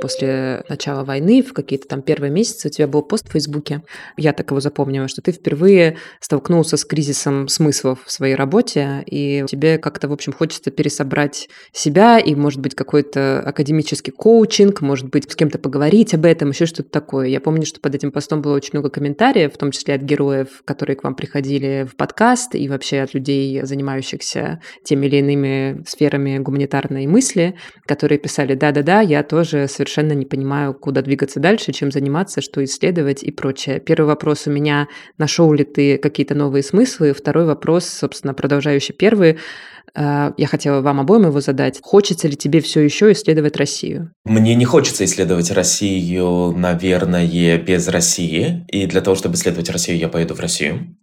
После 0.00 0.64
начала 0.68 1.04
войны, 1.04 1.42
в 1.42 1.52
какие-то 1.52 1.88
там 1.88 2.02
первые 2.02 2.30
месяцы 2.30 2.68
у 2.68 2.70
тебя 2.70 2.86
был 2.86 3.02
пост 3.02 3.28
в 3.28 3.32
Фейсбуке. 3.32 3.82
Я 4.16 4.32
так 4.32 4.50
его 4.50 4.60
запомнила, 4.60 5.08
что 5.08 5.22
ты 5.22 5.32
впервые 5.32 5.96
столкнулся 6.20 6.76
с 6.76 6.84
кризисом 6.84 7.48
смыслов 7.48 8.00
в 8.04 8.10
своей 8.10 8.34
работе, 8.34 9.02
и 9.06 9.44
тебе 9.48 9.78
как-то, 9.78 10.08
в 10.08 10.12
общем, 10.12 10.32
хочется 10.32 10.70
пересобрать 10.70 11.48
себя, 11.72 12.18
и, 12.18 12.34
может 12.34 12.60
быть, 12.60 12.74
какой-то 12.74 13.40
академический 13.40 14.12
коучинг, 14.12 14.80
может 14.80 15.08
быть, 15.10 15.30
с 15.30 15.36
кем-то 15.36 15.58
поговорить 15.58 16.14
об 16.14 16.24
этом, 16.24 16.50
еще 16.50 16.66
что-то 16.66 16.90
такое. 16.90 17.26
Я 17.26 17.40
помню, 17.40 17.66
что 17.66 17.80
под 17.80 17.94
этим 17.94 18.12
постом 18.12 18.42
было 18.42 18.54
очень 18.54 18.70
много 18.74 18.90
комментариев, 18.90 19.52
в 19.52 19.58
том 19.58 19.70
числе 19.70 19.94
от 19.94 20.02
героев, 20.02 20.62
которые 20.64 20.96
к 20.96 21.04
вам 21.04 21.14
приходили 21.14 21.86
в 21.90 21.96
подкаст, 21.96 22.54
и 22.54 22.68
вообще 22.68 23.00
от 23.00 23.14
людей, 23.14 23.60
занимающихся 23.64 24.60
теми 24.84 25.06
или 25.06 25.16
иными 25.16 25.82
сферами 25.86 26.38
гуманитарной 26.38 27.06
мысли, 27.06 27.56
которые 27.86 28.18
писали, 28.18 28.54
да-да-да, 28.54 29.00
я 29.00 29.22
тоже 29.22 29.66
совершенно 29.68 29.87
совершенно 29.88 30.12
не 30.12 30.26
понимаю, 30.26 30.74
куда 30.74 31.02
двигаться 31.02 31.40
дальше, 31.40 31.72
чем 31.72 31.90
заниматься, 31.90 32.40
что 32.40 32.62
исследовать 32.62 33.22
и 33.22 33.32
прочее. 33.32 33.80
Первый 33.80 34.06
вопрос 34.06 34.46
у 34.46 34.50
меня, 34.50 34.86
нашел 35.16 35.52
ли 35.52 35.64
ты 35.64 35.96
какие-то 35.98 36.34
новые 36.34 36.62
смыслы? 36.62 37.12
Второй 37.12 37.46
вопрос, 37.46 37.86
собственно, 37.86 38.34
продолжающий 38.34 38.92
первый, 38.92 39.38
э, 39.94 40.32
я 40.36 40.46
хотела 40.46 40.82
вам 40.82 41.00
обоим 41.00 41.26
его 41.26 41.40
задать. 41.40 41.80
Хочется 41.82 42.28
ли 42.28 42.36
тебе 42.36 42.60
все 42.60 42.80
еще 42.80 43.12
исследовать 43.12 43.56
Россию? 43.56 44.12
Мне 44.24 44.54
не 44.54 44.66
хочется 44.66 45.04
исследовать 45.04 45.50
Россию, 45.50 46.52
наверное, 46.56 47.58
без 47.58 47.88
России. 47.88 48.66
И 48.68 48.86
для 48.86 49.00
того, 49.00 49.16
чтобы 49.16 49.36
исследовать 49.36 49.70
Россию, 49.70 49.98
я 49.98 50.08
поеду 50.08 50.34
в 50.34 50.40
Россию. 50.40 50.97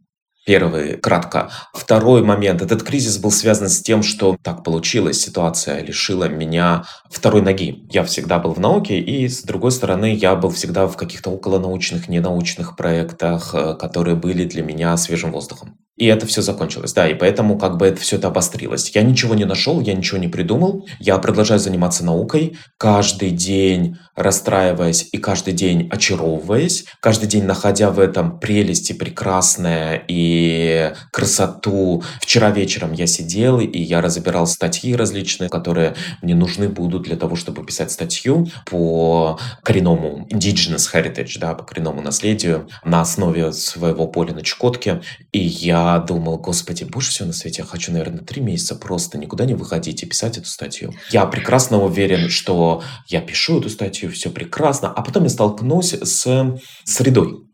Первый, 0.46 0.98
кратко. 0.98 1.50
Второй 1.74 2.22
момент. 2.22 2.62
Этот 2.62 2.84
кризис 2.84 3.18
был 3.18 3.32
связан 3.32 3.68
с 3.68 3.82
тем, 3.82 4.04
что 4.04 4.38
так 4.44 4.64
получилось. 4.64 5.20
Ситуация 5.20 5.82
лишила 5.82 6.30
меня 6.30 6.84
второй 7.10 7.42
ноги. 7.42 7.84
Я 7.90 8.04
всегда 8.04 8.38
был 8.38 8.54
в 8.54 8.60
науке, 8.60 9.00
и 9.00 9.28
с 9.28 9.42
другой 9.42 9.72
стороны, 9.72 10.14
я 10.14 10.36
был 10.36 10.52
всегда 10.52 10.86
в 10.86 10.98
каких-то 10.98 11.32
околонаучных, 11.32 12.08
ненаучных 12.10 12.76
проектах, 12.76 13.56
э, 13.56 13.74
которые 13.74 14.16
были 14.16 14.46
для 14.46 14.62
меня 14.62 14.96
свежим 14.98 15.32
воздухом. 15.32 15.80
И 15.98 16.08
это 16.08 16.28
все 16.28 16.42
закончилось, 16.42 16.92
да, 16.92 17.08
и 17.08 17.14
поэтому 17.14 17.58
как 17.58 17.78
бы 17.78 17.88
это 17.88 18.02
все 18.02 18.18
это 18.18 18.28
обострилось. 18.28 18.92
Я 18.94 19.02
ничего 19.02 19.34
не 19.34 19.46
нашел, 19.46 19.80
я 19.80 19.94
ничего 19.94 20.18
не 20.18 20.28
придумал, 20.28 20.86
я 21.00 21.18
продолжаю 21.20 21.60
заниматься 21.60 22.04
наукой, 22.04 22.58
каждый 22.78 23.30
день 23.30 23.98
расстраиваясь 24.14 25.08
и 25.14 25.18
каждый 25.18 25.54
день 25.54 25.88
очаровываясь, 25.90 26.86
каждый 27.00 27.28
день 27.28 27.44
находя 27.44 27.92
в 27.92 28.00
этом 28.00 28.40
прелести 28.40 28.92
прекрасное 28.92 30.04
и 30.08 30.94
красоту. 31.12 32.04
Вчера 32.20 32.52
вечером 32.52 32.92
я 32.92 33.08
сидел 33.08 33.62
и 33.62 33.80
я 33.80 34.02
разбирал 34.02 34.48
статьи 34.48 34.96
различные, 34.96 35.50
которые 35.50 35.96
мне 36.22 36.36
нужны 36.36 36.68
будут 36.68 37.04
для 37.04 37.16
того, 37.16 37.38
чтобы 37.38 37.66
писать 37.66 37.92
статью 37.92 38.48
по 38.66 39.40
коренному 39.64 40.28
indigenous 40.30 40.90
heritage, 40.94 41.40
да, 41.40 41.54
по 41.54 41.64
коренному 41.64 42.02
наследию 42.02 42.68
на 42.84 43.00
основе 43.00 43.54
своего 43.54 44.08
поля 44.08 44.34
на 44.34 44.42
Чукотке. 44.42 45.02
И 45.32 45.40
я 45.40 45.85
думал, 46.00 46.38
господи, 46.38 46.84
больше 46.84 47.12
всего 47.12 47.28
на 47.28 47.34
свете 47.34 47.62
я 47.62 47.68
хочу, 47.68 47.92
наверное, 47.92 48.24
три 48.24 48.42
месяца 48.42 48.76
просто 48.76 49.18
никуда 49.18 49.46
не 49.46 49.54
выходить 49.54 50.04
и 50.04 50.06
писать 50.06 50.38
эту 50.38 50.48
статью. 50.48 50.94
Я 51.12 51.26
прекрасно 51.26 51.84
уверен, 51.84 52.30
что 52.30 52.84
я 53.08 53.22
пишу 53.22 53.60
эту 53.60 53.70
статью, 53.70 54.12
все 54.12 54.30
прекрасно, 54.30 54.92
а 54.92 55.02
потом 55.02 55.24
я 55.24 55.30
столкнусь 55.30 55.94
с 55.94 56.58
средой, 56.84 57.46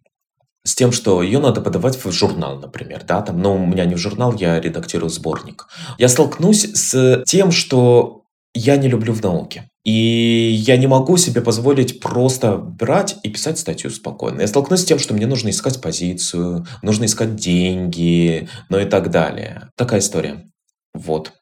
с 0.63 0.75
тем, 0.75 0.91
что 0.91 1.23
ее 1.23 1.39
надо 1.39 1.61
подавать 1.61 2.03
в 2.03 2.11
журнал, 2.11 2.59
например, 2.59 3.03
да, 3.07 3.21
там, 3.21 3.41
но 3.41 3.55
у 3.55 3.65
меня 3.65 3.85
не 3.85 3.95
в 3.95 3.97
журнал, 3.97 4.33
я 4.33 4.59
редактирую 4.59 5.09
сборник. 5.09 5.67
Я 5.97 6.07
столкнусь 6.07 6.71
с 6.73 7.23
тем, 7.25 7.51
что 7.51 8.20
я 8.53 8.77
не 8.77 8.87
люблю 8.87 9.13
в 9.13 9.21
науке. 9.21 9.69
И 9.83 10.51
я 10.53 10.77
не 10.77 10.87
могу 10.87 11.17
себе 11.17 11.41
позволить 11.41 11.99
просто 11.99 12.57
брать 12.57 13.17
и 13.23 13.29
писать 13.29 13.57
статью 13.57 13.89
спокойно. 13.89 14.41
Я 14.41 14.47
столкнусь 14.47 14.81
с 14.81 14.85
тем, 14.85 14.99
что 14.99 15.13
мне 15.13 15.25
нужно 15.25 15.49
искать 15.49 15.81
позицию, 15.81 16.67
нужно 16.83 17.05
искать 17.05 17.35
деньги, 17.35 18.47
ну 18.69 18.79
и 18.79 18.85
так 18.85 19.09
далее. 19.09 19.69
Такая 19.75 19.99
история. 19.99 20.45
Вот. 20.93 21.33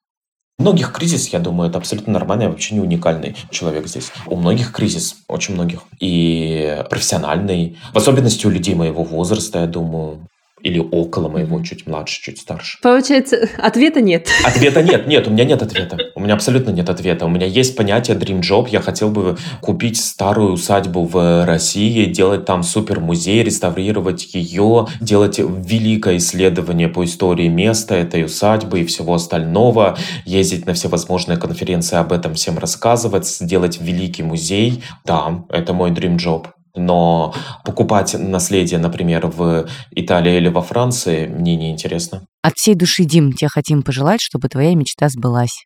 У 0.58 0.62
многих 0.62 0.92
кризис, 0.92 1.30
я 1.30 1.40
думаю, 1.40 1.70
это 1.70 1.80
абсолютно 1.80 2.14
нормальный, 2.14 2.48
вообще 2.48 2.76
не 2.76 2.82
уникальный 2.82 3.36
человек 3.50 3.88
здесь. 3.88 4.12
У 4.26 4.36
многих 4.36 4.74
кризис, 4.74 5.16
очень 5.28 5.54
многих. 5.54 5.84
И 6.00 6.84
профессиональный, 6.90 7.78
в 7.94 7.98
особенности 7.98 8.46
у 8.46 8.50
людей 8.50 8.76
моего 8.76 9.04
возраста, 9.04 9.60
я 9.60 9.68
думаю. 9.68 10.28
Или 10.62 10.80
около 10.80 11.30
моего, 11.30 11.62
чуть 11.62 11.88
младше, 11.88 12.22
чуть 12.22 12.40
старше. 12.40 12.78
Получается, 12.82 13.50
ответа 13.58 14.02
нет. 14.02 14.28
Ответа 14.44 14.82
нет, 14.82 15.08
нет, 15.08 15.28
у 15.28 15.32
меня 15.32 15.46
нет 15.46 15.62
ответа. 15.62 15.98
У 16.16 16.20
меня 16.20 16.34
абсолютно 16.34 16.72
нет 16.72 16.90
ответа. 16.90 17.26
У 17.26 17.30
меня 17.30 17.46
есть 17.46 17.76
понятие 17.76 18.18
Dream 18.18 18.42
Job. 18.42 18.68
Я 18.70 18.82
хотел 18.82 19.10
бы 19.10 19.38
купить 19.62 19.98
старую 20.00 20.54
усадьбу 20.54 21.06
в 21.06 21.46
России, 21.46 22.06
делать 22.06 22.46
там 22.46 22.64
супер 22.64 23.00
музей, 23.00 23.44
реставрировать 23.44 24.34
ее, 24.34 24.88
делать 25.00 25.40
великое 25.40 26.18
исследование 26.18 26.88
по 26.88 27.04
истории 27.04 27.48
места 27.48 27.96
этой 27.96 28.26
усадьбы 28.26 28.82
и 28.82 28.86
всего 28.86 29.14
остального, 29.14 29.98
ездить 30.26 30.66
на 30.66 30.74
все 30.74 30.88
возможные 30.90 31.38
конференции, 31.38 31.98
об 31.98 32.12
этом 32.12 32.34
всем 32.36 32.58
рассказывать, 32.58 33.28
сделать 33.28 33.80
великий 33.82 34.24
музей. 34.24 34.84
Да, 35.06 35.44
это 35.50 35.74
мой 35.74 35.92
Dream 35.92 36.18
Job. 36.18 36.48
Но 36.76 37.34
покупать 37.66 38.16
наследие, 38.18 38.80
например, 38.80 39.28
в 39.28 39.68
Италии 39.92 40.38
или 40.38 40.50
во 40.50 40.62
Франции, 40.62 41.28
мне 41.28 41.56
не 41.56 41.72
интересно. 41.72 42.26
От 42.42 42.54
всей 42.56 42.76
души, 42.76 43.04
Дим, 43.04 43.34
тебе 43.34 43.50
хотим 43.50 43.82
пожелать, 43.82 44.22
чтобы 44.22 44.50
твоя 44.50 44.76
мечта 44.76 45.10
сбылась. 45.10 45.66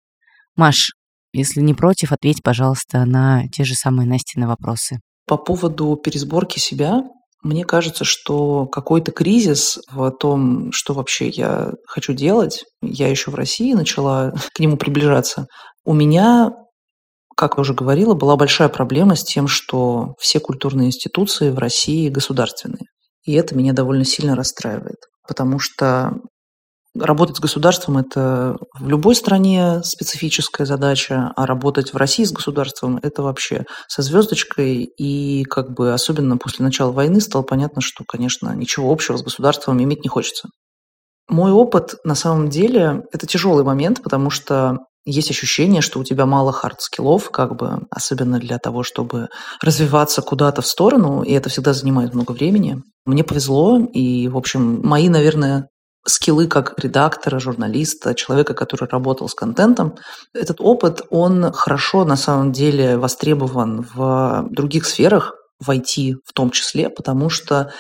Маш, 0.56 0.92
если 1.34 1.62
не 1.62 1.74
против, 1.74 2.12
ответь, 2.12 2.44
пожалуйста, 2.44 3.06
на 3.06 3.48
те 3.50 3.64
же 3.64 3.74
самые 3.74 4.08
Настины 4.08 4.48
вопросы. 4.48 5.00
По 5.28 5.38
поводу 5.38 5.96
пересборки 5.96 6.60
себя, 6.60 7.04
мне 7.44 7.66
кажется, 7.66 8.06
что 8.06 8.68
какой-то 8.68 9.12
кризис 9.12 9.80
в 9.92 10.12
том, 10.12 10.72
что 10.72 10.94
вообще 10.94 11.28
я 11.30 11.72
хочу 11.86 12.14
делать, 12.14 12.64
я 12.82 13.10
еще 13.10 13.32
в 13.32 13.36
России 13.36 13.74
начала 13.74 14.34
к 14.54 14.60
нему 14.60 14.78
приближаться, 14.78 15.48
у 15.86 15.94
меня 15.94 16.52
как 17.36 17.58
я 17.58 17.62
уже 17.62 17.74
говорила, 17.74 18.14
была 18.14 18.36
большая 18.36 18.70
проблема 18.70 19.16
с 19.16 19.24
тем, 19.24 19.48
что 19.48 20.16
все 20.20 20.40
культурные 20.40 20.88
институции 20.88 21.50
в 21.50 21.58
России 21.58 22.10
государственные. 22.10 22.86
И 23.26 23.34
это 23.34 23.56
меня 23.56 23.74
довольно 23.74 24.06
сильно 24.06 24.36
расстраивает, 24.36 24.98
потому 25.28 25.60
что 25.60 26.14
работать 26.96 27.38
с 27.38 27.40
государством– 27.40 27.98
это 28.00 28.58
в 28.80 28.88
любой 28.88 29.16
стране 29.16 29.82
специфическая 29.84 30.68
задача, 30.68 31.32
а 31.36 31.46
работать 31.46 31.94
в 31.94 31.98
России 31.98 32.24
с 32.24 32.32
государством– 32.32 33.00
это 33.02 33.24
вообще 33.24 33.66
со 33.88 34.02
звездочкой. 34.02 34.84
И 34.84 35.44
как 35.46 35.74
бы 35.74 35.94
особенно 35.94 36.38
после 36.38 36.64
начала 36.64 36.92
войны 36.92 37.22
стало 37.22 37.44
понятно, 37.44 37.82
что, 37.82 38.04
конечно, 38.08 38.54
ничего 38.56 38.92
общего 38.92 39.18
с 39.18 39.24
государством 39.24 39.82
иметь 39.82 40.04
не 40.04 40.10
хочется. 40.10 40.50
Мой 41.30 41.52
опыт, 41.52 41.96
на 42.04 42.16
самом 42.16 42.50
деле, 42.50 43.04
это 43.12 43.26
тяжелый 43.26 43.64
момент, 43.64 44.04
потому 44.04 44.30
что 44.30 44.80
есть 45.06 45.32
ощущение, 45.32 45.82
что 45.82 46.00
у 46.00 46.04
тебя 46.04 46.26
мало 46.26 46.52
хард-скиллов, 46.52 47.30
как 47.30 47.56
бы, 47.56 47.82
особенно 47.90 48.40
для 48.40 48.58
того, 48.58 48.84
чтобы 48.84 49.28
развиваться 49.62 50.22
куда-то 50.22 50.62
в 50.62 50.68
сторону, 50.68 51.24
и 51.24 51.34
это 51.34 51.50
всегда 51.50 51.74
занимает 51.74 52.14
много 52.14 52.32
времени. 52.32 52.82
Мне 53.06 53.24
повезло, 53.24 53.80
и, 53.94 54.28
в 54.28 54.38
общем, 54.38 54.82
мои, 54.84 55.10
наверное, 55.10 55.68
скиллы 56.06 56.48
как 56.48 56.74
редактора, 56.80 57.40
журналиста, 57.40 58.14
человека, 58.14 58.54
который 58.54 58.88
работал 58.90 59.30
с 59.30 59.34
контентом, 59.34 59.96
этот 60.34 60.58
опыт, 60.60 61.02
он 61.10 61.52
хорошо 61.52 62.06
на 62.06 62.16
самом 62.16 62.52
деле 62.52 62.98
востребован 62.98 63.86
в 63.94 64.48
других 64.50 64.86
сферах, 64.86 65.34
в 65.60 65.70
IT 65.70 66.16
в 66.26 66.34
том 66.34 66.52
числе, 66.52 66.90
потому 66.90 67.30
что 67.30 67.72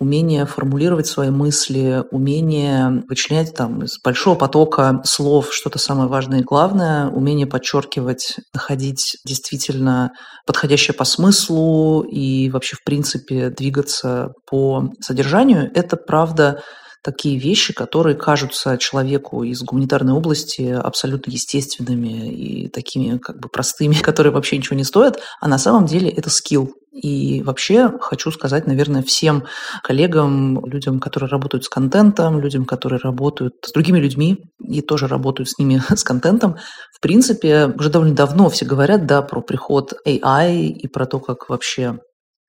умение 0.00 0.46
формулировать 0.46 1.06
свои 1.06 1.28
мысли, 1.30 2.02
умение 2.10 3.04
вычленять 3.08 3.54
там 3.54 3.84
из 3.84 3.98
большого 4.02 4.34
потока 4.34 5.02
слов 5.04 5.52
что-то 5.52 5.78
самое 5.78 6.08
важное 6.08 6.40
и 6.40 6.44
главное, 6.44 7.08
умение 7.08 7.46
подчеркивать, 7.46 8.36
находить 8.54 9.18
действительно 9.26 10.12
подходящее 10.46 10.94
по 10.94 11.04
смыслу 11.04 12.00
и 12.02 12.48
вообще, 12.50 12.76
в 12.76 12.84
принципе, 12.84 13.50
двигаться 13.50 14.32
по 14.50 14.90
содержанию, 15.00 15.70
это 15.74 15.96
правда 15.96 16.62
такие 17.02 17.38
вещи, 17.38 17.72
которые 17.72 18.16
кажутся 18.16 18.76
человеку 18.78 19.42
из 19.42 19.62
гуманитарной 19.62 20.12
области 20.12 20.62
абсолютно 20.62 21.30
естественными 21.30 22.32
и 22.32 22.68
такими 22.68 23.18
как 23.18 23.38
бы 23.38 23.48
простыми, 23.48 23.94
которые 24.02 24.32
вообще 24.32 24.56
ничего 24.56 24.76
не 24.76 24.84
стоят, 24.84 25.20
а 25.40 25.48
на 25.48 25.58
самом 25.58 25.86
деле 25.86 26.10
это 26.10 26.30
скилл. 26.30 26.74
И 26.92 27.42
вообще 27.44 27.92
хочу 28.00 28.32
сказать, 28.32 28.66
наверное, 28.66 29.02
всем 29.02 29.44
коллегам, 29.84 30.66
людям, 30.66 30.98
которые 30.98 31.30
работают 31.30 31.64
с 31.64 31.68
контентом, 31.68 32.40
людям, 32.40 32.64
которые 32.64 32.98
работают 32.98 33.54
с 33.64 33.72
другими 33.72 34.00
людьми 34.00 34.38
и 34.58 34.82
тоже 34.82 35.06
работают 35.06 35.48
с 35.48 35.58
ними 35.58 35.80
с 35.94 36.02
контентом, 36.02 36.56
в 36.92 37.00
принципе, 37.00 37.66
уже 37.66 37.90
довольно 37.90 38.14
давно 38.14 38.50
все 38.50 38.66
говорят, 38.66 39.06
да, 39.06 39.22
про 39.22 39.40
приход 39.40 39.94
AI 40.04 40.66
и 40.66 40.88
про 40.88 41.06
то, 41.06 41.20
как 41.20 41.48
вообще 41.48 42.00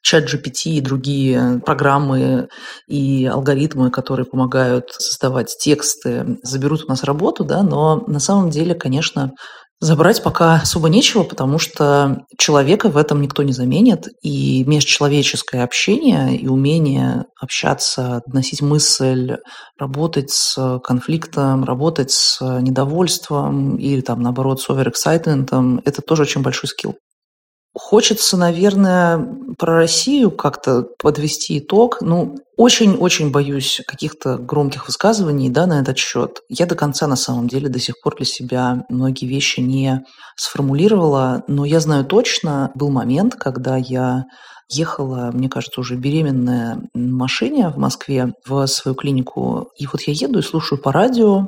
чат 0.02 0.26
GPT 0.26 0.72
и 0.72 0.82
другие 0.82 1.62
программы 1.66 2.49
и 2.88 3.26
алгоритмы, 3.26 3.91
которые 3.91 4.26
помогают 4.26 4.91
создавать 4.91 5.56
тексты, 5.60 6.38
заберут 6.43 6.86
у 6.86 6.88
нас 6.88 7.04
работу, 7.04 7.43
да, 7.43 7.64
но 7.64 8.04
на 8.08 8.20
самом 8.20 8.49
деле, 8.49 8.76
конечно, 8.76 9.34
Забрать 9.84 10.22
пока 10.22 10.58
особо 10.58 10.89
нечего, 10.89 11.24
потому 11.24 11.58
что 11.58 12.24
человека 12.38 12.89
в 12.89 12.97
этом 12.97 13.20
никто 13.20 13.41
не 13.41 13.52
заменит, 13.52 14.10
и 14.22 14.64
межчеловеческое 14.66 15.64
общение 15.64 16.38
и 16.38 16.47
умение 16.47 17.26
общаться, 17.39 18.22
доносить 18.28 18.62
мысль, 18.62 19.38
работать 19.80 20.30
с 20.30 20.80
конфликтом, 20.84 21.64
работать 21.64 22.12
с 22.12 22.39
недовольством 22.62 23.78
или 23.78 24.02
там 24.02 24.22
наоборот 24.22 24.62
с 24.62 24.70
оверэксайтментом, 24.70 25.82
это 25.84 26.04
тоже 26.04 26.22
очень 26.22 26.43
большой 26.43 26.70
скилл. 26.70 26.97
Хочется, 27.74 28.36
наверное, 28.36 29.17
про 29.57 29.76
Россию 29.76 30.32
как-то 30.32 30.86
подвести 30.99 31.59
итог. 31.59 31.99
Ну, 32.01 32.36
очень-очень 32.57 33.32
боюсь 33.32 33.82
каких-то 33.88 34.38
громких 34.38 34.88
высказываний 34.88 35.49
да, 35.49 35.65
на 35.67 35.80
этот 35.80 35.97
счет. 35.97 36.41
Я 36.49 36.65
до 36.65 36.76
конца, 36.76 37.07
на 37.07 37.15
самом 37.15 37.47
деле, 37.47 37.69
до 37.69 37.80
сих 37.80 38.01
пор 38.01 38.17
для 38.17 38.26
себя 38.26 38.86
многие 38.89 39.26
вещи 39.26 39.61
не 39.61 40.03
сформулировала, 40.36 41.43
но 41.47 41.63
я 41.63 41.80
знаю 41.80 42.03
точно, 42.03 42.72
был 42.76 42.89
момент, 42.89 43.36
когда 43.36 43.78
я 43.78 44.26
ехала, 44.69 45.32
мне 45.34 45.47
кажется, 45.47 45.80
уже 45.80 45.95
беременная 45.95 46.82
в 46.93 46.99
машине 46.99 47.69
в 47.69 47.78
Москве 47.78 48.34
в 48.45 48.65
свою 48.67 48.95
клинику, 48.95 49.69
и 49.78 49.86
вот 49.88 50.01
я 50.01 50.13
еду 50.13 50.39
и 50.39 50.43
слушаю 50.43 50.82
по 50.82 50.91
радио 50.91 51.47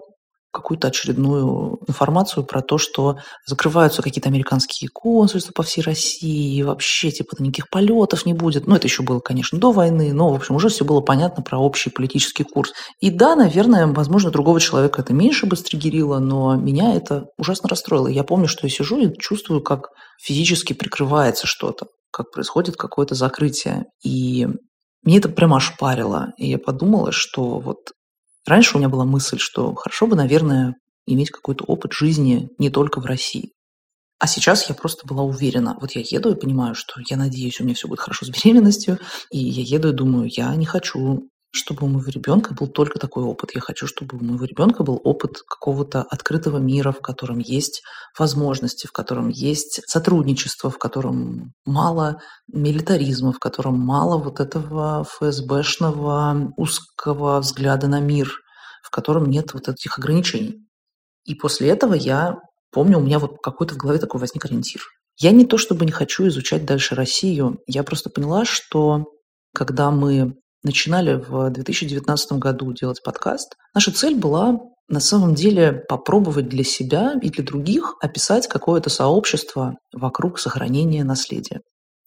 какую-то 0.53 0.87
очередную 0.87 1.79
информацию 1.87 2.43
про 2.45 2.61
то, 2.61 2.77
что 2.77 3.17
закрываются 3.45 4.03
какие-то 4.03 4.29
американские 4.29 4.89
консульства 4.89 5.51
по 5.51 5.63
всей 5.63 5.81
России, 5.81 6.57
и 6.57 6.63
вообще, 6.63 7.11
типа, 7.11 7.35
никаких 7.39 7.69
полетов 7.69 8.25
не 8.25 8.33
будет. 8.33 8.67
Ну, 8.67 8.75
это 8.75 8.87
еще 8.87 9.01
было, 9.01 9.19
конечно, 9.19 9.59
до 9.59 9.71
войны, 9.71 10.13
но, 10.13 10.29
в 10.29 10.35
общем, 10.35 10.55
уже 10.55 10.69
все 10.69 10.85
было 10.85 11.01
понятно 11.01 11.41
про 11.41 11.57
общий 11.57 11.89
политический 11.89 12.43
курс. 12.43 12.71
И 12.99 13.09
да, 13.09 13.35
наверное, 13.35 13.87
возможно, 13.87 14.29
другого 14.29 14.59
человека 14.59 15.01
это 15.01 15.11
меньше 15.11 15.47
бы 15.47 15.55
стригерило, 15.55 16.19
но 16.19 16.55
меня 16.55 16.93
это 16.93 17.25
ужасно 17.37 17.67
расстроило. 17.67 18.07
Я 18.07 18.23
помню, 18.23 18.47
что 18.47 18.67
я 18.67 18.71
сижу 18.71 18.99
и 18.99 19.17
чувствую, 19.17 19.61
как 19.61 19.89
физически 20.21 20.73
прикрывается 20.73 21.47
что-то, 21.47 21.87
как 22.11 22.31
происходит 22.31 22.75
какое-то 22.75 23.15
закрытие. 23.15 23.85
И 24.05 24.47
мне 25.03 25.17
это 25.17 25.29
прямо 25.29 25.57
аж 25.57 25.75
парило. 25.77 26.27
И 26.37 26.47
я 26.47 26.59
подумала, 26.59 27.11
что 27.11 27.59
вот 27.59 27.79
Раньше 28.45 28.75
у 28.75 28.79
меня 28.79 28.89
была 28.89 29.05
мысль, 29.05 29.37
что 29.39 29.73
хорошо 29.75 30.07
бы, 30.07 30.15
наверное, 30.15 30.75
иметь 31.05 31.31
какой-то 31.31 31.63
опыт 31.65 31.93
жизни 31.93 32.49
не 32.57 32.69
только 32.69 32.99
в 32.99 33.05
России. 33.05 33.53
А 34.19 34.27
сейчас 34.27 34.69
я 34.69 34.75
просто 34.75 35.05
была 35.05 35.23
уверена. 35.23 35.77
Вот 35.81 35.91
я 35.91 36.01
еду 36.05 36.31
и 36.31 36.39
понимаю, 36.39 36.75
что 36.75 36.93
я 37.09 37.17
надеюсь, 37.17 37.59
у 37.59 37.63
меня 37.63 37.75
все 37.75 37.87
будет 37.87 37.99
хорошо 37.99 38.25
с 38.25 38.29
беременностью. 38.29 38.99
И 39.31 39.37
я 39.37 39.63
еду 39.63 39.89
и 39.89 39.93
думаю, 39.93 40.29
я 40.31 40.55
не 40.55 40.65
хочу 40.65 41.29
чтобы 41.55 41.85
у 41.85 41.87
моего 41.87 42.09
ребенка 42.09 42.55
был 42.55 42.67
только 42.67 42.97
такой 42.97 43.23
опыт. 43.23 43.51
Я 43.53 43.61
хочу, 43.61 43.85
чтобы 43.85 44.17
у 44.17 44.23
моего 44.23 44.43
ребенка 44.43 44.83
был 44.83 44.99
опыт 45.03 45.43
какого-то 45.47 46.01
открытого 46.01 46.57
мира, 46.57 46.91
в 46.91 46.99
котором 46.99 47.37
есть 47.37 47.83
возможности, 48.17 48.87
в 48.87 48.91
котором 48.91 49.29
есть 49.29 49.81
сотрудничество, 49.85 50.71
в 50.71 50.79
котором 50.79 51.53
мало 51.63 52.19
милитаризма, 52.51 53.33
в 53.33 53.37
котором 53.37 53.79
мало 53.79 54.17
вот 54.17 54.39
этого 54.39 55.03
ФСБшного 55.03 56.51
узкого 56.57 57.39
взгляда 57.39 57.87
на 57.87 57.99
мир, 57.99 58.31
в 58.81 58.89
котором 58.89 59.27
нет 59.27 59.53
вот 59.53 59.69
этих 59.69 59.99
ограничений. 59.99 60.67
И 61.23 61.35
после 61.35 61.69
этого 61.69 61.93
я 61.93 62.39
помню, 62.71 62.97
у 62.97 63.01
меня 63.01 63.19
вот 63.19 63.37
какой-то 63.43 63.75
в 63.75 63.77
голове 63.77 63.99
такой 63.99 64.19
возник 64.19 64.43
ориентир. 64.43 64.81
Я 65.17 65.29
не 65.29 65.45
то 65.45 65.59
чтобы 65.59 65.85
не 65.85 65.91
хочу 65.91 66.27
изучать 66.29 66.65
дальше 66.65 66.95
Россию, 66.95 67.59
я 67.67 67.83
просто 67.83 68.09
поняла, 68.09 68.43
что 68.43 69.05
когда 69.53 69.91
мы 69.91 70.33
начинали 70.63 71.15
в 71.15 71.49
2019 71.49 72.33
году 72.33 72.73
делать 72.73 73.03
подкаст, 73.03 73.55
наша 73.73 73.91
цель 73.91 74.15
была 74.15 74.59
на 74.89 74.99
самом 74.99 75.33
деле 75.35 75.71
попробовать 75.87 76.49
для 76.49 76.63
себя 76.63 77.13
и 77.21 77.29
для 77.29 77.43
других 77.43 77.95
описать 78.01 78.47
какое-то 78.47 78.89
сообщество 78.89 79.75
вокруг 79.93 80.39
сохранения 80.39 81.03
наследия. 81.03 81.61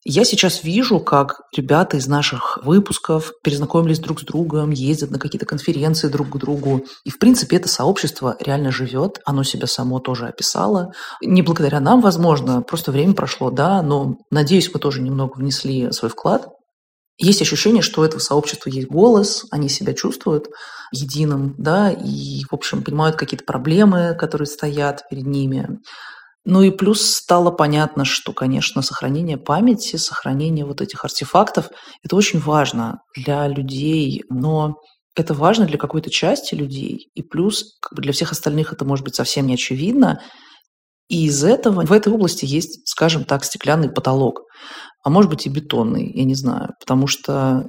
Я 0.09 0.23
сейчас 0.23 0.63
вижу, 0.63 1.01
как 1.01 1.41
ребята 1.57 1.97
из 1.97 2.07
наших 2.07 2.61
выпусков 2.63 3.33
перезнакомились 3.43 3.99
друг 3.99 4.21
с 4.21 4.23
другом, 4.23 4.71
ездят 4.71 5.11
на 5.11 5.19
какие-то 5.19 5.47
конференции 5.47 6.07
друг 6.07 6.31
к 6.31 6.37
другу. 6.37 6.85
И, 7.05 7.11
в 7.11 7.19
принципе, 7.19 7.57
это 7.57 7.69
сообщество 7.69 8.37
реально 8.39 8.71
живет, 8.71 9.19
оно 9.25 9.43
себя 9.43 9.67
само 9.67 9.99
тоже 9.99 10.29
описало. 10.29 10.93
Не 11.21 11.43
благодаря 11.43 11.81
нам, 11.81 12.01
возможно, 12.01 12.63
просто 12.63 12.93
время 12.93 13.15
прошло, 13.15 13.51
да, 13.51 13.83
но, 13.83 14.15
надеюсь, 14.31 14.73
мы 14.73 14.79
тоже 14.79 15.03
немного 15.03 15.39
внесли 15.39 15.91
свой 15.91 16.09
вклад. 16.09 16.47
Есть 17.19 17.41
ощущение, 17.41 17.83
что 17.83 18.03
у 18.03 18.05
этого 18.05 18.21
сообщества 18.21 18.69
есть 18.69 18.89
голос, 18.89 19.47
они 19.51 19.69
себя 19.69 19.95
чувствуют 19.95 20.49
единым, 20.93 21.55
да, 21.57 21.91
и, 21.91 22.45
в 22.45 22.53
общем, 22.53 22.83
понимают 22.83 23.17
какие-то 23.17 23.45
проблемы, 23.45 24.15
которые 24.19 24.47
стоят 24.47 25.05
перед 25.09 25.27
ними. 25.27 25.79
Ну 26.45 26.63
и 26.63 26.71
плюс 26.71 27.03
стало 27.03 27.51
понятно, 27.51 28.05
что, 28.05 28.33
конечно, 28.33 28.83
сохранение 28.83 29.37
памяти, 29.37 29.97
сохранение 29.97 30.65
вот 30.65 30.81
этих 30.81 31.05
артефактов– 31.05 31.71
это 32.05 32.15
очень 32.15 32.39
важно 32.39 33.01
для 33.17 33.49
людей, 33.49 34.23
но 34.29 34.77
это 35.17 35.35
важно 35.35 35.67
для 35.67 35.79
какой-то 35.79 36.11
части 36.11 36.55
людей, 36.55 37.09
и 37.15 37.23
плюс 37.23 37.79
как 37.81 37.97
бы 37.97 38.03
для 38.03 38.13
всех 38.13 38.31
остальных 38.31 38.73
это 38.73 38.85
может 38.85 39.05
быть 39.05 39.17
совсем 39.17 39.47
не 39.47 39.55
очевидно. 39.55 40.21
И 41.09 41.27
из 41.27 41.43
этого 41.43 41.85
в 41.85 41.93
этой 41.93 42.13
области 42.13 42.45
есть, 42.45 42.87
скажем 42.87 43.25
так, 43.25 43.45
стеклянный 43.45 43.89
потолок 43.89 44.43
а 45.07 45.09
может 45.09 45.31
быть 45.31 45.47
и 45.47 45.49
бетонный, 45.49 46.11
я 46.13 46.25
не 46.25 46.35
знаю. 46.35 46.71
Потому 46.81 47.07
что, 47.07 47.69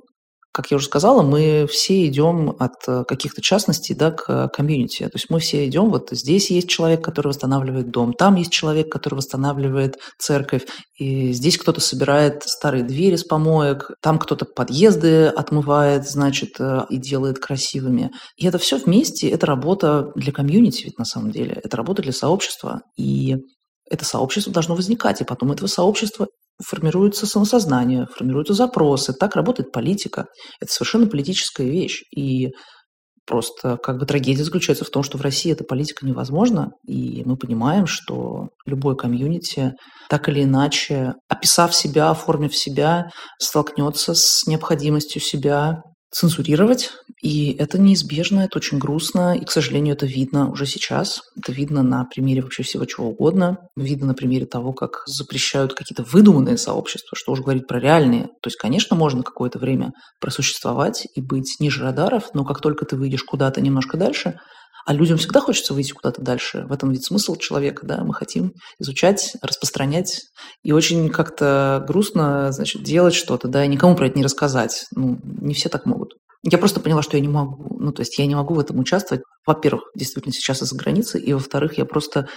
как 0.52 0.72
я 0.72 0.78
уже 0.78 0.88
сказала, 0.88 1.22
мы 1.22 1.68
все 1.70 2.08
идем 2.08 2.56
от 2.58 2.74
э, 2.88 3.04
каких-то 3.08 3.44
частностей 3.44 3.94
да, 3.94 4.10
к 4.10 4.48
комьюнити. 4.48 5.04
То 5.04 5.12
есть 5.14 5.28
мы 5.30 5.40
все 5.40 5.68
идем, 5.68 5.92
вот 5.92 6.10
здесь 6.10 6.50
есть 6.50 6.68
человек, 6.68 7.04
который 7.04 7.28
восстанавливает 7.28 7.92
дом, 7.92 8.14
там 8.14 8.38
есть 8.38 8.52
человек, 8.52 8.92
который 8.92 9.18
восстанавливает 9.18 10.00
церковь, 10.18 10.66
и 10.98 11.32
здесь 11.32 11.60
кто-то 11.60 11.80
собирает 11.80 12.42
старые 12.42 12.84
двери 12.84 13.18
с 13.18 13.24
помоек, 13.24 13.92
там 14.02 14.18
кто-то 14.18 14.46
подъезды 14.46 15.28
отмывает, 15.28 16.10
значит, 16.10 16.60
э, 16.60 16.86
и 16.90 16.98
делает 16.98 17.38
красивыми. 17.38 18.10
И 18.36 18.48
это 18.48 18.58
все 18.58 18.80
вместе, 18.80 19.30
это 19.30 19.46
работа 19.46 20.08
для 20.16 20.32
комьюнити 20.32 20.86
ведь 20.86 20.98
на 20.98 21.06
самом 21.06 21.30
деле, 21.30 21.62
это 21.64 21.78
работа 21.78 22.02
для 22.02 22.14
сообщества. 22.14 22.82
И 22.98 23.36
это 23.90 24.06
сообщество 24.06 24.54
должно 24.54 24.76
возникать, 24.76 25.22
и 25.22 25.26
потом 25.26 25.52
этого 25.52 25.68
сообщества 25.68 26.28
формируется 26.66 27.26
самосознание, 27.26 28.08
формируются 28.16 28.54
запросы. 28.54 29.14
Так 29.14 29.36
работает 29.36 29.72
политика. 29.72 30.26
Это 30.60 30.72
совершенно 30.72 31.08
политическая 31.08 31.70
вещь. 31.70 32.02
И 32.16 32.50
просто 33.28 33.78
как 33.78 34.00
бы 34.00 34.06
трагедия 34.06 34.44
заключается 34.44 34.86
в 34.86 34.90
том, 34.90 35.04
что 35.04 35.18
в 35.18 35.22
России 35.22 35.52
эта 35.52 35.64
политика 35.64 36.06
невозможна, 36.06 36.72
и 36.88 37.24
мы 37.26 37.36
понимаем, 37.38 37.86
что 37.86 38.48
любой 38.66 38.96
комьюнити, 38.96 39.74
так 40.10 40.30
или 40.30 40.44
иначе, 40.44 41.14
описав 41.28 41.76
себя, 41.76 42.10
оформив 42.10 42.56
себя, 42.56 43.10
столкнется 43.40 44.14
с 44.16 44.48
необходимостью 44.48 45.22
себя 45.22 45.82
цензурировать, 46.12 46.91
и 47.22 47.51
это 47.51 47.80
неизбежно, 47.80 48.41
это 48.41 48.60
очень 48.60 48.78
грустно, 48.78 49.36
и, 49.36 49.43
к 49.43 49.51
сожалению, 49.51 49.95
это 49.95 50.05
видно 50.05 50.49
уже 50.49 50.66
сейчас. 50.66 51.22
Это 51.38 51.51
видно 51.51 51.84
на 51.84 52.05
примере 52.05 52.41
вообще 52.41 52.64
всего 52.64 52.86
чего 52.86 53.10
угодно. 53.10 53.58
Видно 53.76 54.08
на 54.08 54.14
примере 54.14 54.45
того, 54.45 54.74
как 54.74 55.03
запрещают 55.05 55.74
какие-то 55.74 56.03
выдуманные 56.03 56.58
сообщества, 56.58 57.18
что 57.18 57.34
уж 57.34 57.41
говорить 57.41 57.68
про 57.68 57.80
реальные. 57.80 58.24
То 58.41 58.47
есть, 58.47 58.58
конечно, 58.58 58.95
можно 58.95 59.24
какое-то 59.24 59.60
время 59.60 59.93
просуществовать 60.20 61.08
и 61.14 61.22
быть 61.22 61.58
ниже 61.60 61.84
радаров, 61.84 62.30
но 62.34 62.45
как 62.45 62.62
только 62.62 62.86
ты 62.86 62.95
выйдешь 62.95 63.24
куда-то 63.24 63.62
немножко 63.62 63.97
дальше, 63.97 64.39
а 64.88 64.94
людям 64.94 65.18
всегда 65.18 65.42
хочется 65.42 65.74
выйти 65.74 65.92
куда-то 65.92 66.22
дальше. 66.22 66.66
В 66.70 66.72
этом 66.72 66.92
ведь 66.92 67.06
смысл 67.06 67.36
человека, 67.36 67.86
да. 67.86 68.06
Мы 68.06 68.14
хотим 68.14 68.54
изучать, 68.80 69.34
распространять. 69.42 70.22
И 70.64 70.72
очень 70.72 71.10
как-то 71.10 71.84
грустно, 71.86 72.54
значит, 72.54 72.84
делать 72.84 73.14
что-то, 73.14 73.50
да, 73.50 73.66
и 73.66 73.68
никому 73.68 73.98
про 73.98 74.08
это 74.08 74.18
не 74.18 74.24
рассказать. 74.24 74.86
Ну, 74.96 75.20
не 75.24 75.54
все 75.54 75.68
так 75.68 75.86
могут. 75.86 76.14
Я 76.42 76.58
просто 76.58 76.80
поняла, 76.80 77.02
что 77.02 77.18
я 77.18 77.22
не 77.22 77.28
могу. 77.28 77.78
Ну, 77.78 77.92
то 77.92 78.00
есть 78.00 78.18
я 78.18 78.26
не 78.26 78.36
могу 78.36 78.54
в 78.54 78.60
этом 78.60 78.80
участвовать. 78.80 79.26
Во-первых, 79.46 79.92
действительно 79.94 80.32
сейчас 80.32 80.62
из-за 80.62 80.78
границы. 80.78 81.20
И 81.20 81.34
во-вторых, 81.34 81.78
я 81.78 81.84
просто 81.84 82.30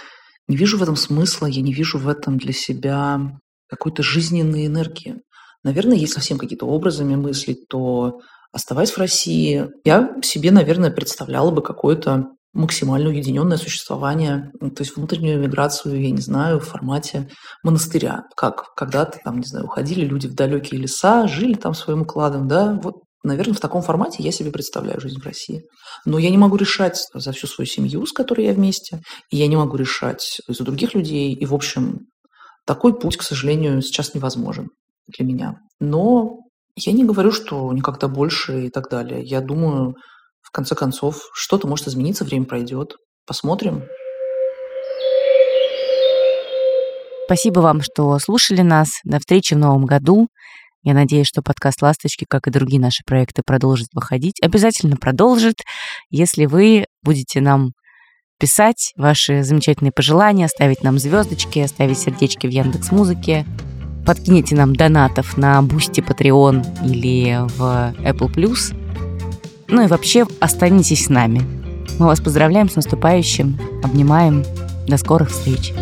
не 0.49 0.57
вижу 0.57 0.77
в 0.77 0.83
этом 0.83 0.97
смысла, 0.97 1.45
я 1.45 1.61
не 1.61 1.71
вижу 1.71 1.99
в 1.99 2.09
этом 2.09 2.37
для 2.37 2.51
себя 2.51 3.39
какой-то 3.69 4.03
жизненной 4.03 4.65
энергии. 4.65 5.21
Наверное, 5.63 5.95
если 5.95 6.15
совсем 6.15 6.37
какие-то 6.37 6.65
образами 6.65 7.15
мыслить, 7.15 7.69
то 7.69 8.19
оставаясь 8.51 8.91
в 8.91 8.97
России, 8.97 9.69
я 9.85 10.17
себе, 10.21 10.51
наверное, 10.51 10.91
представляла 10.91 11.51
бы 11.51 11.61
какое-то 11.61 12.25
максимально 12.53 13.09
уединенное 13.09 13.57
существование, 13.57 14.51
ну, 14.59 14.69
то 14.71 14.83
есть 14.83 14.95
внутреннюю 14.95 15.39
миграцию, 15.39 16.01
я 16.01 16.11
не 16.11 16.21
знаю, 16.21 16.59
в 16.59 16.65
формате 16.65 17.29
монастыря. 17.63 18.23
Как 18.35 18.73
когда-то 18.75 19.19
там, 19.23 19.37
не 19.37 19.45
знаю, 19.45 19.65
уходили 19.65 20.05
люди 20.05 20.27
в 20.27 20.35
далекие 20.35 20.81
леса, 20.81 21.27
жили 21.27 21.53
там 21.53 21.73
своим 21.73 22.01
укладом, 22.01 22.47
да, 22.47 22.79
вот 22.81 22.95
Наверное, 23.23 23.53
в 23.53 23.59
таком 23.59 23.83
формате 23.83 24.23
я 24.23 24.31
себе 24.31 24.51
представляю 24.51 24.99
жизнь 24.99 25.19
в 25.19 25.25
России. 25.25 25.61
Но 26.05 26.17
я 26.17 26.31
не 26.31 26.39
могу 26.39 26.55
решать 26.55 27.05
за 27.13 27.31
всю 27.31 27.45
свою 27.45 27.67
семью, 27.67 28.05
с 28.07 28.13
которой 28.13 28.47
я 28.47 28.53
вместе, 28.53 28.99
и 29.29 29.37
я 29.37 29.45
не 29.45 29.55
могу 29.55 29.77
решать 29.77 30.39
за 30.47 30.63
других 30.63 30.95
людей. 30.95 31.33
И, 31.33 31.45
в 31.45 31.53
общем, 31.53 31.99
такой 32.65 32.97
путь, 32.97 33.17
к 33.17 33.21
сожалению, 33.21 33.81
сейчас 33.83 34.15
невозможен 34.15 34.69
для 35.07 35.25
меня. 35.25 35.59
Но 35.79 36.39
я 36.75 36.93
не 36.93 37.03
говорю, 37.03 37.31
что 37.31 37.71
никогда 37.73 38.07
больше 38.07 38.65
и 38.65 38.69
так 38.69 38.89
далее. 38.89 39.21
Я 39.23 39.41
думаю, 39.41 39.93
в 40.41 40.51
конце 40.51 40.75
концов, 40.75 41.29
что-то 41.33 41.67
может 41.67 41.87
измениться, 41.87 42.23
время 42.23 42.45
пройдет. 42.45 42.95
Посмотрим. 43.25 43.83
Спасибо 47.25 47.59
вам, 47.61 47.81
что 47.81 48.19
слушали 48.19 48.61
нас. 48.61 48.99
До 49.05 49.19
встречи 49.19 49.53
в 49.53 49.57
новом 49.57 49.85
году. 49.85 50.27
Я 50.83 50.93
надеюсь, 50.93 51.27
что 51.27 51.41
подкаст 51.41 51.81
«Ласточки», 51.81 52.25
как 52.27 52.47
и 52.47 52.51
другие 52.51 52.81
наши 52.81 53.03
проекты, 53.05 53.43
продолжит 53.45 53.89
выходить. 53.93 54.41
Обязательно 54.41 54.97
продолжит, 54.97 55.57
если 56.09 56.45
вы 56.45 56.85
будете 57.03 57.39
нам 57.39 57.73
писать 58.39 58.91
ваши 58.97 59.43
замечательные 59.43 59.91
пожелания, 59.91 60.47
ставить 60.47 60.83
нам 60.83 60.97
звездочки, 60.97 61.65
ставить 61.67 61.99
сердечки 61.99 62.47
в 62.47 62.49
Яндекс 62.49 62.91
Музыке, 62.91 63.45
подкинете 64.05 64.55
нам 64.55 64.75
донатов 64.75 65.37
на 65.37 65.61
Бусти, 65.61 66.01
Patreon 66.01 66.65
или 66.83 67.47
в 67.57 67.93
Apple+. 68.03 68.90
Ну 69.71 69.83
и 69.83 69.87
вообще 69.87 70.25
останетесь 70.39 71.05
с 71.05 71.09
нами. 71.09 71.41
Мы 71.97 72.05
вас 72.05 72.19
поздравляем 72.19 72.69
с 72.69 72.75
наступающим, 72.75 73.57
обнимаем. 73.83 74.43
До 74.87 74.97
скорых 74.97 75.29
встреч! 75.29 75.73